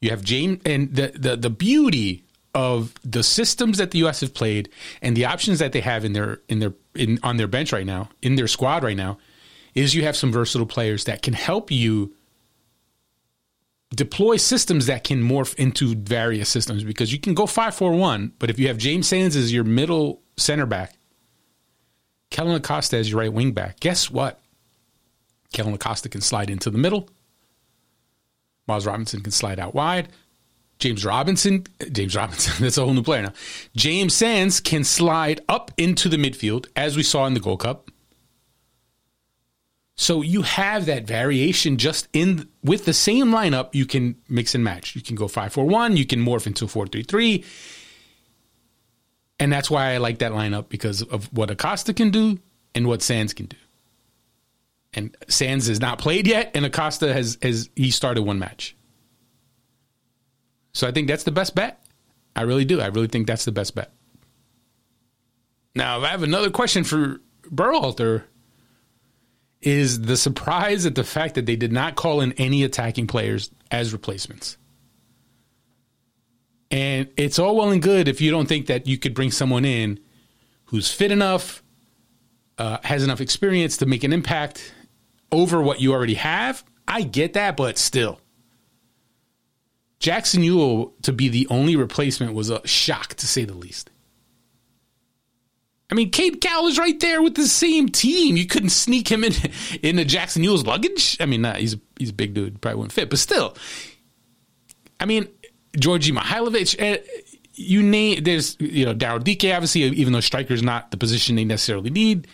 you 0.00 0.10
have 0.10 0.22
James, 0.22 0.60
and 0.64 0.94
the, 0.94 1.12
the 1.14 1.36
the 1.36 1.50
beauty 1.50 2.24
of 2.54 2.94
the 3.04 3.22
systems 3.22 3.78
that 3.78 3.90
the 3.90 3.98
U.S. 3.98 4.20
have 4.20 4.34
played 4.34 4.68
and 5.02 5.16
the 5.16 5.24
options 5.24 5.58
that 5.58 5.72
they 5.72 5.80
have 5.80 6.04
in 6.04 6.12
their 6.12 6.40
in 6.48 6.60
their 6.60 6.74
in 6.94 7.18
on 7.22 7.36
their 7.36 7.46
bench 7.46 7.72
right 7.72 7.86
now, 7.86 8.08
in 8.22 8.36
their 8.36 8.48
squad 8.48 8.82
right 8.82 8.96
now, 8.96 9.18
is 9.74 9.94
you 9.94 10.02
have 10.02 10.16
some 10.16 10.32
versatile 10.32 10.66
players 10.66 11.04
that 11.04 11.22
can 11.22 11.34
help 11.34 11.70
you 11.70 12.14
deploy 13.94 14.36
systems 14.36 14.86
that 14.86 15.04
can 15.04 15.22
morph 15.22 15.54
into 15.54 15.94
various 15.94 16.48
systems 16.48 16.84
because 16.84 17.12
you 17.12 17.18
can 17.18 17.32
go 17.32 17.44
5-4-1, 17.44 18.32
but 18.38 18.50
if 18.50 18.58
you 18.58 18.68
have 18.68 18.76
James 18.76 19.08
Sands 19.08 19.34
as 19.34 19.50
your 19.50 19.64
middle 19.64 20.20
center 20.36 20.66
back, 20.66 20.94
Kellyn 22.30 22.54
Acosta 22.54 22.98
as 22.98 23.10
your 23.10 23.20
right 23.20 23.32
wing 23.32 23.52
back, 23.52 23.80
guess 23.80 24.10
what? 24.10 24.40
Kellyn 25.54 25.72
Acosta 25.72 26.10
can 26.10 26.20
slide 26.20 26.50
into 26.50 26.68
the 26.70 26.76
middle 26.76 27.08
Miles 28.68 28.86
Robinson 28.86 29.20
can 29.20 29.32
slide 29.32 29.58
out 29.58 29.74
wide. 29.74 30.08
James 30.78 31.04
Robinson, 31.04 31.64
James 31.92 32.14
Robinson, 32.14 32.54
that's 32.60 32.78
a 32.78 32.84
whole 32.84 32.94
new 32.94 33.02
player 33.02 33.22
now. 33.22 33.32
James 33.74 34.14
Sands 34.14 34.60
can 34.60 34.84
slide 34.84 35.40
up 35.48 35.72
into 35.76 36.08
the 36.08 36.16
midfield, 36.16 36.66
as 36.76 36.96
we 36.96 37.02
saw 37.02 37.26
in 37.26 37.34
the 37.34 37.40
Gold 37.40 37.60
Cup. 37.60 37.90
So 39.96 40.22
you 40.22 40.42
have 40.42 40.86
that 40.86 41.08
variation 41.08 41.76
just 41.76 42.06
in 42.12 42.48
with 42.62 42.84
the 42.84 42.92
same 42.92 43.32
lineup. 43.32 43.74
You 43.74 43.84
can 43.84 44.14
mix 44.28 44.54
and 44.54 44.62
match. 44.62 44.94
You 44.94 45.02
can 45.02 45.16
go 45.16 45.26
five 45.26 45.52
four 45.52 45.64
one. 45.64 45.96
You 45.96 46.06
can 46.06 46.20
morph 46.20 46.46
into 46.46 46.68
four 46.68 46.86
three 46.86 47.02
three, 47.02 47.44
and 49.40 49.52
that's 49.52 49.68
why 49.68 49.94
I 49.94 49.96
like 49.96 50.18
that 50.18 50.30
lineup 50.30 50.68
because 50.68 51.02
of 51.02 51.32
what 51.32 51.50
Acosta 51.50 51.92
can 51.92 52.10
do 52.10 52.38
and 52.76 52.86
what 52.86 53.02
Sands 53.02 53.34
can 53.34 53.46
do 53.46 53.56
and 54.94 55.16
Sands 55.28 55.66
has 55.68 55.80
not 55.80 55.98
played 55.98 56.26
yet, 56.26 56.52
and 56.54 56.64
Acosta 56.64 57.12
has 57.12 57.38
has 57.42 57.70
he 57.76 57.90
started 57.90 58.22
one 58.22 58.38
match. 58.38 58.76
So 60.72 60.86
I 60.86 60.92
think 60.92 61.08
that's 61.08 61.24
the 61.24 61.32
best 61.32 61.54
bet. 61.54 61.82
I 62.36 62.42
really 62.42 62.64
do. 62.64 62.80
I 62.80 62.86
really 62.86 63.08
think 63.08 63.26
that's 63.26 63.44
the 63.44 63.52
best 63.52 63.74
bet. 63.74 63.92
Now, 65.74 66.00
I 66.00 66.08
have 66.08 66.22
another 66.22 66.50
question 66.50 66.84
for 66.84 67.20
Berhalter. 67.42 68.24
Is 69.60 70.02
the 70.02 70.16
surprise 70.16 70.86
at 70.86 70.94
the 70.94 71.02
fact 71.02 71.34
that 71.34 71.46
they 71.46 71.56
did 71.56 71.72
not 71.72 71.96
call 71.96 72.20
in 72.20 72.32
any 72.34 72.62
attacking 72.62 73.08
players 73.08 73.50
as 73.72 73.92
replacements? 73.92 74.56
And 76.70 77.08
it's 77.16 77.38
all 77.40 77.56
well 77.56 77.70
and 77.70 77.82
good 77.82 78.06
if 78.06 78.20
you 78.20 78.30
don't 78.30 78.46
think 78.46 78.66
that 78.66 78.86
you 78.86 78.98
could 78.98 79.14
bring 79.14 79.32
someone 79.32 79.64
in 79.64 79.98
who's 80.66 80.92
fit 80.92 81.10
enough, 81.10 81.62
uh, 82.58 82.78
has 82.84 83.02
enough 83.02 83.20
experience 83.20 83.78
to 83.78 83.86
make 83.86 84.04
an 84.04 84.12
impact, 84.12 84.72
over 85.30 85.60
what 85.62 85.80
you 85.80 85.92
already 85.92 86.14
have. 86.14 86.64
I 86.86 87.02
get 87.02 87.34
that, 87.34 87.56
but 87.56 87.78
still. 87.78 88.20
Jackson 90.00 90.42
Yueill 90.42 90.92
to 91.02 91.12
be 91.12 91.28
the 91.28 91.46
only 91.50 91.76
replacement 91.76 92.34
was 92.34 92.50
a 92.50 92.66
shock 92.66 93.14
to 93.14 93.26
say 93.26 93.44
the 93.44 93.54
least. 93.54 93.90
I 95.90 95.94
mean, 95.94 96.10
Cade 96.10 96.40
Cowell 96.40 96.66
is 96.66 96.78
right 96.78 96.98
there 97.00 97.22
with 97.22 97.34
the 97.34 97.46
same 97.46 97.88
team. 97.88 98.36
You 98.36 98.46
couldn't 98.46 98.68
sneak 98.70 99.08
him 99.08 99.24
in 99.24 99.32
into 99.82 100.04
Jackson 100.04 100.42
Yueill's 100.42 100.66
luggage. 100.66 101.16
I 101.20 101.26
mean, 101.26 101.42
nah, 101.42 101.54
he's 101.54 101.76
he's 101.98 102.10
a 102.10 102.14
big 102.14 102.34
dude, 102.34 102.60
probably 102.60 102.76
wouldn't 102.76 102.92
fit, 102.92 103.10
but 103.10 103.18
still. 103.18 103.56
I 105.00 105.06
mean, 105.06 105.28
Djordje 105.72 106.16
Mihailovic, 106.16 106.80
uh, 106.80 106.98
you 107.54 107.82
name 107.82 108.22
there's 108.22 108.56
you 108.60 108.84
know 108.84 108.94
Daryl 108.94 109.22
Dike, 109.22 109.52
obviously, 109.52 109.82
even 109.82 110.12
though 110.12 110.20
striker's 110.20 110.62
not 110.62 110.90
the 110.90 110.96
position 110.96 111.36
they 111.36 111.44
necessarily 111.44 111.90
need 111.90 112.28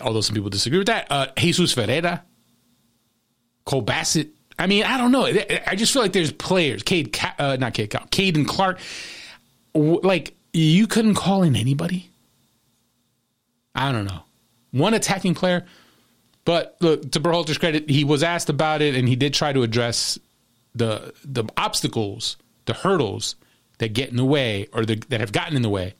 although 0.00 0.20
some 0.20 0.34
people 0.34 0.50
disagree 0.50 0.78
with 0.78 0.86
that. 0.86 1.06
Uh, 1.10 1.26
Jesus 1.36 1.72
Ferreira, 1.72 2.24
Cole 3.64 3.82
Bassett. 3.82 4.30
I 4.58 4.66
mean, 4.66 4.84
I 4.84 4.98
don't 4.98 5.10
know. 5.10 5.26
I 5.66 5.74
just 5.74 5.92
feel 5.92 6.02
like 6.02 6.12
there's 6.12 6.32
players, 6.32 6.82
Cade, 6.82 7.16
uh, 7.38 7.56
not 7.58 7.74
Cade, 7.74 7.90
Caden 7.90 8.46
Clark. 8.46 8.78
Like 9.74 10.34
you 10.52 10.86
couldn't 10.86 11.14
call 11.14 11.42
in 11.42 11.56
anybody. 11.56 12.10
I 13.74 13.90
don't 13.90 14.04
know. 14.04 14.22
One 14.70 14.94
attacking 14.94 15.34
player, 15.34 15.64
but 16.44 16.76
look 16.80 17.10
to 17.12 17.20
Berhalter's 17.20 17.58
credit, 17.58 17.90
he 17.90 18.04
was 18.04 18.22
asked 18.22 18.48
about 18.48 18.82
it 18.82 18.94
and 18.94 19.08
he 19.08 19.16
did 19.16 19.34
try 19.34 19.52
to 19.52 19.62
address 19.62 20.18
the 20.74 21.12
the 21.24 21.44
obstacles, 21.56 22.36
the 22.66 22.74
hurdles 22.74 23.34
that 23.78 23.92
get 23.92 24.10
in 24.10 24.16
the 24.16 24.24
way 24.24 24.68
or 24.72 24.84
the, 24.84 24.96
that 25.08 25.20
have 25.20 25.32
gotten 25.32 25.56
in 25.56 25.62
the 25.62 25.68
way 25.68 25.94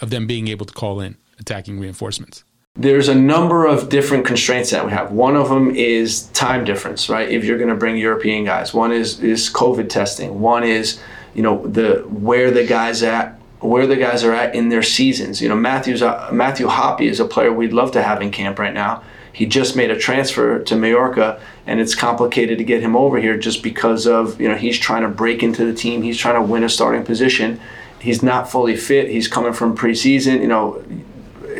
of 0.00 0.10
them 0.10 0.26
being 0.26 0.48
able 0.48 0.66
to 0.66 0.74
call 0.74 1.00
in 1.00 1.16
attacking 1.38 1.78
reinforcements 1.78 2.42
there's 2.82 3.08
a 3.08 3.14
number 3.14 3.66
of 3.66 3.88
different 3.88 4.26
constraints 4.26 4.70
that 4.70 4.84
we 4.84 4.92
have. 4.92 5.12
One 5.12 5.36
of 5.36 5.48
them 5.48 5.74
is 5.74 6.22
time 6.28 6.64
difference, 6.64 7.08
right? 7.08 7.28
If 7.28 7.44
you're 7.44 7.58
going 7.58 7.70
to 7.70 7.76
bring 7.76 7.96
European 7.96 8.44
guys, 8.44 8.72
one 8.72 8.92
is 8.92 9.20
is 9.20 9.50
COVID 9.50 9.88
testing. 9.88 10.40
One 10.40 10.64
is 10.64 11.00
you 11.34 11.42
know 11.42 11.66
the 11.66 12.00
where 12.08 12.50
the 12.50 12.66
guys 12.66 13.02
at 13.02 13.38
where 13.60 13.86
the 13.86 13.96
guys 13.96 14.24
are 14.24 14.32
at 14.32 14.54
in 14.54 14.68
their 14.68 14.82
seasons. 14.82 15.40
You 15.40 15.48
know 15.48 15.56
Matthew's 15.56 16.02
uh, 16.02 16.30
Matthew 16.32 16.66
Hoppe 16.66 17.02
is 17.02 17.20
a 17.20 17.24
player 17.24 17.52
we'd 17.52 17.72
love 17.72 17.92
to 17.92 18.02
have 18.02 18.20
in 18.20 18.30
camp 18.30 18.58
right 18.58 18.74
now. 18.74 19.02
He 19.34 19.46
just 19.46 19.76
made 19.76 19.90
a 19.90 19.98
transfer 19.98 20.58
to 20.58 20.76
Mallorca, 20.76 21.40
and 21.66 21.80
it's 21.80 21.94
complicated 21.94 22.58
to 22.58 22.64
get 22.64 22.82
him 22.82 22.94
over 22.96 23.18
here 23.18 23.38
just 23.38 23.62
because 23.62 24.06
of 24.06 24.40
you 24.40 24.48
know 24.48 24.56
he's 24.56 24.78
trying 24.78 25.02
to 25.02 25.08
break 25.08 25.42
into 25.42 25.64
the 25.64 25.74
team. 25.74 26.02
He's 26.02 26.18
trying 26.18 26.34
to 26.34 26.42
win 26.42 26.64
a 26.64 26.68
starting 26.70 27.04
position. 27.04 27.60
He's 28.00 28.22
not 28.22 28.50
fully 28.50 28.76
fit. 28.76 29.08
He's 29.08 29.28
coming 29.28 29.52
from 29.52 29.76
preseason. 29.76 30.40
You 30.40 30.48
know, 30.48 30.82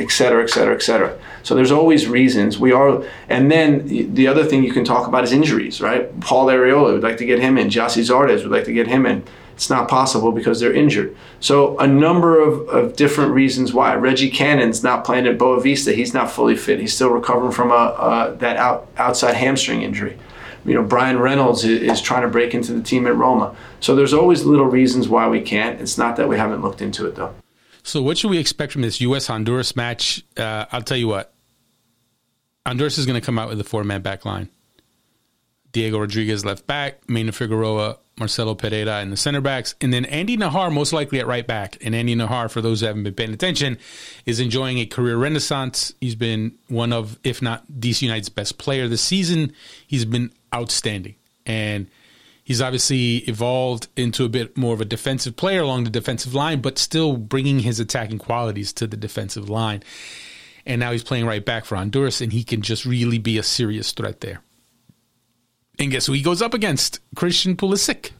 et 0.02 0.10
cetera, 0.10 0.42
et 0.42 0.50
cetera, 0.50 0.74
et 0.74 0.82
cetera. 0.82 1.18
So 1.42 1.54
there's 1.54 1.72
always 1.72 2.06
reasons. 2.06 2.58
We 2.58 2.72
are, 2.72 3.04
and 3.28 3.50
then 3.50 3.86
the 4.14 4.26
other 4.26 4.44
thing 4.44 4.62
you 4.62 4.72
can 4.72 4.84
talk 4.84 5.08
about 5.08 5.24
is 5.24 5.32
injuries, 5.32 5.80
right? 5.80 6.18
Paul 6.20 6.46
Arriola 6.46 6.92
would 6.92 7.02
like 7.02 7.16
to 7.18 7.24
get 7.24 7.40
him 7.40 7.58
in. 7.58 7.68
Gyasi 7.68 8.02
Zardes 8.02 8.42
would 8.42 8.52
like 8.52 8.64
to 8.64 8.72
get 8.72 8.86
him 8.86 9.06
in. 9.06 9.24
It's 9.54 9.68
not 9.68 9.88
possible 9.88 10.32
because 10.32 10.60
they're 10.60 10.72
injured. 10.72 11.14
So 11.40 11.78
a 11.78 11.86
number 11.86 12.40
of, 12.40 12.68
of 12.68 12.96
different 12.96 13.32
reasons 13.32 13.72
why. 13.72 13.94
Reggie 13.94 14.30
Cannon's 14.30 14.82
not 14.82 15.04
playing 15.04 15.26
at 15.26 15.38
Boavista. 15.38 15.94
He's 15.94 16.14
not 16.14 16.30
fully 16.30 16.56
fit. 16.56 16.80
He's 16.80 16.94
still 16.94 17.10
recovering 17.10 17.52
from 17.52 17.70
a, 17.70 17.74
a 17.74 18.36
that 18.38 18.56
out, 18.56 18.88
outside 18.96 19.34
hamstring 19.34 19.82
injury. 19.82 20.18
You 20.64 20.74
know, 20.74 20.82
Bryan 20.82 21.18
Reynolds 21.18 21.64
is 21.64 22.00
trying 22.00 22.22
to 22.22 22.28
break 22.28 22.54
into 22.54 22.72
the 22.72 22.82
team 22.82 23.06
at 23.06 23.16
Roma. 23.16 23.54
So 23.80 23.94
there's 23.94 24.14
always 24.14 24.44
little 24.44 24.66
reasons 24.66 25.08
why 25.08 25.28
we 25.28 25.40
can't. 25.40 25.80
It's 25.80 25.98
not 25.98 26.16
that 26.16 26.28
we 26.28 26.38
haven't 26.38 26.62
looked 26.62 26.80
into 26.80 27.06
it 27.06 27.16
though. 27.16 27.34
So, 27.82 28.02
what 28.02 28.18
should 28.18 28.30
we 28.30 28.38
expect 28.38 28.72
from 28.72 28.82
this 28.82 29.00
U.S. 29.00 29.26
Honduras 29.26 29.74
match? 29.74 30.24
Uh, 30.36 30.66
I'll 30.70 30.82
tell 30.82 30.96
you 30.96 31.08
what. 31.08 31.34
Honduras 32.66 32.96
is 32.98 33.06
going 33.06 33.20
to 33.20 33.24
come 33.24 33.38
out 33.38 33.48
with 33.48 33.60
a 33.60 33.64
four 33.64 33.82
man 33.84 34.02
back 34.02 34.24
line. 34.24 34.48
Diego 35.72 35.98
Rodriguez 35.98 36.44
left 36.44 36.66
back, 36.66 37.06
Maynor 37.06 37.34
Figueroa, 37.34 37.98
Marcelo 38.18 38.54
Pereira 38.54 39.00
in 39.00 39.10
the 39.10 39.16
center 39.16 39.40
backs, 39.40 39.74
and 39.80 39.92
then 39.92 40.04
Andy 40.04 40.36
Najar 40.36 40.72
most 40.72 40.92
likely 40.92 41.18
at 41.18 41.26
right 41.26 41.46
back. 41.46 41.78
And 41.80 41.94
Andy 41.94 42.14
Najar, 42.14 42.50
for 42.50 42.60
those 42.60 42.80
who 42.80 42.86
haven't 42.86 43.04
been 43.04 43.14
paying 43.14 43.32
attention, 43.32 43.78
is 44.26 44.38
enjoying 44.38 44.78
a 44.78 44.86
career 44.86 45.16
renaissance. 45.16 45.94
He's 46.00 46.14
been 46.14 46.56
one 46.68 46.92
of, 46.92 47.18
if 47.24 47.40
not 47.40 47.64
DC 47.72 48.02
United's 48.02 48.28
best 48.28 48.58
player 48.58 48.86
this 48.86 49.00
season. 49.00 49.54
He's 49.86 50.04
been 50.04 50.30
outstanding. 50.54 51.16
And 51.46 51.88
he's 52.44 52.60
obviously 52.60 53.18
evolved 53.18 53.88
into 53.96 54.24
a 54.24 54.28
bit 54.28 54.56
more 54.56 54.74
of 54.74 54.80
a 54.80 54.84
defensive 54.84 55.36
player 55.36 55.60
along 55.60 55.84
the 55.84 55.90
defensive 55.90 56.34
line, 56.34 56.60
but 56.60 56.78
still 56.78 57.16
bringing 57.16 57.60
his 57.60 57.80
attacking 57.80 58.18
qualities 58.18 58.72
to 58.74 58.86
the 58.86 58.96
defensive 58.96 59.48
line. 59.48 59.82
And 60.66 60.80
now 60.80 60.92
he's 60.92 61.04
playing 61.04 61.26
right 61.26 61.44
back 61.44 61.64
for 61.64 61.76
Honduras, 61.76 62.20
and 62.20 62.32
he 62.32 62.44
can 62.44 62.62
just 62.62 62.84
really 62.84 63.18
be 63.18 63.38
a 63.38 63.42
serious 63.42 63.92
threat 63.92 64.20
there. 64.20 64.42
And 65.78 65.90
guess 65.90 66.06
who 66.06 66.12
he 66.12 66.22
goes 66.22 66.42
up 66.42 66.54
against? 66.54 67.00
Christian 67.16 67.56
Pulisic. 67.56 68.10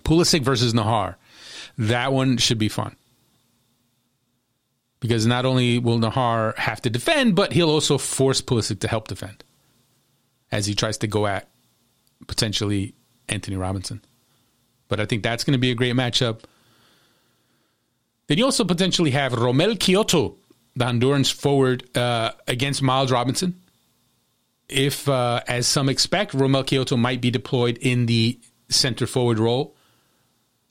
Pulisic 0.00 0.42
versus 0.42 0.72
Najar. 0.72 1.16
That 1.78 2.12
one 2.12 2.36
should 2.38 2.58
be 2.58 2.68
fun. 2.68 2.96
Because 4.98 5.26
not 5.26 5.44
only 5.44 5.78
will 5.78 5.98
Najar 5.98 6.56
have 6.56 6.80
to 6.82 6.90
defend, 6.90 7.36
but 7.36 7.52
he'll 7.52 7.70
also 7.70 7.98
force 7.98 8.40
Pulisic 8.40 8.80
to 8.80 8.88
help 8.88 9.08
defend 9.08 9.44
as 10.50 10.66
he 10.66 10.74
tries 10.74 10.98
to 10.98 11.06
go 11.06 11.26
at 11.26 11.48
potentially 12.26 12.94
Antonee 13.28 13.56
Robinson. 13.56 14.02
But 14.88 15.00
I 15.00 15.06
think 15.06 15.22
that's 15.22 15.44
going 15.44 15.52
to 15.52 15.58
be 15.58 15.70
a 15.70 15.74
great 15.74 15.94
matchup. 15.94 16.40
Then 18.26 18.38
you 18.38 18.44
also 18.44 18.64
potentially 18.64 19.10
have 19.10 19.32
Romell 19.32 19.76
Quioto, 19.78 20.36
the 20.76 20.84
Honduran's 20.86 21.30
forward, 21.30 21.96
uh, 21.96 22.32
against 22.46 22.82
Miles 22.82 23.12
Robinson 23.12 23.60
if, 24.68 25.08
uh, 25.08 25.40
as 25.46 25.66
some 25.66 25.88
expect, 25.88 26.32
Romell 26.32 26.64
Quioto 26.64 26.98
might 26.98 27.20
be 27.20 27.30
deployed 27.30 27.78
in 27.80 28.06
the 28.06 28.38
center 28.68 29.06
forward 29.06 29.38
role. 29.38 29.76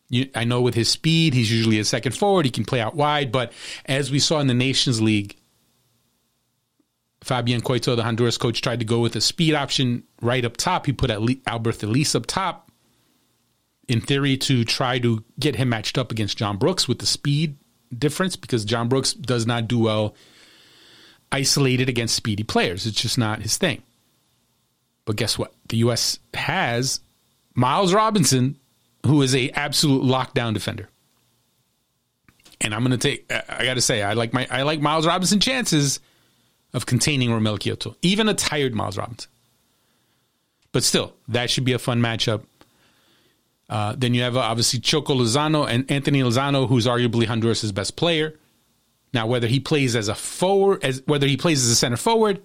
You, 0.10 0.30
I 0.36 0.44
know 0.44 0.62
with 0.62 0.76
his 0.76 0.89
speed, 0.89 1.34
he's 1.34 1.52
usually 1.52 1.80
a 1.80 1.86
second 1.86 2.16
forward. 2.16 2.46
He 2.46 2.52
can 2.52 2.66
play 2.66 2.82
out 2.82 2.96
wide, 2.96 3.32
but 3.32 3.54
as 3.86 4.12
we 4.12 4.20
saw 4.20 4.39
in 4.39 4.48
the 4.48 4.54
Nations 4.54 5.02
League, 5.02 5.38
Fabian 7.24 7.61
Coito, 7.61 7.95
the 7.95 8.03
Honduras 8.03 8.38
coach, 8.38 8.61
tried 8.61 8.80
to 8.80 8.86
go 8.86 8.99
with 8.99 9.15
a 9.15 9.21
speed 9.21 9.55
option 9.55 10.03
right 10.21 10.43
up 10.43 10.57
top. 10.57 10.86
He 10.86 10.93
put 10.93 11.09
Alberth 11.09 11.84
Elis 11.84 12.15
up 12.15 12.26
top, 12.26 12.69
in 13.88 14.01
theory, 14.01 14.38
to 14.38 14.65
try 14.65 14.99
to 14.99 15.24
get 15.39 15.55
him 15.55 15.69
matched 15.69 15.97
up 15.97 16.11
against 16.11 16.38
John 16.38 16.57
Brooks 16.57 16.88
with 16.88 16.99
the 16.99 17.05
speed 17.05 17.57
difference, 17.97 18.36
because 18.36 18.65
John 18.65 18.89
Brooks 18.89 19.13
does 19.13 19.47
not 19.47 19.67
do 19.67 19.80
well 19.80 20.15
isolated 21.32 21.89
against 21.89 22.15
speedy 22.15 22.43
players. 22.43 22.86
It's 22.86 23.01
just 23.01 23.17
not 23.17 23.41
his 23.41 23.57
thing. 23.57 23.82
But 25.05 25.15
guess 25.15 25.38
what? 25.38 25.53
The 25.69 25.78
U.S. 25.78 26.19
has 26.34 26.99
Miles 27.55 27.93
Robinson, 27.93 28.57
who 29.05 29.21
is 29.21 29.36
a 29.36 29.49
absolute 29.51 30.03
lockdown 30.03 30.53
defender. 30.53 30.89
And 32.61 32.74
I'm 32.74 32.82
going 32.84 32.97
to 32.97 32.97
take. 32.97 33.32
I 33.32 33.65
got 33.65 33.74
to 33.74 33.82
say, 33.82 34.01
I 34.01 34.13
like 34.13 34.34
my 34.34 34.47
I 34.49 34.61
like 34.61 34.80
Miles 34.80 35.05
Robinson 35.05 35.39
chances 35.39 35.99
of 36.74 36.86
containing 36.86 37.30
Romell 37.30 37.59
Quioto, 37.59 37.95
even 38.01 38.28
a 38.28 38.34
tired 38.34 38.74
Miles 38.74 38.97
Robinson. 38.97 39.30
But 40.71 40.84
still, 40.84 41.13
that 41.28 41.49
should 41.49 41.65
be 41.65 41.74
a 41.74 41.80
fun 41.80 42.01
matchup. 42.01 42.43
Uh, 43.69 43.95
then 43.97 44.13
you 44.13 44.21
have 44.24 44.36
uh, 44.36 44.41
obviously 44.41 44.80
Choco 44.80 45.15
Lozano 45.15 45.67
and 45.67 45.89
Anthony 45.89 46.21
Lozano, 46.21 46.67
who's 46.67 46.86
arguably 46.86 47.26
Honduras' 47.26 47.71
best 47.71 47.95
player. 47.95 48.38
Now, 49.13 49.28
whether 49.28 49.47
he 49.47 49.59
plays 49.59 49.95
as 49.95 50.07
a 50.07 50.15
forward, 50.15 50.84
as 50.84 51.03
whether 51.05 51.28
he 51.28 51.38
plays 51.38 51.63
as 51.63 51.69
a 51.69 51.76
center 51.76 51.97
forward, 51.97 52.41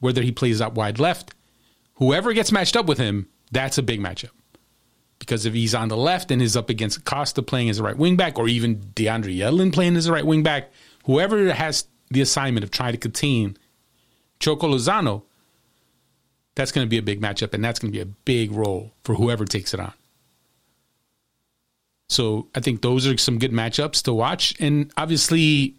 whether 0.00 0.22
he 0.22 0.32
plays 0.32 0.60
out 0.60 0.74
wide 0.74 0.98
left, 0.98 1.34
whoever 1.94 2.32
gets 2.32 2.52
matched 2.52 2.76
up 2.76 2.86
with 2.86 2.98
him, 2.98 3.28
that's 3.50 3.78
a 3.78 3.82
big 3.82 4.00
matchup. 4.00 4.30
Because 5.18 5.44
if 5.44 5.54
he's 5.54 5.74
on 5.74 5.88
the 5.88 5.96
left 5.96 6.30
and 6.30 6.40
is 6.40 6.56
up 6.56 6.70
against 6.70 7.04
Costa 7.04 7.42
playing 7.42 7.70
as 7.70 7.78
a 7.78 7.82
right 7.82 7.96
wing 7.96 8.16
back, 8.16 8.38
or 8.38 8.48
even 8.48 8.76
DeAndre 8.76 9.36
Yedlin 9.36 9.72
playing 9.72 9.96
as 9.96 10.06
a 10.06 10.12
right 10.12 10.24
wing 10.24 10.42
back, 10.42 10.70
whoever 11.04 11.52
has 11.52 11.86
the 12.10 12.20
assignment 12.20 12.64
of 12.64 12.70
trying 12.70 12.92
to 12.92 12.98
contain 12.98 13.56
Choco 14.40 14.68
Lozano, 14.68 15.22
that's 16.54 16.72
going 16.72 16.84
to 16.86 16.88
be 16.88 16.98
a 16.98 17.02
big 17.02 17.20
matchup, 17.20 17.54
and 17.54 17.64
that's 17.64 17.78
going 17.78 17.92
to 17.92 17.96
be 17.96 18.02
a 18.02 18.06
big 18.24 18.50
role 18.50 18.92
for 19.04 19.14
whoever 19.14 19.44
takes 19.44 19.72
it 19.72 19.80
on. 19.80 19.92
So 22.08 22.48
I 22.54 22.60
think 22.60 22.82
those 22.82 23.06
are 23.06 23.16
some 23.16 23.38
good 23.38 23.52
matchups 23.52 24.02
to 24.02 24.12
watch. 24.12 24.54
And 24.58 24.92
obviously, 24.96 25.76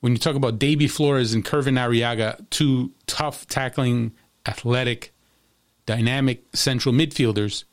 when 0.00 0.12
you 0.12 0.18
talk 0.18 0.34
about 0.34 0.58
Deiby 0.58 0.90
Flores 0.90 1.32
and 1.32 1.44
Kervin 1.44 1.78
Arriaga, 1.78 2.44
two 2.50 2.90
tough 3.06 3.46
tackling, 3.46 4.12
athletic, 4.46 5.12
dynamic 5.86 6.44
central 6.54 6.92
midfielders, 6.92 7.64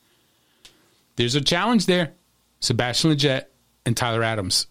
there's 1.16 1.34
a 1.34 1.40
challenge 1.40 1.86
there. 1.86 2.12
Sebastian 2.60 3.10
Lletget 3.10 3.46
and 3.84 3.96
Tyler 3.96 4.22
Adams 4.22 4.68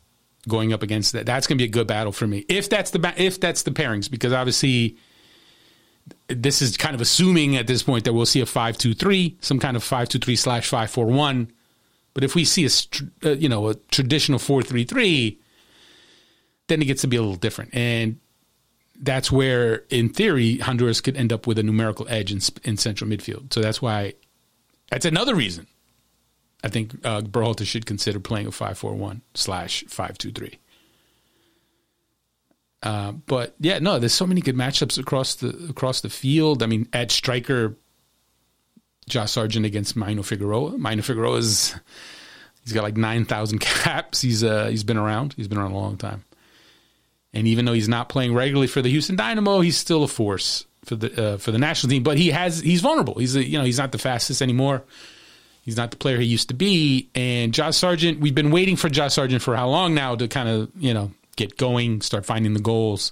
going 0.48 0.72
up 0.72 0.84
against 0.84 1.14
that. 1.14 1.26
That's 1.26 1.48
going 1.48 1.58
to 1.58 1.62
be 1.62 1.70
a 1.70 1.72
good 1.72 1.88
battle 1.88 2.12
for 2.12 2.28
me. 2.28 2.46
If 2.48 2.70
that's 2.70 2.92
the 2.92 3.14
if 3.18 3.40
that's 3.40 3.64
the 3.64 3.72
pairings, 3.72 4.10
because 4.10 4.32
obviously 4.32 4.98
this 6.28 6.62
is 6.62 6.78
kind 6.78 6.96
of 6.96 7.02
assuming 7.02 7.56
at 7.56 7.68
this 7.68 7.84
point 7.84 8.04
that 8.06 8.14
we'll 8.14 8.26
see 8.26 8.42
a 8.42 8.46
five 8.46 8.78
two 8.78 8.94
three, 8.94 9.38
some 9.42 9.60
kind 9.60 9.76
of 9.78 9.84
five 9.84 10.10
two 10.10 10.20
three 10.20 10.36
slash 10.36 10.70
five 10.70 10.90
four 10.90 11.06
one. 11.06 11.52
But 12.14 12.24
if 12.24 12.36
we 12.36 12.46
see 12.46 12.66
a 12.66 13.28
uh, 13.28 13.34
you 13.34 13.50
know 13.50 13.70
a 13.70 13.76
traditional 13.76 14.40
four 14.40 14.62
three 14.62 14.84
three 14.84 15.40
then 16.68 16.82
it 16.82 16.86
gets 16.86 17.02
to 17.02 17.08
be 17.08 17.18
a 17.18 17.22
little 17.22 17.36
different. 17.36 17.74
And 17.74 18.20
that's 19.00 19.32
where, 19.32 19.84
in 19.90 20.10
theory, 20.10 20.58
Honduras 20.58 21.02
could 21.02 21.18
end 21.18 21.34
up 21.34 21.48
with 21.48 21.60
a 21.60 21.64
numerical 21.64 22.08
edge 22.10 22.32
in, 22.32 22.40
in 22.64 22.78
central 22.78 23.10
midfield. 23.10 23.54
So 23.54 23.62
that's 23.62 23.82
why, 23.82 24.14
that's 24.90 25.06
another 25.06 25.36
reason 25.36 25.68
I 26.64 26.70
think 26.70 26.94
uh, 27.06 27.22
Berhalter 27.22 27.66
should 27.66 27.86
consider 27.86 28.20
playing 28.20 28.48
a 28.48 28.52
5 28.52 28.78
4 28.78 28.94
1 28.94 29.22
slash 29.34 29.84
5 29.88 30.18
2 30.18 30.32
3. 30.32 30.60
Uh, 32.86 33.14
but 33.14 33.56
yeah, 33.60 33.80
no, 33.80 33.98
there's 33.98 34.14
so 34.14 34.28
many 34.28 34.42
good 34.42 34.56
matchups 34.56 35.00
across 35.00 35.36
the 35.36 35.50
across 35.70 36.02
the 36.02 36.10
field. 36.10 36.62
I 36.62 36.68
mean, 36.68 36.88
at 36.94 37.10
striker, 37.10 37.76
Josh 39.10 39.32
Sargent 39.32 39.66
against 39.66 39.98
Maynor 39.98 40.24
Figueroa. 40.24 40.74
Maynor 40.74 41.04
Figueroa 41.04 41.38
is 41.38 41.76
he's 42.64 42.74
got 42.74 42.84
like 42.84 42.96
nine 42.96 43.26
thousand 43.26 43.60
caps. 43.62 44.22
He's 44.22 44.44
uh 44.44 44.68
he's 44.68 44.84
been 44.84 44.98
around. 44.98 45.34
He's 45.36 45.48
been 45.48 45.58
around 45.58 45.72
a 45.72 45.78
long 45.78 45.98
time. 45.98 46.24
And 47.34 47.48
even 47.48 47.66
though 47.66 47.74
he's 47.74 47.90
not 47.90 48.08
playing 48.08 48.36
regularly 48.36 48.68
for 48.68 48.84
the 48.84 48.90
Houston 48.90 49.16
Dynamo, 49.16 49.62
he's 49.62 49.78
still 49.78 50.04
a 50.04 50.08
force 50.08 50.66
for 50.86 50.96
the 50.96 51.34
uh, 51.34 51.38
for 51.38 51.52
the 51.52 51.58
national 51.58 51.90
team. 51.90 52.04
But 52.04 52.20
he 52.20 52.30
has 52.30 52.60
he's 52.60 52.82
vulnerable. 52.82 53.16
He's 53.16 53.36
a, 53.36 53.44
you 53.44 53.58
know 53.58 53.66
he's 53.66 53.80
not 53.80 53.94
the 53.94 53.98
fastest 53.98 54.44
anymore. 54.44 54.84
He's 55.64 55.76
not 55.76 55.90
the 55.90 55.98
player 55.98 56.20
he 56.20 56.28
used 56.28 56.50
to 56.50 56.54
be. 56.54 57.10
And 57.16 57.52
Josh 57.52 57.78
Sargent, 57.78 58.20
we've 58.20 58.36
been 58.36 58.52
waiting 58.52 58.76
for 58.76 58.90
Josh 58.90 59.16
Sargent 59.16 59.42
for 59.42 59.56
how 59.56 59.68
long 59.68 59.96
now 59.96 60.16
to 60.16 60.28
kind 60.28 60.48
of 60.48 60.70
you 60.78 60.94
know 60.94 61.12
get 61.36 61.58
going, 61.58 62.02
start 62.02 62.26
finding 62.26 62.54
the 62.54 62.60
goals. 62.60 63.12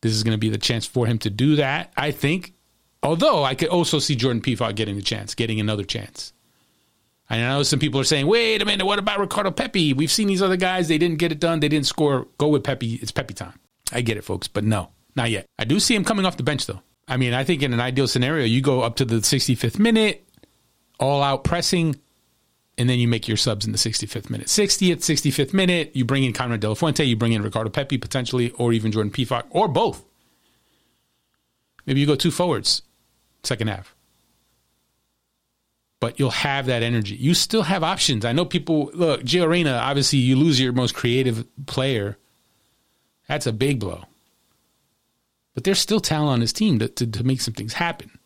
This 0.00 0.12
is 0.12 0.22
going 0.24 0.34
to 0.34 0.38
be 0.38 0.48
the 0.48 0.58
chance 0.58 0.84
for 0.84 1.06
him 1.06 1.18
to 1.18 1.30
do 1.30 1.56
that. 1.56 1.92
I 1.96 2.10
think. 2.10 2.54
Although 3.04 3.42
I 3.42 3.56
could 3.56 3.68
also 3.68 3.98
see 3.98 4.14
Jordan 4.14 4.42
Pefok 4.42 4.76
getting 4.76 4.94
the 4.94 5.02
chance, 5.02 5.34
getting 5.34 5.58
another 5.58 5.82
chance. 5.82 6.32
I 7.28 7.38
know 7.38 7.62
some 7.62 7.78
people 7.78 7.98
are 7.98 8.04
saying, 8.04 8.26
wait 8.26 8.62
a 8.62 8.64
minute, 8.64 8.84
what 8.84 8.98
about 8.98 9.18
Ricardo 9.18 9.50
Pepi? 9.50 9.92
We've 9.92 10.10
seen 10.10 10.28
these 10.28 10.42
other 10.42 10.56
guys. 10.56 10.86
They 10.86 10.98
didn't 10.98 11.18
get 11.18 11.32
it 11.32 11.40
done. 11.40 11.60
They 11.60 11.68
didn't 11.68 11.86
score. 11.86 12.28
Go 12.38 12.48
with 12.48 12.62
Pepi. 12.62 12.94
It's 12.96 13.10
Pepi 13.10 13.34
time. 13.34 13.58
I 13.90 14.02
get 14.02 14.16
it, 14.18 14.24
folks, 14.24 14.48
but 14.48 14.64
no, 14.64 14.90
not 15.16 15.30
yet. 15.30 15.46
I 15.58 15.64
do 15.64 15.80
see 15.80 15.94
him 15.94 16.04
coming 16.04 16.26
off 16.26 16.36
the 16.36 16.42
bench, 16.42 16.66
though. 16.66 16.82
I 17.08 17.16
mean, 17.16 17.34
I 17.34 17.44
think 17.44 17.62
in 17.62 17.72
an 17.72 17.80
ideal 17.80 18.06
scenario, 18.06 18.44
you 18.44 18.60
go 18.60 18.82
up 18.82 18.96
to 18.96 19.04
the 19.04 19.16
65th 19.16 19.78
minute, 19.78 20.28
all 21.00 21.22
out 21.22 21.42
pressing, 21.44 21.96
and 22.78 22.88
then 22.88 22.98
you 22.98 23.06
make 23.06 23.28
your 23.28 23.36
subs 23.36 23.66
in 23.66 23.72
the 23.72 23.78
65th 23.78 24.30
minute. 24.30 24.46
60th, 24.46 24.98
65th 24.98 25.52
minute, 25.52 25.90
you 25.94 26.04
bring 26.04 26.24
in 26.24 26.32
Konrad 26.32 26.60
De 26.60 26.68
La 26.68 26.74
Fuente, 26.74 27.04
you 27.04 27.16
bring 27.16 27.32
in 27.32 27.42
Ricardo 27.42 27.70
Pepi 27.70 27.98
potentially, 27.98 28.50
or 28.52 28.72
even 28.72 28.92
Jordan 28.92 29.12
Pefok, 29.12 29.44
or 29.50 29.68
both. 29.68 30.04
Maybe 31.86 32.00
you 32.00 32.06
go 32.06 32.14
two 32.14 32.30
forwards, 32.30 32.82
second 33.42 33.68
half. 33.68 33.94
But 36.00 36.18
you'll 36.18 36.30
have 36.30 36.66
that 36.66 36.82
energy. 36.82 37.14
You 37.14 37.34
still 37.34 37.62
have 37.62 37.84
options. 37.84 38.24
I 38.24 38.32
know 38.32 38.44
people 38.44 38.90
look, 38.94 39.22
Gio 39.22 39.48
Reyna, 39.48 39.72
obviously 39.72 40.18
you 40.18 40.36
lose 40.36 40.60
your 40.60 40.72
most 40.72 40.94
creative 40.94 41.46
player. 41.66 42.18
That's 43.28 43.46
a 43.46 43.52
big 43.52 43.78
blow. 43.78 44.04
But 45.54 45.64
there's 45.64 45.78
still 45.78 46.00
talent 46.00 46.30
on 46.30 46.40
his 46.40 46.52
team 46.52 46.78
to, 46.78 46.88
to, 46.88 47.06
to 47.06 47.24
make 47.24 47.40
some 47.40 47.54
things 47.54 47.74
happen. 47.74 48.18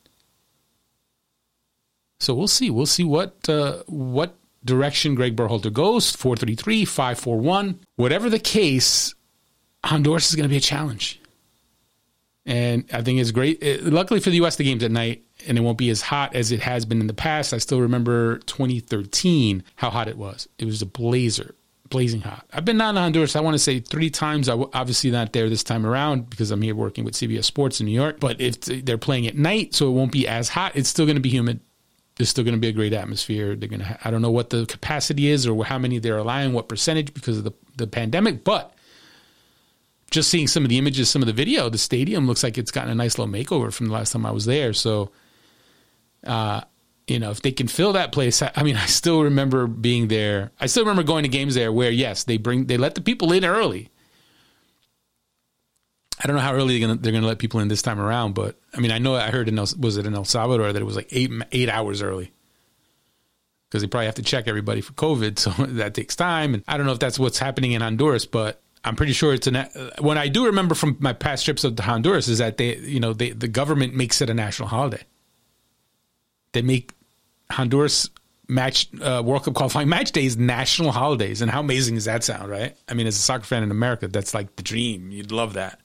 So 2.18 2.34
we'll 2.34 2.48
see. 2.48 2.70
We'll 2.70 2.86
see 2.86 3.04
what 3.04 3.48
uh, 3.48 3.82
what 3.86 4.36
direction 4.64 5.14
Greg 5.14 5.36
Berhalter 5.36 5.72
goes. 5.72 6.10
433, 6.14 6.84
541. 6.84 7.80
Whatever 7.96 8.28
the 8.28 8.38
case, 8.38 9.14
Honduras 9.84 10.28
is 10.28 10.36
going 10.36 10.44
to 10.44 10.50
be 10.50 10.56
a 10.56 10.60
challenge. 10.60 11.20
And 12.44 12.84
I 12.92 13.02
think 13.02 13.18
it's 13.18 13.32
great. 13.32 13.62
It, 13.62 13.84
luckily 13.84 14.20
for 14.20 14.30
the 14.30 14.36
U.S., 14.36 14.56
the 14.56 14.64
game's 14.64 14.84
at 14.84 14.90
night 14.90 15.24
and 15.46 15.58
it 15.58 15.60
won't 15.60 15.78
be 15.78 15.90
as 15.90 16.00
hot 16.00 16.34
as 16.34 16.52
it 16.52 16.60
has 16.60 16.84
been 16.84 17.00
in 17.00 17.06
the 17.06 17.14
past. 17.14 17.52
I 17.52 17.58
still 17.58 17.80
remember 17.80 18.38
2013, 18.38 19.64
how 19.76 19.90
hot 19.90 20.08
it 20.08 20.16
was. 20.16 20.48
It 20.58 20.64
was 20.64 20.80
a 20.80 20.86
blazer, 20.86 21.54
blazing 21.88 22.20
hot. 22.20 22.46
I've 22.52 22.64
been 22.64 22.78
down 22.78 22.94
to 22.94 23.00
Honduras, 23.00 23.34
I 23.34 23.40
want 23.40 23.54
to 23.54 23.58
say 23.58 23.80
three 23.80 24.10
times. 24.10 24.48
I 24.48 24.52
w- 24.52 24.70
obviously 24.72 25.10
not 25.10 25.32
there 25.32 25.48
this 25.48 25.64
time 25.64 25.84
around 25.84 26.30
because 26.30 26.52
I'm 26.52 26.62
here 26.62 26.76
working 26.76 27.04
with 27.04 27.14
CBS 27.14 27.44
Sports 27.44 27.80
in 27.80 27.86
New 27.86 27.92
York. 27.92 28.20
But 28.20 28.40
if 28.40 28.60
they're 28.60 28.96
playing 28.96 29.26
at 29.26 29.36
night, 29.36 29.74
so 29.74 29.88
it 29.88 29.92
won't 29.92 30.12
be 30.12 30.28
as 30.28 30.48
hot, 30.48 30.76
it's 30.76 30.88
still 30.88 31.04
going 31.04 31.16
to 31.16 31.22
be 31.22 31.30
humid 31.30 31.60
there's 32.16 32.30
still 32.30 32.44
going 32.44 32.54
to 32.54 32.60
be 32.60 32.68
a 32.68 32.72
great 32.72 32.92
atmosphere. 32.92 33.54
They're 33.54 33.68
going 33.68 33.80
to. 33.80 33.86
Ha- 33.86 33.98
I 34.04 34.10
don't 34.10 34.22
know 34.22 34.30
what 34.30 34.50
the 34.50 34.66
capacity 34.66 35.28
is 35.28 35.46
or 35.46 35.64
how 35.64 35.78
many 35.78 35.98
they're 35.98 36.18
allowing, 36.18 36.52
what 36.52 36.68
percentage 36.68 37.12
because 37.14 37.38
of 37.38 37.44
the 37.44 37.52
the 37.76 37.86
pandemic, 37.86 38.42
but 38.42 38.74
just 40.10 40.30
seeing 40.30 40.46
some 40.46 40.64
of 40.64 40.70
the 40.70 40.78
images, 40.78 41.10
some 41.10 41.22
of 41.22 41.26
the 41.26 41.32
video, 41.32 41.68
the 41.68 41.78
stadium 41.78 42.26
looks 42.26 42.42
like 42.42 42.56
it's 42.56 42.70
gotten 42.70 42.90
a 42.90 42.94
nice 42.94 43.18
little 43.18 43.32
makeover 43.32 43.72
from 43.72 43.86
the 43.86 43.92
last 43.92 44.12
time 44.12 44.24
I 44.24 44.30
was 44.30 44.46
there. 44.46 44.72
So, 44.72 45.10
uh, 46.24 46.62
you 47.06 47.18
know, 47.18 47.30
if 47.30 47.42
they 47.42 47.52
can 47.52 47.68
fill 47.68 47.92
that 47.94 48.12
place, 48.12 48.40
I, 48.40 48.50
I 48.54 48.62
mean, 48.62 48.76
I 48.76 48.86
still 48.86 49.22
remember 49.24 49.66
being 49.66 50.08
there. 50.08 50.52
I 50.60 50.66
still 50.66 50.84
remember 50.84 51.02
going 51.02 51.24
to 51.24 51.28
games 51.28 51.54
there 51.54 51.72
where 51.72 51.90
yes, 51.90 52.24
they 52.24 52.38
bring 52.38 52.66
they 52.66 52.76
let 52.78 52.94
the 52.94 53.00
people 53.00 53.32
in 53.32 53.44
early 53.44 53.90
I 56.26 56.28
don't 56.28 56.34
know 56.38 56.42
how 56.42 56.54
early 56.54 56.76
they're 56.76 56.88
gonna, 56.88 57.00
they're 57.00 57.12
gonna 57.12 57.26
let 57.28 57.38
people 57.38 57.60
in 57.60 57.68
this 57.68 57.82
time 57.82 58.00
around, 58.00 58.34
but 58.34 58.56
I 58.74 58.80
mean, 58.80 58.90
I 58.90 58.98
know 58.98 59.14
I 59.14 59.30
heard 59.30 59.46
in 59.48 59.56
El, 59.56 59.68
was 59.78 59.96
it 59.96 60.06
in 60.06 60.14
El 60.16 60.24
Salvador 60.24 60.72
that 60.72 60.82
it 60.82 60.84
was 60.84 60.96
like 60.96 61.06
eight 61.12 61.30
eight 61.52 61.68
hours 61.68 62.02
early 62.02 62.32
because 63.68 63.80
they 63.80 63.86
probably 63.86 64.06
have 64.06 64.16
to 64.16 64.22
check 64.22 64.48
everybody 64.48 64.80
for 64.80 64.92
COVID, 64.94 65.38
so 65.38 65.50
that 65.66 65.94
takes 65.94 66.16
time. 66.16 66.54
And 66.54 66.64
I 66.66 66.76
don't 66.76 66.84
know 66.84 66.90
if 66.90 66.98
that's 66.98 67.16
what's 67.16 67.38
happening 67.38 67.72
in 67.72 67.80
Honduras, 67.80 68.26
but 68.26 68.60
I'm 68.82 68.96
pretty 68.96 69.12
sure 69.12 69.34
it's 69.34 69.46
an. 69.46 69.68
What 70.00 70.18
I 70.18 70.26
do 70.26 70.46
remember 70.46 70.74
from 70.74 70.96
my 70.98 71.12
past 71.12 71.44
trips 71.44 71.62
to 71.62 71.80
Honduras 71.80 72.26
is 72.26 72.38
that 72.38 72.56
they, 72.56 72.76
you 72.78 72.98
know, 72.98 73.12
they 73.12 73.30
the 73.30 73.46
government 73.46 73.94
makes 73.94 74.20
it 74.20 74.28
a 74.28 74.34
national 74.34 74.68
holiday. 74.68 75.04
They 76.54 76.62
make 76.62 76.92
Honduras 77.52 78.10
match 78.48 78.88
uh, 79.00 79.22
World 79.24 79.44
Cup 79.44 79.54
qualifying 79.54 79.88
match 79.88 80.10
days 80.10 80.36
national 80.36 80.90
holidays, 80.90 81.40
and 81.40 81.52
how 81.52 81.60
amazing 81.60 81.94
does 81.94 82.06
that 82.06 82.24
sound, 82.24 82.50
right? 82.50 82.76
I 82.88 82.94
mean, 82.94 83.06
as 83.06 83.14
a 83.14 83.20
soccer 83.20 83.44
fan 83.44 83.62
in 83.62 83.70
America, 83.70 84.08
that's 84.08 84.34
like 84.34 84.56
the 84.56 84.64
dream. 84.64 85.12
You'd 85.12 85.30
love 85.30 85.52
that 85.52 85.78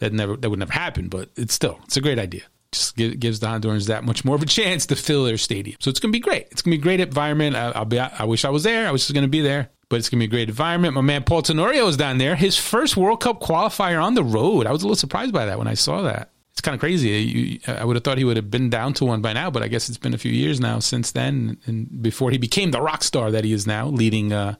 that 0.00 0.12
never 0.12 0.36
that 0.36 0.50
would 0.50 0.58
never 0.58 0.72
happen, 0.72 1.08
but 1.08 1.30
it's 1.36 1.54
still 1.54 1.78
it's 1.84 1.96
a 1.96 2.00
great 2.00 2.18
idea. 2.18 2.42
Just 2.72 2.96
gives 2.96 3.40
the 3.40 3.46
Hondurans 3.46 3.88
that 3.88 4.04
much 4.04 4.24
more 4.24 4.36
of 4.36 4.42
a 4.42 4.46
chance 4.46 4.86
to 4.86 4.96
fill 4.96 5.24
their 5.24 5.38
stadium. 5.38 5.76
So 5.80 5.90
it's 5.90 5.98
to 6.00 6.08
be 6.08 6.20
great. 6.20 6.46
It's 6.52 6.62
to 6.62 6.70
be 6.70 6.76
a 6.76 6.78
great 6.78 7.00
environment. 7.00 7.56
I, 7.56 7.76
will 7.76 7.84
be. 7.84 7.98
I 7.98 8.24
wish 8.24 8.44
I 8.44 8.50
was 8.50 8.62
there. 8.62 8.86
I 8.86 8.92
was 8.92 9.06
just 9.06 9.14
to 9.14 9.28
be 9.28 9.40
there, 9.40 9.70
but 9.88 9.96
it's 9.96 10.08
to 10.08 10.16
be 10.16 10.24
a 10.24 10.28
great 10.28 10.48
environment. 10.48 10.94
My 10.94 11.00
man 11.00 11.24
Paul 11.24 11.42
Tenorio 11.42 11.86
is 11.88 11.96
down 11.96 12.18
there. 12.18 12.36
His 12.36 12.56
first 12.56 12.96
World 12.96 13.20
Cup 13.20 13.40
qualifier 13.40 14.02
on 14.02 14.14
the 14.14 14.22
road. 14.22 14.66
I 14.66 14.72
was 14.72 14.82
a 14.82 14.86
little 14.86 14.96
surprised 14.96 15.32
by 15.32 15.46
that 15.46 15.58
when 15.58 15.68
I 15.68 15.74
saw 15.74 16.02
that. 16.02 16.30
It's 16.52 16.60
kind 16.60 16.74
of 16.74 16.80
crazy. 16.80 17.08
You, 17.08 17.60
I 17.66 17.84
would 17.84 17.96
have 17.96 18.04
thought 18.04 18.18
he 18.18 18.24
would 18.24 18.36
have 18.36 18.50
been 18.50 18.70
down 18.70 18.94
to 18.94 19.04
one 19.04 19.20
by 19.20 19.32
now, 19.32 19.50
but 19.50 19.62
I 19.62 19.68
guess 19.68 19.88
it's 19.88 19.98
been 19.98 20.14
a 20.14 20.18
few 20.18 20.32
years 20.32 20.60
now 20.60 20.78
since 20.78 21.10
then, 21.10 21.58
and 21.66 22.02
before 22.02 22.30
he 22.30 22.38
became 22.38 22.70
the 22.70 22.80
rock 22.80 23.02
star 23.02 23.30
that 23.32 23.44
he 23.44 23.52
is 23.52 23.66
now, 23.66 23.88
leading. 23.88 24.32
Uh, 24.32 24.54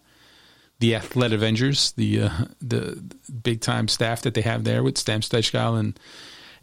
the 0.81 0.95
Athletic 0.95 1.37
Avengers, 1.37 1.93
the 1.93 2.23
uh, 2.23 2.31
the 2.61 3.03
big 3.43 3.61
time 3.61 3.87
staff 3.87 4.23
that 4.23 4.35
they 4.35 4.41
have 4.41 4.65
there 4.65 4.83
with 4.83 4.99
Sam 4.99 5.21
Stejskal 5.21 5.79
and 5.79 6.01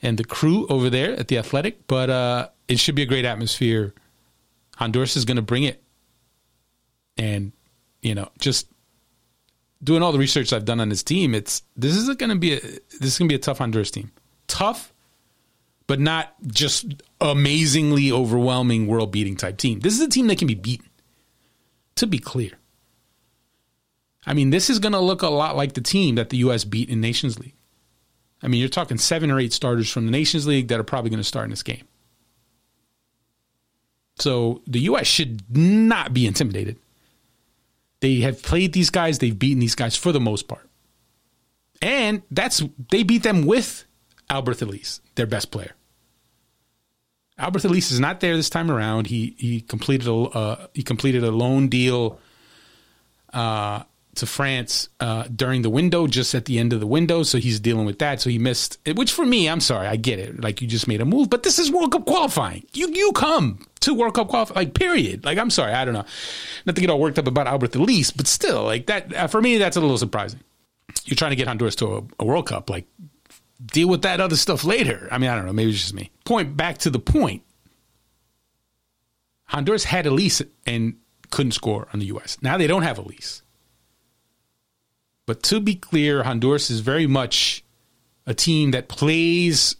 and 0.01 0.17
the 0.17 0.25
crew 0.25 0.67
over 0.67 0.89
there 0.89 1.13
at 1.13 1.29
the 1.29 1.37
Athletic. 1.37 1.87
But 1.87 2.09
uh, 2.09 2.49
it 2.67 2.79
should 2.79 2.95
be 2.95 3.03
a 3.03 3.05
great 3.05 3.25
atmosphere. 3.25 3.93
Honduras 4.75 5.15
is 5.15 5.25
going 5.25 5.37
to 5.37 5.43
bring 5.43 5.63
it, 5.63 5.81
and 7.17 7.51
you 8.01 8.15
know, 8.15 8.29
just 8.39 8.67
doing 9.83 10.01
all 10.01 10.11
the 10.11 10.19
research 10.19 10.51
I've 10.51 10.65
done 10.65 10.79
on 10.79 10.89
this 10.89 11.03
team, 11.03 11.33
it's 11.35 11.61
this 11.75 11.95
is 11.95 12.13
going 12.15 12.31
to 12.31 12.35
be 12.35 12.53
a 12.53 12.59
this 12.59 13.13
is 13.13 13.17
going 13.19 13.29
to 13.29 13.33
be 13.33 13.37
a 13.37 13.39
tough 13.39 13.59
Honduras 13.59 13.91
team. 13.91 14.11
Tough, 14.47 14.93
but 15.85 15.99
not 15.99 16.33
just 16.47 17.03
amazingly 17.21 18.11
overwhelming, 18.11 18.87
world 18.87 19.11
beating 19.11 19.35
type 19.35 19.57
team. 19.57 19.79
This 19.81 19.93
is 19.93 20.01
a 20.01 20.09
team 20.09 20.25
that 20.27 20.39
can 20.39 20.47
be 20.47 20.55
beaten. 20.55 20.85
To 21.95 22.05
be 22.05 22.19
clear 22.19 22.56
I 24.27 24.33
mean, 24.33 24.49
this 24.49 24.69
is 24.69 24.79
going 24.79 24.91
to 24.91 24.99
look 24.99 25.21
a 25.21 25.29
lot 25.29 25.55
like 25.55 25.73
the 25.73 25.81
team 25.81 26.15
that 26.15 26.29
the 26.29 26.37
U.S. 26.37 26.65
beat 26.65 26.89
in 26.89 26.99
Nations 26.99 27.39
League. 27.39 27.55
I 28.43 28.49
mean, 28.49 28.59
you're 28.59 28.69
talking 28.69 28.97
seven 28.97 29.31
or 29.31 29.39
eight 29.39 29.53
starters 29.53 29.89
from 29.89 30.05
the 30.05 30.11
Nations 30.11 30.45
League 30.45 30.67
that 30.67 30.79
are 30.79 30.83
probably 30.83 31.09
going 31.09 31.21
to 31.21 31.23
start 31.23 31.45
in 31.45 31.49
this 31.49 31.63
game. 31.63 31.87
So 34.19 34.61
the 34.67 34.81
U.S. 34.81 35.07
should 35.07 35.41
not 35.55 36.13
be 36.13 36.27
intimidated. 36.27 36.77
They 38.01 38.17
have 38.17 38.43
played 38.43 38.73
these 38.73 38.89
guys, 38.89 39.19
they've 39.19 39.37
beaten 39.37 39.59
these 39.59 39.75
guys 39.75 39.95
for 39.95 40.11
the 40.11 40.19
most 40.19 40.47
part. 40.47 40.69
And 41.81 42.21
that's 42.29 42.61
they 42.91 43.03
beat 43.03 43.23
them 43.23 43.45
with 43.45 43.85
Alberth 44.29 44.61
Elis, 44.61 44.99
their 45.15 45.25
best 45.25 45.51
player. 45.51 45.71
Alberth 47.39 47.65
Elis 47.65 47.91
is 47.91 47.99
not 47.99 48.19
there 48.19 48.35
this 48.35 48.49
time 48.49 48.69
around. 48.69 49.07
He 49.07 49.35
he 49.37 49.61
completed 49.61 50.07
a 50.07 50.13
uh, 50.13 50.67
he 50.73 50.83
completed 50.83 51.23
a 51.23 51.31
loan 51.31 51.69
deal 51.69 52.19
uh, 53.31 53.83
to 54.17 54.25
France 54.25 54.89
uh, 54.99 55.23
during 55.33 55.61
the 55.61 55.69
window, 55.69 56.07
just 56.07 56.35
at 56.35 56.45
the 56.45 56.59
end 56.59 56.73
of 56.73 56.79
the 56.79 56.87
window. 56.87 57.23
So 57.23 57.37
he's 57.37 57.59
dealing 57.59 57.85
with 57.85 57.99
that. 57.99 58.21
So 58.21 58.29
he 58.29 58.37
missed, 58.37 58.77
which 58.95 59.11
for 59.11 59.25
me, 59.25 59.49
I'm 59.49 59.59
sorry, 59.59 59.87
I 59.87 59.95
get 59.95 60.19
it. 60.19 60.41
Like 60.41 60.61
you 60.61 60.67
just 60.67 60.87
made 60.87 61.01
a 61.01 61.05
move, 61.05 61.29
but 61.29 61.43
this 61.43 61.59
is 61.59 61.71
World 61.71 61.91
Cup 61.91 62.05
qualifying. 62.05 62.65
You 62.73 62.91
you 62.91 63.11
come 63.13 63.59
to 63.81 63.93
World 63.93 64.15
Cup 64.15 64.27
qualifying, 64.27 64.55
like 64.55 64.73
period. 64.73 65.25
Like 65.25 65.37
I'm 65.37 65.49
sorry, 65.49 65.73
I 65.73 65.85
don't 65.85 65.93
know, 65.93 66.05
not 66.65 66.75
to 66.75 66.81
get 66.81 66.89
all 66.89 66.99
worked 66.99 67.19
up 67.19 67.27
about 67.27 67.47
Alberth 67.47 67.75
Elis, 67.75 68.11
but 68.11 68.27
still, 68.27 68.63
like 68.63 68.87
that 68.87 69.13
uh, 69.13 69.27
for 69.27 69.41
me, 69.41 69.57
that's 69.57 69.77
a 69.77 69.81
little 69.81 69.97
surprising. 69.97 70.39
You're 71.05 71.15
trying 71.15 71.31
to 71.31 71.35
get 71.35 71.47
Honduras 71.47 71.75
to 71.77 71.97
a, 71.97 72.03
a 72.19 72.25
World 72.25 72.47
Cup, 72.47 72.69
like 72.69 72.85
deal 73.65 73.89
with 73.89 74.03
that 74.03 74.21
other 74.21 74.35
stuff 74.35 74.63
later. 74.63 75.07
I 75.11 75.17
mean, 75.17 75.29
I 75.29 75.35
don't 75.35 75.45
know, 75.45 75.53
maybe 75.53 75.71
it's 75.71 75.79
just 75.79 75.93
me. 75.93 76.11
Point 76.25 76.55
back 76.57 76.77
to 76.79 76.89
the 76.89 76.99
point. 76.99 77.43
Honduras 79.45 79.85
had 79.85 80.05
Elis 80.05 80.41
and 80.65 80.97
couldn't 81.31 81.53
score 81.53 81.87
on 81.93 81.99
the 81.99 82.05
U.S. 82.07 82.37
Now 82.41 82.57
they 82.57 82.67
don't 82.67 82.83
have 82.83 82.99
Elis. 82.99 83.41
But 85.27 85.43
to 85.43 85.59
be 85.59 85.75
clear, 85.75 86.23
Honduras 86.23 86.71
is 86.71 86.79
very 86.79 87.05
much 87.05 87.63
a 88.25 88.33
team 88.33 88.71
that 88.71 88.87
plays 88.87 89.75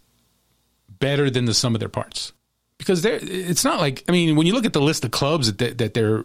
better 1.00 1.30
than 1.30 1.46
the 1.46 1.54
sum 1.54 1.74
of 1.74 1.80
their 1.80 1.88
parts. 1.88 2.32
Because 2.76 3.02
they're, 3.02 3.18
it's 3.20 3.64
not 3.64 3.80
like 3.80 4.04
I 4.08 4.12
mean, 4.12 4.36
when 4.36 4.46
you 4.46 4.52
look 4.52 4.66
at 4.66 4.72
the 4.72 4.80
list 4.80 5.04
of 5.04 5.10
clubs 5.10 5.52
that 5.54 5.78
that 5.78 5.94
their 5.94 6.24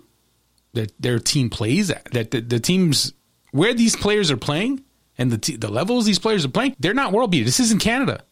that 0.73 0.91
their 0.99 1.17
team 1.17 1.49
plays 1.49 1.89
at, 1.89 2.05
that 2.11 2.31
the, 2.31 2.41
the 2.41 2.59
teams 2.59 3.13
where 3.51 3.73
these 3.73 3.95
players 3.95 4.29
are 4.29 4.37
playing 4.37 4.83
and 5.17 5.31
the 5.31 5.57
the 5.57 5.69
levels 5.69 6.05
these 6.05 6.19
players 6.19 6.45
are 6.45 6.49
playing, 6.49 6.75
they're 6.77 6.93
not 6.93 7.13
world 7.13 7.31
beaters. 7.31 7.57
This 7.57 7.67
isn't 7.67 7.81
Canada. 7.81 8.23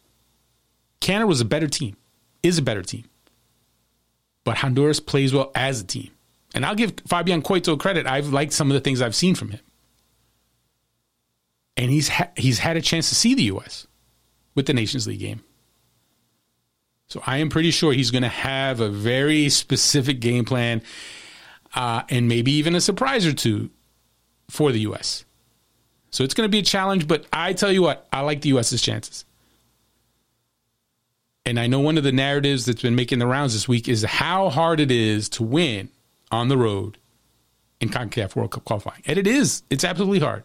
Canada 1.00 1.26
was 1.26 1.40
a 1.40 1.44
better 1.44 1.66
team, 1.66 1.96
is 2.44 2.58
a 2.58 2.62
better 2.62 2.82
team, 2.82 3.04
but 4.44 4.58
Honduras 4.58 5.00
plays 5.00 5.32
well 5.32 5.50
as 5.54 5.80
a 5.80 5.84
team. 5.84 6.10
And 6.54 6.66
I'll 6.66 6.76
give 6.76 6.92
Fabian 7.08 7.42
Coito 7.42 7.80
credit. 7.80 8.06
I've 8.06 8.28
liked 8.28 8.52
some 8.52 8.70
of 8.70 8.74
the 8.74 8.80
things 8.80 9.00
I've 9.00 9.16
seen 9.16 9.34
from 9.34 9.48
him 9.48 9.60
and 11.82 11.90
he's 11.90 12.08
ha- 12.08 12.30
he's 12.36 12.60
had 12.60 12.76
a 12.76 12.80
chance 12.80 13.08
to 13.08 13.16
see 13.16 13.34
the 13.34 13.42
U.S. 13.44 13.88
with 14.54 14.66
the 14.66 14.72
Nations 14.72 15.08
League 15.08 15.18
game. 15.18 15.42
So 17.08 17.20
I 17.26 17.38
am 17.38 17.48
pretty 17.48 17.72
sure 17.72 17.92
he's 17.92 18.12
going 18.12 18.22
to 18.22 18.28
have 18.28 18.78
a 18.78 18.88
very 18.88 19.48
specific 19.48 20.20
game 20.20 20.44
plan, 20.44 20.82
uh, 21.74 22.02
and 22.08 22.28
maybe 22.28 22.52
even 22.52 22.76
a 22.76 22.80
surprise 22.80 23.26
or 23.26 23.32
two 23.32 23.68
for 24.48 24.70
the 24.70 24.78
U.S. 24.82 25.24
So 26.10 26.22
it's 26.22 26.34
going 26.34 26.48
to 26.48 26.52
be 26.52 26.60
a 26.60 26.62
challenge, 26.62 27.08
but 27.08 27.26
I 27.32 27.52
tell 27.52 27.72
you 27.72 27.82
what, 27.82 28.06
I 28.12 28.20
like 28.20 28.42
the 28.42 28.50
U.S.'s 28.50 28.80
chances. 28.80 29.24
And 31.44 31.58
I 31.58 31.66
know 31.66 31.80
one 31.80 31.98
of 31.98 32.04
the 32.04 32.12
narratives 32.12 32.64
that's 32.64 32.82
been 32.82 32.94
making 32.94 33.18
the 33.18 33.26
rounds 33.26 33.54
this 33.54 33.66
week 33.66 33.88
is 33.88 34.04
how 34.04 34.50
hard 34.50 34.78
it 34.78 34.92
is 34.92 35.28
to 35.30 35.42
win 35.42 35.88
on 36.30 36.46
the 36.46 36.56
road 36.56 36.98
in 37.80 37.88
CONCACAF 37.88 38.36
World 38.36 38.52
Cup 38.52 38.64
qualifying. 38.64 39.02
And 39.04 39.18
it 39.18 39.26
is. 39.26 39.64
It's 39.68 39.82
absolutely 39.82 40.20
hard. 40.20 40.44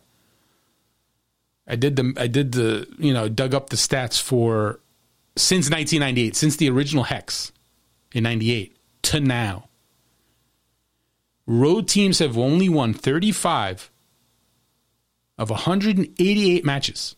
I 1.68 1.76
did 1.76 1.95
the 1.95 2.13
I 2.18 2.28
did 2.28 2.53
the 2.53 2.88
you 2.97 3.13
know 3.13 3.28
dug 3.28 3.53
up 3.53 3.70
the 3.70 3.76
stats 3.76 4.22
for 4.22 4.80
since 5.36 5.70
1998, 5.70 6.36
since 6.36 6.55
the 6.55 6.70
original 6.70 7.03
hex 7.03 7.51
in 8.13 8.24
98 8.24 8.76
to 9.03 9.20
now. 9.20 9.70
road 11.45 11.88
teams 11.88 12.20
have 12.20 12.38
only 12.38 12.68
won 12.68 12.93
35 12.93 13.91
of 15.38 15.49
188 15.49 16.65
matches. 16.65 17.15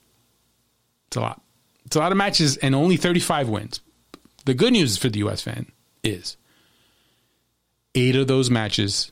It's 1.07 1.17
a 1.17 1.21
lot. 1.21 1.41
It's 1.85 1.95
a 1.95 1.99
lot 1.99 2.11
of 2.11 2.17
matches 2.17 2.57
and 2.57 2.75
only 2.75 2.97
35 2.97 3.49
wins. 3.49 3.81
The 4.45 4.53
good 4.53 4.73
news 4.73 4.97
for 4.97 5.09
the 5.09 5.19
US 5.19 5.41
fan 5.41 5.71
is 6.03 6.37
eight 7.95 8.15
of 8.15 8.27
those 8.27 8.49
matches, 8.49 9.11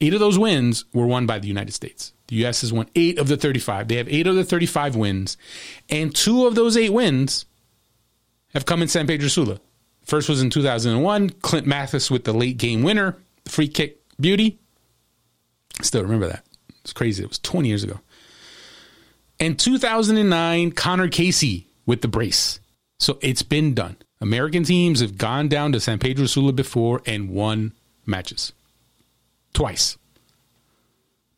eight 0.00 0.14
of 0.14 0.20
those 0.20 0.38
wins 0.38 0.84
were 0.92 1.06
won 1.06 1.26
by 1.26 1.38
the 1.38 1.48
United 1.48 1.72
States. 1.72 2.12
The 2.28 2.46
US 2.46 2.60
has 2.60 2.72
won 2.72 2.88
eight 2.94 3.18
of 3.18 3.28
the 3.28 3.36
35. 3.36 3.88
They 3.88 3.96
have 3.96 4.08
eight 4.08 4.26
of 4.26 4.36
the 4.36 4.44
35 4.44 4.96
wins, 4.96 5.36
and 5.88 6.14
two 6.14 6.46
of 6.46 6.54
those 6.54 6.76
eight 6.76 6.92
wins 6.92 7.46
have 8.54 8.66
come 8.66 8.82
in 8.82 8.88
San 8.88 9.06
Pedro 9.06 9.28
Sula. 9.28 9.60
First 10.04 10.28
was 10.28 10.42
in 10.42 10.50
2001, 10.50 11.30
Clint 11.30 11.66
Mathis 11.66 12.10
with 12.10 12.24
the 12.24 12.32
late 12.32 12.56
game 12.56 12.82
winner, 12.82 13.16
the 13.44 13.50
free 13.50 13.68
kick 13.68 14.00
beauty. 14.18 14.58
Still 15.82 16.02
remember 16.02 16.28
that. 16.28 16.44
It's 16.82 16.92
crazy. 16.92 17.22
It 17.22 17.28
was 17.28 17.38
20 17.38 17.68
years 17.68 17.84
ago. 17.84 18.00
And 19.38 19.58
2009, 19.58 20.72
Conor 20.72 21.08
Casey 21.08 21.68
with 21.86 22.02
the 22.02 22.08
brace. 22.08 22.60
So 22.98 23.18
it's 23.22 23.42
been 23.42 23.74
done. 23.74 23.96
American 24.20 24.64
teams 24.64 25.00
have 25.00 25.16
gone 25.16 25.48
down 25.48 25.72
to 25.72 25.80
San 25.80 25.98
Pedro 25.98 26.26
Sula 26.26 26.52
before 26.52 27.02
and 27.06 27.30
won 27.30 27.72
matches. 28.04 28.52
Twice. 29.52 29.98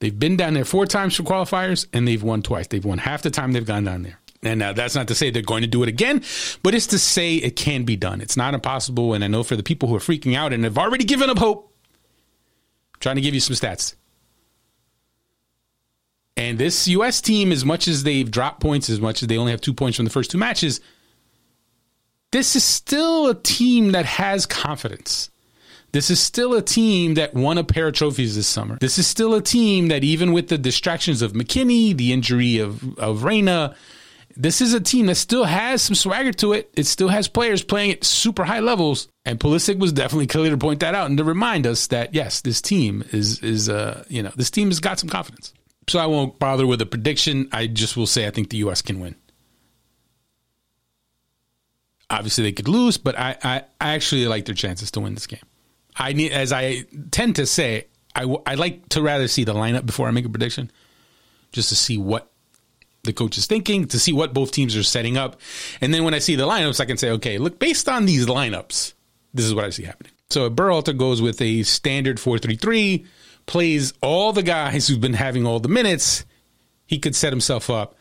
They've 0.00 0.18
been 0.18 0.36
down 0.36 0.54
there 0.54 0.64
four 0.64 0.86
times 0.86 1.14
for 1.14 1.22
qualifiers 1.22 1.86
and 1.92 2.08
they've 2.08 2.22
won 2.22 2.42
twice. 2.42 2.66
They've 2.66 2.84
won 2.84 2.98
half 2.98 3.22
the 3.22 3.30
time 3.30 3.52
they've 3.52 3.64
gone 3.64 3.84
down 3.84 4.02
there. 4.02 4.18
And 4.42 4.58
now 4.58 4.72
that's 4.72 4.96
not 4.96 5.08
to 5.08 5.14
say 5.14 5.30
they're 5.30 5.42
going 5.42 5.62
to 5.62 5.68
do 5.68 5.84
it 5.84 5.88
again, 5.88 6.22
but 6.64 6.74
it's 6.74 6.88
to 6.88 6.98
say 6.98 7.36
it 7.36 7.54
can 7.54 7.84
be 7.84 7.94
done. 7.94 8.20
It's 8.20 8.36
not 8.36 8.54
impossible. 8.54 9.14
And 9.14 9.22
I 9.22 9.28
know 9.28 9.44
for 9.44 9.54
the 9.54 9.62
people 9.62 9.88
who 9.88 9.94
are 9.94 10.00
freaking 10.00 10.36
out 10.36 10.52
and 10.52 10.64
have 10.64 10.78
already 10.78 11.04
given 11.04 11.30
up 11.30 11.38
hope, 11.38 11.72
I'm 12.94 13.00
trying 13.00 13.16
to 13.16 13.22
give 13.22 13.34
you 13.34 13.40
some 13.40 13.54
stats. 13.54 13.94
And 16.36 16.58
this 16.58 16.88
U.S. 16.88 17.20
team, 17.20 17.52
as 17.52 17.64
much 17.64 17.86
as 17.86 18.02
they've 18.02 18.28
dropped 18.28 18.60
points, 18.60 18.90
as 18.90 19.00
much 19.00 19.22
as 19.22 19.28
they 19.28 19.38
only 19.38 19.52
have 19.52 19.60
two 19.60 19.74
points 19.74 19.96
from 19.96 20.06
the 20.06 20.10
first 20.10 20.30
two 20.30 20.38
matches, 20.38 20.80
this 22.32 22.56
is 22.56 22.64
still 22.64 23.28
a 23.28 23.34
team 23.34 23.92
that 23.92 24.06
has 24.06 24.46
confidence. 24.46 25.30
This 25.92 26.08
is 26.08 26.20
still 26.20 26.54
a 26.54 26.62
team 26.62 27.14
that 27.14 27.34
won 27.34 27.58
a 27.58 27.64
pair 27.64 27.88
of 27.88 27.94
trophies 27.94 28.34
this 28.34 28.46
summer. 28.46 28.78
This 28.80 28.98
is 28.98 29.06
still 29.06 29.34
a 29.34 29.42
team 29.42 29.88
that, 29.88 30.02
even 30.02 30.32
with 30.32 30.48
the 30.48 30.56
distractions 30.56 31.20
of 31.20 31.32
McKennie, 31.32 31.94
the 31.94 32.14
injury 32.14 32.58
of, 32.58 32.98
of 32.98 33.24
Reyna, 33.24 33.76
this 34.34 34.62
is 34.62 34.72
a 34.72 34.80
team 34.80 35.06
that 35.06 35.16
still 35.16 35.44
has 35.44 35.82
some 35.82 35.94
swagger 35.94 36.32
to 36.32 36.54
it. 36.54 36.70
It 36.74 36.86
still 36.86 37.08
has 37.08 37.28
players 37.28 37.62
playing 37.62 37.92
at 37.92 38.04
super 38.04 38.44
high 38.44 38.60
levels. 38.60 39.08
And 39.26 39.38
Pulisic 39.38 39.78
was 39.78 39.92
definitely 39.92 40.28
clear 40.28 40.50
to 40.50 40.56
point 40.56 40.80
that 40.80 40.94
out 40.94 41.10
and 41.10 41.18
to 41.18 41.24
remind 41.24 41.66
us 41.66 41.88
that, 41.88 42.14
yes, 42.14 42.40
this 42.40 42.62
team 42.62 43.04
is, 43.12 43.40
is 43.40 43.68
uh, 43.68 44.04
you 44.08 44.22
know, 44.22 44.32
this 44.34 44.50
team 44.50 44.68
has 44.68 44.80
got 44.80 44.98
some 44.98 45.10
confidence. 45.10 45.52
So 45.88 45.98
I 45.98 46.06
won't 46.06 46.38
bother 46.38 46.66
with 46.66 46.80
a 46.80 46.86
prediction. 46.86 47.48
I 47.52 47.66
just 47.66 47.98
will 47.98 48.06
say 48.06 48.26
I 48.26 48.30
think 48.30 48.48
the 48.48 48.58
U.S. 48.58 48.80
can 48.80 48.98
win. 48.98 49.14
Obviously, 52.08 52.44
they 52.44 52.52
could 52.52 52.68
lose, 52.68 52.96
but 52.98 53.18
I, 53.18 53.36
I, 53.42 53.64
I 53.80 53.94
actually 53.94 54.26
like 54.26 54.46
their 54.46 54.54
chances 54.54 54.90
to 54.92 55.00
win 55.00 55.14
this 55.14 55.26
game. 55.26 55.40
I 55.96 56.12
need, 56.12 56.32
as 56.32 56.52
I 56.52 56.84
tend 57.10 57.36
to 57.36 57.46
say, 57.46 57.86
I, 58.14 58.22
w- 58.22 58.42
I 58.46 58.54
like 58.54 58.88
to 58.90 59.02
rather 59.02 59.28
see 59.28 59.44
the 59.44 59.54
lineup 59.54 59.86
before 59.86 60.08
I 60.08 60.10
make 60.10 60.24
a 60.24 60.28
prediction, 60.28 60.70
just 61.52 61.68
to 61.70 61.76
see 61.76 61.98
what 61.98 62.30
the 63.04 63.12
coach 63.12 63.36
is 63.36 63.46
thinking, 63.46 63.86
to 63.88 63.98
see 63.98 64.12
what 64.12 64.32
both 64.32 64.52
teams 64.52 64.76
are 64.76 64.82
setting 64.82 65.16
up, 65.16 65.40
and 65.80 65.92
then 65.92 66.04
when 66.04 66.14
I 66.14 66.18
see 66.18 66.36
the 66.36 66.46
lineups, 66.46 66.80
I 66.80 66.84
can 66.84 66.96
say, 66.96 67.10
okay, 67.10 67.38
look, 67.38 67.58
based 67.58 67.88
on 67.88 68.06
these 68.06 68.26
lineups, 68.26 68.94
this 69.34 69.44
is 69.44 69.54
what 69.54 69.64
I 69.64 69.70
see 69.70 69.84
happening. 69.84 70.12
So 70.30 70.46
if 70.46 70.52
Berhalter 70.52 70.96
goes 70.96 71.20
with 71.20 71.40
a 71.42 71.62
standard 71.62 72.20
four 72.20 72.38
three 72.38 72.56
three, 72.56 73.06
plays 73.46 73.92
all 74.02 74.32
the 74.32 74.42
guys 74.42 74.86
who've 74.86 75.00
been 75.00 75.14
having 75.14 75.46
all 75.46 75.60
the 75.60 75.68
minutes, 75.68 76.24
he 76.86 76.98
could 76.98 77.16
set 77.16 77.32
himself 77.32 77.68
up 77.68 77.96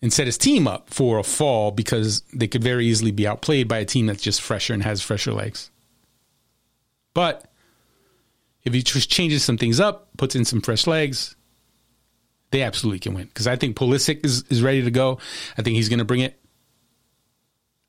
and 0.00 0.12
set 0.12 0.26
his 0.26 0.38
team 0.38 0.66
up 0.66 0.90
for 0.90 1.18
a 1.18 1.22
fall 1.22 1.70
because 1.70 2.22
they 2.32 2.46
could 2.48 2.62
very 2.62 2.86
easily 2.86 3.10
be 3.10 3.26
outplayed 3.26 3.68
by 3.68 3.78
a 3.78 3.84
team 3.84 4.06
that's 4.06 4.22
just 4.22 4.40
fresher 4.40 4.72
and 4.72 4.82
has 4.82 5.02
fresher 5.02 5.32
legs. 5.32 5.70
But 7.18 7.50
if 8.62 8.72
he 8.72 8.80
just 8.80 9.10
changes 9.10 9.42
some 9.42 9.58
things 9.58 9.80
up, 9.80 10.08
puts 10.16 10.36
in 10.36 10.44
some 10.44 10.60
fresh 10.60 10.86
legs, 10.86 11.34
they 12.52 12.62
absolutely 12.62 13.00
can 13.00 13.12
win. 13.12 13.26
Because 13.26 13.48
I 13.48 13.56
think 13.56 13.76
Pulisic 13.76 14.24
is, 14.24 14.44
is 14.50 14.62
ready 14.62 14.84
to 14.84 14.92
go. 14.92 15.18
I 15.58 15.62
think 15.62 15.74
he's 15.74 15.88
going 15.88 15.98
to 15.98 16.04
bring 16.04 16.20
it. 16.20 16.40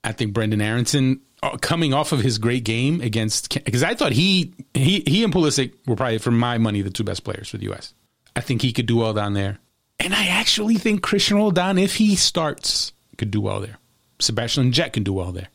I 0.02 0.10
think 0.10 0.32
Brendan 0.32 0.60
Aaronson 0.60 1.20
uh, 1.44 1.58
coming 1.58 1.94
off 1.94 2.10
of 2.10 2.18
his 2.18 2.38
great 2.38 2.64
game 2.64 3.00
against 3.02 3.54
because 3.54 3.84
I 3.84 3.94
thought 3.94 4.10
he 4.10 4.52
he 4.74 5.04
he 5.06 5.22
and 5.22 5.32
Pulisic 5.32 5.74
were 5.86 5.94
probably 5.94 6.18
for 6.18 6.32
my 6.32 6.58
money 6.58 6.82
the 6.82 6.90
two 6.90 7.04
best 7.04 7.22
players 7.22 7.48
for 7.50 7.56
the 7.56 7.66
U.S. 7.66 7.94
I 8.34 8.40
think 8.40 8.62
he 8.62 8.72
could 8.72 8.86
do 8.86 8.96
well 8.96 9.14
down 9.14 9.34
there, 9.34 9.60
and 10.00 10.12
I 10.12 10.26
actually 10.26 10.74
think 10.74 11.02
Cristian 11.02 11.36
Roldan, 11.36 11.78
if 11.78 11.94
he 11.94 12.16
starts, 12.16 12.92
could 13.16 13.30
do 13.30 13.42
well 13.42 13.60
there. 13.60 13.78
Sebastian 14.18 14.72
Lletget 14.72 14.92
can 14.92 15.04
do 15.04 15.12
well 15.12 15.30
there. 15.30 15.50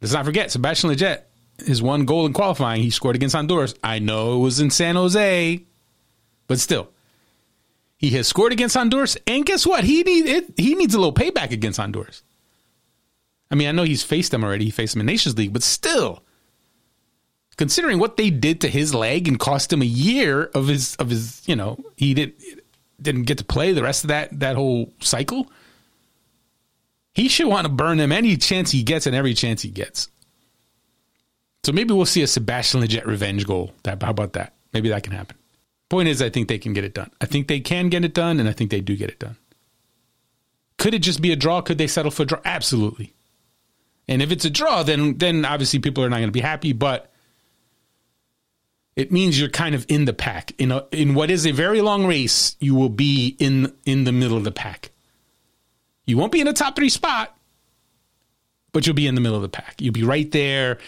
Let's 0.00 0.12
not 0.12 0.24
forget 0.24 0.52
Sebastian 0.52 0.90
Lletget 0.90 1.22
his 1.64 1.82
one 1.82 2.04
goal 2.04 2.26
in 2.26 2.32
qualifying 2.32 2.82
he 2.82 2.90
scored 2.90 3.16
against 3.16 3.34
Honduras. 3.34 3.74
I 3.82 3.98
know 3.98 4.36
it 4.36 4.40
was 4.40 4.60
in 4.60 4.70
San 4.70 4.96
Jose, 4.96 5.62
but 6.46 6.58
still, 6.58 6.90
he 7.96 8.10
has 8.10 8.28
scored 8.28 8.52
against 8.52 8.76
Honduras, 8.76 9.16
and 9.26 9.44
guess 9.44 9.66
what? 9.66 9.84
He 9.84 10.02
need 10.02 10.26
it, 10.26 10.52
he 10.56 10.74
needs 10.74 10.94
a 10.94 10.98
little 10.98 11.12
payback 11.12 11.50
against 11.50 11.78
Honduras. 11.78 12.22
I 13.50 13.54
mean, 13.54 13.68
I 13.68 13.72
know 13.72 13.82
he's 13.82 14.02
faced 14.02 14.30
them 14.30 14.44
already. 14.44 14.66
He 14.66 14.70
faced 14.70 14.94
them 14.94 15.00
in 15.00 15.06
Nations 15.06 15.36
League, 15.36 15.52
but 15.52 15.62
still, 15.62 16.22
considering 17.56 17.98
what 17.98 18.16
they 18.16 18.30
did 18.30 18.60
to 18.60 18.68
his 18.68 18.94
leg 18.94 19.26
and 19.26 19.38
cost 19.38 19.72
him 19.72 19.82
a 19.82 19.86
year 19.86 20.44
of 20.54 20.68
his 20.68 20.96
of 20.96 21.10
his, 21.10 21.42
you 21.46 21.56
know, 21.56 21.78
he 21.96 22.14
didn't 22.14 22.36
didn't 23.00 23.22
get 23.22 23.38
to 23.38 23.44
play 23.44 23.72
the 23.72 23.82
rest 23.82 24.04
of 24.04 24.08
that 24.08 24.38
that 24.40 24.56
whole 24.56 24.92
cycle. 25.00 25.50
He 27.14 27.28
should 27.28 27.48
want 27.48 27.66
to 27.66 27.72
burn 27.72 27.98
him 27.98 28.12
any 28.12 28.36
chance 28.36 28.70
he 28.70 28.82
gets 28.82 29.06
and 29.06 29.16
every 29.16 29.34
chance 29.34 29.62
he 29.62 29.70
gets. 29.70 30.08
So 31.68 31.72
maybe 31.72 31.92
we'll 31.92 32.06
see 32.06 32.22
a 32.22 32.26
Sebastian 32.26 32.80
Lletget 32.80 33.04
revenge 33.04 33.46
goal. 33.46 33.74
That 33.82 34.02
how 34.02 34.08
about 34.08 34.32
that? 34.32 34.54
Maybe 34.72 34.88
that 34.88 35.02
can 35.02 35.12
happen. 35.12 35.36
Point 35.90 36.08
is, 36.08 36.22
I 36.22 36.30
think 36.30 36.48
they 36.48 36.56
can 36.56 36.72
get 36.72 36.82
it 36.82 36.94
done. 36.94 37.10
I 37.20 37.26
think 37.26 37.46
they 37.46 37.60
can 37.60 37.90
get 37.90 38.06
it 38.06 38.14
done, 38.14 38.40
and 38.40 38.48
I 38.48 38.52
think 38.52 38.70
they 38.70 38.80
do 38.80 38.96
get 38.96 39.10
it 39.10 39.18
done. 39.18 39.36
Could 40.78 40.94
it 40.94 41.00
just 41.00 41.20
be 41.20 41.30
a 41.30 41.36
draw? 41.36 41.60
Could 41.60 41.76
they 41.76 41.86
settle 41.86 42.10
for 42.10 42.22
a 42.22 42.24
draw? 42.24 42.40
Absolutely. 42.42 43.12
And 44.08 44.22
if 44.22 44.32
it's 44.32 44.46
a 44.46 44.50
draw, 44.50 44.82
then 44.82 45.18
then 45.18 45.44
obviously 45.44 45.78
people 45.78 46.02
are 46.02 46.08
not 46.08 46.16
going 46.16 46.28
to 46.28 46.32
be 46.32 46.40
happy. 46.40 46.72
But 46.72 47.12
it 48.96 49.12
means 49.12 49.38
you're 49.38 49.50
kind 49.50 49.74
of 49.74 49.84
in 49.90 50.06
the 50.06 50.14
pack. 50.14 50.52
In 50.56 50.72
a, 50.72 50.86
in 50.90 51.14
what 51.14 51.30
is 51.30 51.46
a 51.46 51.50
very 51.50 51.82
long 51.82 52.06
race, 52.06 52.56
you 52.60 52.74
will 52.74 52.88
be 52.88 53.36
in 53.38 53.74
in 53.84 54.04
the 54.04 54.12
middle 54.12 54.38
of 54.38 54.44
the 54.44 54.52
pack. 54.52 54.90
You 56.06 56.16
won't 56.16 56.32
be 56.32 56.40
in 56.40 56.46
the 56.46 56.54
top 56.54 56.76
three 56.76 56.88
spot, 56.88 57.37
but 58.78 58.86
you'll 58.86 58.94
be 58.94 59.08
in 59.08 59.16
the 59.16 59.20
middle 59.20 59.34
of 59.34 59.42
the 59.42 59.48
pack. 59.48 59.74
You'll 59.80 59.92
be 59.92 60.04
right 60.04 60.30
there. 60.30 60.78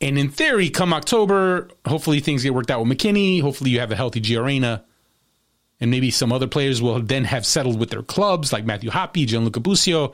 And 0.00 0.16
in 0.16 0.28
theory, 0.28 0.70
come 0.70 0.92
October, 0.92 1.68
hopefully 1.84 2.20
things 2.20 2.44
get 2.44 2.54
worked 2.54 2.70
out 2.70 2.80
with 2.80 2.96
McKennie. 2.96 3.40
Hopefully 3.40 3.70
you 3.70 3.80
have 3.80 3.90
a 3.90 3.96
healthy 3.96 4.20
Gio 4.20 4.44
Reyna. 4.44 4.84
And 5.80 5.90
maybe 5.90 6.12
some 6.12 6.32
other 6.32 6.46
players 6.46 6.80
will 6.80 7.02
then 7.02 7.24
have 7.24 7.44
settled 7.44 7.80
with 7.80 7.90
their 7.90 8.04
clubs, 8.04 8.52
like 8.52 8.64
Matthew 8.64 8.88
Hoppe, 8.88 9.26
Gianluca 9.26 9.58
Busio. 9.58 10.12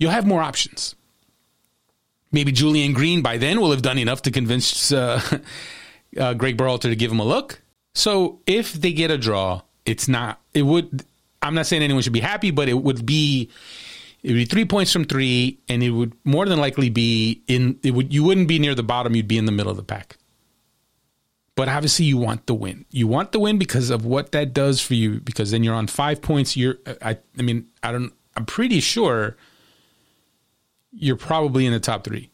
You'll 0.00 0.10
have 0.10 0.26
more 0.26 0.42
options. 0.42 0.96
Maybe 2.32 2.50
Julian 2.50 2.94
Green 2.94 3.22
by 3.22 3.36
then 3.36 3.60
will 3.60 3.70
have 3.70 3.82
done 3.82 3.98
enough 3.98 4.22
to 4.22 4.32
convince 4.32 4.90
uh, 4.90 5.20
uh, 6.18 6.34
Greg 6.34 6.56
Berhalter 6.56 6.90
to 6.90 6.96
give 6.96 7.12
him 7.12 7.20
a 7.20 7.24
look. 7.24 7.62
So 7.94 8.40
if 8.44 8.72
they 8.72 8.92
get 8.92 9.12
a 9.12 9.18
draw, 9.18 9.62
it's 9.86 10.08
not, 10.08 10.40
it 10.52 10.62
would, 10.62 11.04
I'm 11.40 11.54
not 11.54 11.66
saying 11.66 11.84
anyone 11.84 12.02
should 12.02 12.12
be 12.12 12.18
happy, 12.18 12.50
but 12.50 12.68
it 12.68 12.74
would 12.74 13.06
be 13.06 13.50
it 14.22 14.28
would 14.28 14.36
be 14.36 14.44
three 14.44 14.64
points 14.64 14.92
from 14.92 15.04
three, 15.04 15.58
and 15.68 15.82
it 15.82 15.90
would 15.90 16.14
more 16.24 16.46
than 16.46 16.60
likely 16.60 16.90
be 16.90 17.42
in. 17.48 17.78
It 17.82 17.92
would 17.92 18.12
you 18.12 18.24
wouldn't 18.24 18.48
be 18.48 18.58
near 18.58 18.74
the 18.74 18.82
bottom; 18.82 19.16
you'd 19.16 19.28
be 19.28 19.38
in 19.38 19.46
the 19.46 19.52
middle 19.52 19.70
of 19.70 19.76
the 19.76 19.82
pack. 19.82 20.16
But 21.54 21.68
obviously, 21.68 22.06
you 22.06 22.16
want 22.16 22.46
the 22.46 22.54
win. 22.54 22.86
You 22.90 23.06
want 23.06 23.32
the 23.32 23.40
win 23.40 23.58
because 23.58 23.90
of 23.90 24.06
what 24.06 24.32
that 24.32 24.54
does 24.54 24.80
for 24.80 24.94
you. 24.94 25.20
Because 25.20 25.50
then 25.50 25.62
you're 25.64 25.74
on 25.74 25.86
five 25.86 26.22
points. 26.22 26.56
You're. 26.56 26.76
I. 27.00 27.18
I 27.38 27.42
mean, 27.42 27.66
I 27.82 27.92
don't. 27.92 28.12
I'm 28.36 28.46
pretty 28.46 28.80
sure 28.80 29.36
you're 30.92 31.16
probably 31.16 31.66
in 31.66 31.72
the 31.72 31.80
top 31.80 32.04
three 32.04 32.30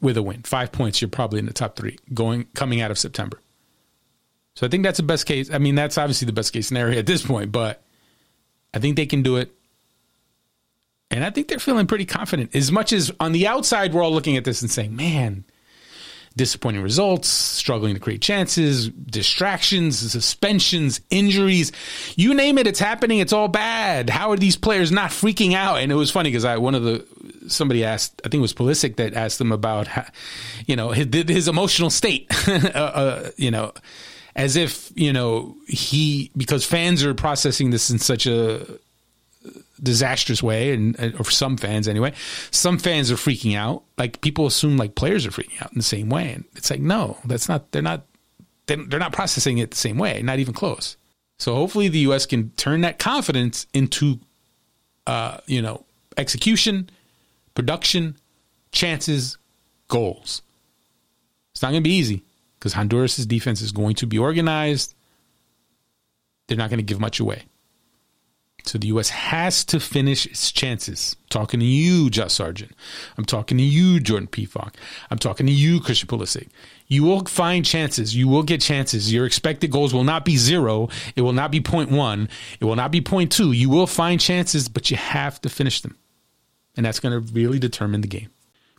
with 0.00 0.16
a 0.16 0.22
win. 0.22 0.42
Five 0.42 0.72
points, 0.72 1.00
you're 1.00 1.08
probably 1.08 1.38
in 1.38 1.46
the 1.46 1.52
top 1.52 1.76
three 1.76 1.98
going 2.12 2.46
coming 2.54 2.80
out 2.80 2.90
of 2.90 2.98
September. 2.98 3.40
So 4.54 4.66
I 4.66 4.70
think 4.70 4.84
that's 4.84 4.98
the 4.98 5.04
best 5.04 5.26
case. 5.26 5.50
I 5.50 5.58
mean, 5.58 5.74
that's 5.74 5.98
obviously 5.98 6.26
the 6.26 6.32
best 6.32 6.52
case 6.52 6.68
scenario 6.68 6.98
at 6.98 7.06
this 7.06 7.24
point, 7.24 7.52
but 7.52 7.82
I 8.72 8.78
think 8.78 8.96
they 8.96 9.06
can 9.06 9.22
do 9.22 9.36
it. 9.36 9.52
And 11.14 11.24
I 11.24 11.30
think 11.30 11.46
they're 11.46 11.60
feeling 11.60 11.86
pretty 11.86 12.06
confident. 12.06 12.56
As 12.56 12.72
much 12.72 12.92
as 12.92 13.12
on 13.20 13.30
the 13.30 13.46
outside, 13.46 13.94
we're 13.94 14.02
all 14.02 14.12
looking 14.12 14.36
at 14.36 14.42
this 14.42 14.62
and 14.62 14.70
saying, 14.70 14.96
man, 14.96 15.44
disappointing 16.36 16.82
results, 16.82 17.28
struggling 17.28 17.94
to 17.94 18.00
create 18.00 18.20
chances, 18.20 18.88
distractions, 18.88 19.96
suspensions, 20.10 21.00
injuries. 21.10 21.70
You 22.16 22.34
name 22.34 22.58
it, 22.58 22.66
it's 22.66 22.80
happening. 22.80 23.20
It's 23.20 23.32
all 23.32 23.46
bad. 23.46 24.10
How 24.10 24.32
are 24.32 24.36
these 24.36 24.56
players 24.56 24.90
not 24.90 25.10
freaking 25.10 25.54
out? 25.54 25.76
And 25.76 25.92
it 25.92 25.94
was 25.94 26.10
funny 26.10 26.30
because 26.30 26.44
I 26.44 26.56
one 26.56 26.74
of 26.74 26.82
the 26.82 27.06
somebody 27.46 27.84
asked, 27.84 28.20
I 28.24 28.28
think 28.28 28.40
it 28.40 28.42
was 28.42 28.54
Pulisic 28.54 28.96
that 28.96 29.14
asked 29.14 29.38
them 29.38 29.52
about, 29.52 29.86
how, 29.86 30.06
you 30.66 30.74
know, 30.74 30.90
his, 30.90 31.06
his 31.28 31.46
emotional 31.46 31.90
state. 31.90 32.26
uh, 32.48 32.76
uh, 32.76 33.30
you 33.36 33.52
know, 33.52 33.72
as 34.34 34.56
if 34.56 34.90
you 34.96 35.12
know 35.12 35.54
he 35.68 36.32
because 36.36 36.64
fans 36.66 37.04
are 37.04 37.14
processing 37.14 37.70
this 37.70 37.88
in 37.88 38.00
such 38.00 38.26
a 38.26 38.66
disastrous 39.82 40.42
way, 40.42 40.72
and 40.72 40.96
or 41.18 41.24
some 41.24 41.56
fans 41.56 41.88
anyway. 41.88 42.12
Some 42.50 42.78
fans 42.78 43.10
are 43.10 43.16
freaking 43.16 43.56
out. 43.56 43.82
Like 43.98 44.20
people 44.20 44.46
assume 44.46 44.76
like 44.76 44.94
players 44.94 45.26
are 45.26 45.30
freaking 45.30 45.60
out 45.62 45.72
in 45.72 45.78
the 45.78 45.84
same 45.84 46.08
way, 46.08 46.32
and 46.32 46.44
it's 46.56 46.70
like 46.70 46.80
no, 46.80 47.18
that's 47.24 47.48
not. 47.48 47.72
They're 47.72 47.82
not. 47.82 48.06
They're 48.66 48.78
not 48.78 49.12
processing 49.12 49.58
it 49.58 49.72
the 49.72 49.76
same 49.76 49.98
way. 49.98 50.22
Not 50.22 50.38
even 50.38 50.54
close. 50.54 50.96
So 51.38 51.54
hopefully 51.54 51.88
the 51.88 51.98
U.S. 52.00 52.24
can 52.26 52.50
turn 52.50 52.82
that 52.82 52.98
confidence 52.98 53.66
into, 53.74 54.20
uh, 55.06 55.38
you 55.46 55.60
know, 55.60 55.84
execution, 56.16 56.88
production, 57.54 58.16
chances, 58.72 59.36
goals. 59.88 60.42
It's 61.52 61.62
not 61.62 61.72
going 61.72 61.82
to 61.82 61.88
be 61.88 61.94
easy 61.94 62.22
because 62.58 62.72
Honduras' 62.72 63.26
defense 63.26 63.60
is 63.60 63.72
going 63.72 63.96
to 63.96 64.06
be 64.06 64.18
organized. 64.18 64.94
They're 66.46 66.56
not 66.56 66.70
going 66.70 66.78
to 66.78 66.84
give 66.84 67.00
much 67.00 67.20
away. 67.20 67.44
So 68.64 68.78
the 68.78 68.86
U.S. 68.88 69.10
has 69.10 69.62
to 69.66 69.78
finish 69.78 70.24
its 70.24 70.50
chances. 70.50 71.16
I'm 71.18 71.28
talking 71.28 71.60
to 71.60 71.66
you, 71.66 72.08
Josh 72.08 72.32
Sargent. 72.32 72.72
I'm 73.18 73.26
talking 73.26 73.58
to 73.58 73.64
you, 73.64 74.00
Jordan 74.00 74.26
Pefok. 74.26 74.74
I'm 75.10 75.18
talking 75.18 75.46
to 75.46 75.52
you, 75.52 75.80
Christian 75.80 76.08
Pulisic. 76.08 76.48
You 76.86 77.04
will 77.04 77.24
find 77.26 77.64
chances. 77.64 78.16
You 78.16 78.26
will 78.26 78.42
get 78.42 78.62
chances. 78.62 79.12
Your 79.12 79.26
expected 79.26 79.70
goals 79.70 79.92
will 79.92 80.04
not 80.04 80.24
be 80.24 80.38
zero. 80.38 80.88
It 81.14 81.22
will 81.22 81.34
not 81.34 81.50
be 81.50 81.60
one. 81.60 82.28
It 82.58 82.64
will 82.64 82.76
not 82.76 82.90
be 82.90 83.02
two. 83.02 83.52
You 83.52 83.68
will 83.68 83.86
find 83.86 84.18
chances, 84.18 84.68
but 84.68 84.90
you 84.90 84.96
have 84.96 85.40
to 85.42 85.50
finish 85.50 85.82
them. 85.82 85.98
And 86.76 86.86
that's 86.86 87.00
going 87.00 87.12
to 87.12 87.32
really 87.32 87.58
determine 87.58 88.00
the 88.00 88.08
game. 88.08 88.30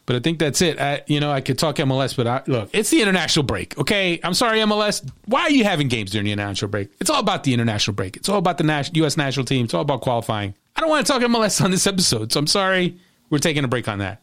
But 0.05 0.15
I 0.15 0.19
think 0.19 0.37
that's 0.37 0.61
it. 0.61 0.79
I, 0.79 1.01
you 1.07 1.19
know, 1.19 1.31
I 1.31 1.41
could 1.41 1.57
talk 1.57 1.77
MLS, 1.77 2.15
but 2.15 2.27
I, 2.27 2.43
look, 2.45 2.69
it's 2.73 2.91
the 2.91 3.01
international 3.01 3.43
break. 3.43 3.77
Okay, 3.79 4.19
I'm 4.23 4.35
sorry, 4.35 4.59
MLS. 4.59 5.07
Why 5.25 5.41
are 5.41 5.49
you 5.49 5.63
having 5.63 5.87
games 5.87 6.11
during 6.11 6.25
the 6.25 6.31
international 6.31 6.69
break? 6.69 6.89
It's 6.99 7.09
all 7.09 7.19
about 7.19 7.43
the 7.43 7.53
international 7.53 7.95
break. 7.95 8.15
It's 8.15 8.29
all 8.29 8.37
about 8.37 8.59
the 8.59 8.63
nas- 8.63 8.91
U.S. 8.93 9.17
national 9.17 9.45
team. 9.45 9.65
It's 9.65 9.73
all 9.73 9.81
about 9.81 10.01
qualifying. 10.01 10.53
I 10.75 10.81
don't 10.81 10.89
want 10.91 11.07
to 11.07 11.11
talk 11.11 11.21
MLS 11.23 11.63
on 11.63 11.71
this 11.71 11.87
episode, 11.87 12.31
so 12.31 12.39
I'm 12.39 12.47
sorry. 12.47 12.99
We're 13.31 13.39
taking 13.39 13.63
a 13.63 13.67
break 13.67 13.87
on 13.87 13.99
that. 13.99 14.21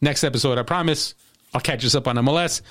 Next 0.00 0.22
episode, 0.22 0.58
I 0.58 0.62
promise, 0.62 1.14
I'll 1.52 1.60
catch 1.60 1.84
us 1.84 1.96
up 1.96 2.06
on 2.06 2.16
MLS. 2.16 2.62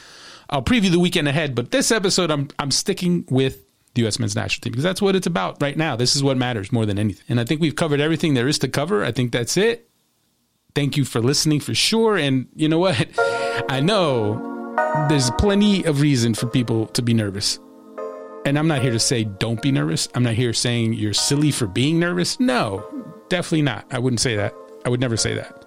I'll 0.49 0.63
preview 0.63 0.91
the 0.91 0.99
weekend 0.99 1.27
ahead, 1.27 1.53
but 1.53 1.71
this 1.71 1.91
episode, 1.91 2.32
I'm 2.32 2.49
I'm 2.59 2.71
sticking 2.71 3.25
with 3.29 3.63
the 3.93 4.03
U.S. 4.03 4.19
men's 4.19 4.36
national 4.36 4.61
team 4.63 4.71
because 4.71 4.84
that's 4.84 5.01
what 5.01 5.15
it's 5.15 5.27
about 5.27 5.61
right 5.61 5.75
now. 5.75 5.95
This 5.97 6.15
is 6.15 6.23
what 6.23 6.38
matters 6.38 6.71
more 6.71 6.86
than 6.86 6.97
anything. 6.97 7.25
And 7.29 7.39
I 7.39 7.43
think 7.45 7.59
we've 7.59 7.75
covered 7.75 7.99
everything 7.99 8.34
there 8.34 8.47
is 8.47 8.59
to 8.59 8.67
cover. 8.69 9.03
I 9.03 9.11
think 9.11 9.32
that's 9.34 9.57
it 9.57 9.90
thank 10.76 10.97
you 10.97 11.05
for 11.05 11.19
listening 11.19 11.59
for 11.59 11.74
sure. 11.74 12.17
And 12.17 12.47
you 12.55 12.69
know 12.69 12.80
what? 12.80 13.07
I 13.69 13.80
know 13.80 14.76
there's 15.09 15.32
plenty 15.32 15.84
of 15.84 16.01
reason 16.01 16.34
for 16.34 16.47
people 16.47 16.88
to 16.88 17.01
be 17.01 17.13
nervous. 17.13 17.59
And 18.45 18.57
I'm 18.57 18.67
not 18.67 18.82
here 18.82 18.91
to 18.91 18.99
say 18.99 19.24
don't 19.24 19.61
be 19.61 19.72
nervous. 19.72 20.07
I'm 20.15 20.24
not 20.24 20.34
here 20.34 20.53
saying 20.53 20.93
you're 20.93 21.13
silly 21.13 21.51
for 21.51 21.67
being 21.67 21.99
nervous. 21.99 22.39
No, 22.39 22.86
definitely 23.30 23.61
not. 23.61 23.86
I 23.91 23.99
wouldn't 23.99 24.19
say 24.19 24.36
that. 24.36 24.55
I 24.86 24.89
would 24.89 24.99
never 24.99 25.17
say 25.17 25.36
that. 25.36 25.65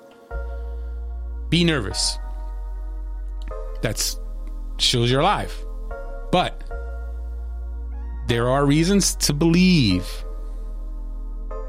Be 1.50 1.62
nervous. 1.62 2.18
That's 3.80 4.18
shows 4.78 5.10
you're 5.10 5.20
alive. 5.20 5.54
But 6.32 6.64
there 8.26 8.48
are 8.48 8.66
reasons 8.66 9.14
to 9.16 9.32
believe 9.32 10.06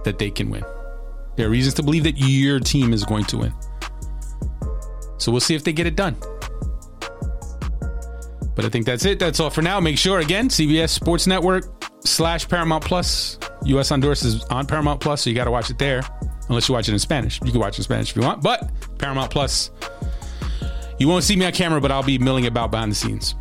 that 0.05 0.17
they 0.17 0.31
can 0.31 0.49
win. 0.49 0.63
There 1.35 1.47
are 1.47 1.49
reasons 1.49 1.73
to 1.75 1.83
believe 1.83 2.03
that 2.03 2.17
your 2.17 2.59
team 2.59 2.93
is 2.93 3.03
going 3.03 3.25
to 3.25 3.37
win. 3.37 3.53
So 5.17 5.31
we'll 5.31 5.41
see 5.41 5.55
if 5.55 5.63
they 5.63 5.73
get 5.73 5.87
it 5.87 5.95
done. 5.95 6.15
But 8.55 8.63
I 8.63 8.69
think 8.69 8.85
that's 8.85 9.05
it. 9.05 9.19
That's 9.19 9.39
all 9.39 9.49
for 9.49 9.61
now. 9.61 9.79
Make 9.79 9.97
sure, 9.97 10.19
again, 10.19 10.47
CBS 10.47 10.89
Sports 10.89 11.27
Network 11.27 11.65
slash 12.05 12.47
Paramount 12.47 12.83
Plus. 12.83 13.37
US 13.65 13.89
Honduras 13.89 14.23
is 14.23 14.43
on 14.45 14.65
Paramount 14.65 15.01
Plus, 15.01 15.23
so 15.23 15.29
you 15.29 15.35
got 15.35 15.45
to 15.45 15.51
watch 15.51 15.69
it 15.69 15.77
there. 15.77 16.01
Unless 16.47 16.69
you 16.69 16.75
watch 16.75 16.87
it 16.87 16.93
in 16.93 16.99
Spanish. 16.99 17.41
You 17.43 17.51
can 17.51 17.59
watch 17.59 17.75
it 17.75 17.79
in 17.79 17.83
Spanish 17.83 18.11
if 18.11 18.15
you 18.15 18.21
want. 18.21 18.41
But 18.41 18.71
Paramount 18.97 19.31
Plus, 19.31 19.71
you 20.99 21.07
won't 21.07 21.23
see 21.23 21.35
me 21.35 21.45
on 21.45 21.51
camera, 21.51 21.81
but 21.81 21.91
I'll 21.91 22.03
be 22.03 22.17
milling 22.17 22.45
about 22.45 22.71
behind 22.71 22.91
the 22.91 22.95
scenes. 22.95 23.35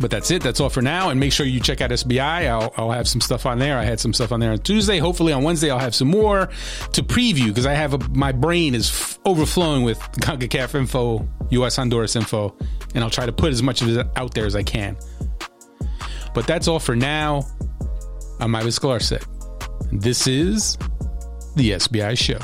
But 0.00 0.10
that's 0.10 0.30
it. 0.30 0.42
That's 0.42 0.60
all 0.60 0.70
for 0.70 0.82
now. 0.82 1.10
And 1.10 1.20
make 1.20 1.32
sure 1.32 1.46
you 1.46 1.60
check 1.60 1.80
out 1.80 1.90
SBI. 1.90 2.48
I'll, 2.48 2.72
I'll 2.76 2.90
have 2.90 3.06
some 3.06 3.20
stuff 3.20 3.46
on 3.46 3.58
there. 3.58 3.78
I 3.78 3.84
had 3.84 4.00
some 4.00 4.12
stuff 4.12 4.32
on 4.32 4.40
there 4.40 4.50
on 4.50 4.58
Tuesday. 4.58 4.98
Hopefully 4.98 5.32
on 5.32 5.44
Wednesday 5.44 5.70
I'll 5.70 5.78
have 5.78 5.94
some 5.94 6.08
more 6.08 6.48
to 6.92 7.02
preview 7.02 7.46
because 7.46 7.66
I 7.66 7.74
have 7.74 7.94
a, 7.94 7.98
my 8.10 8.32
brain 8.32 8.74
is 8.74 8.90
f- 8.90 9.18
overflowing 9.24 9.84
with 9.84 9.98
CONCACAF 10.20 10.74
info, 10.74 11.28
US 11.50 11.76
Honduras 11.76 12.16
info, 12.16 12.56
and 12.94 13.04
I'll 13.04 13.10
try 13.10 13.26
to 13.26 13.32
put 13.32 13.52
as 13.52 13.62
much 13.62 13.82
of 13.82 13.96
it 13.96 14.06
out 14.16 14.34
there 14.34 14.46
as 14.46 14.56
I 14.56 14.62
can. 14.64 14.96
But 16.34 16.46
that's 16.46 16.66
all 16.66 16.80
for 16.80 16.96
now. 16.96 17.46
I'm 18.40 18.54
Ives 18.56 18.80
Galarcep. 18.80 19.24
This 19.92 20.26
is 20.26 20.76
the 21.54 21.70
SBI 21.72 22.18
Show. 22.18 22.38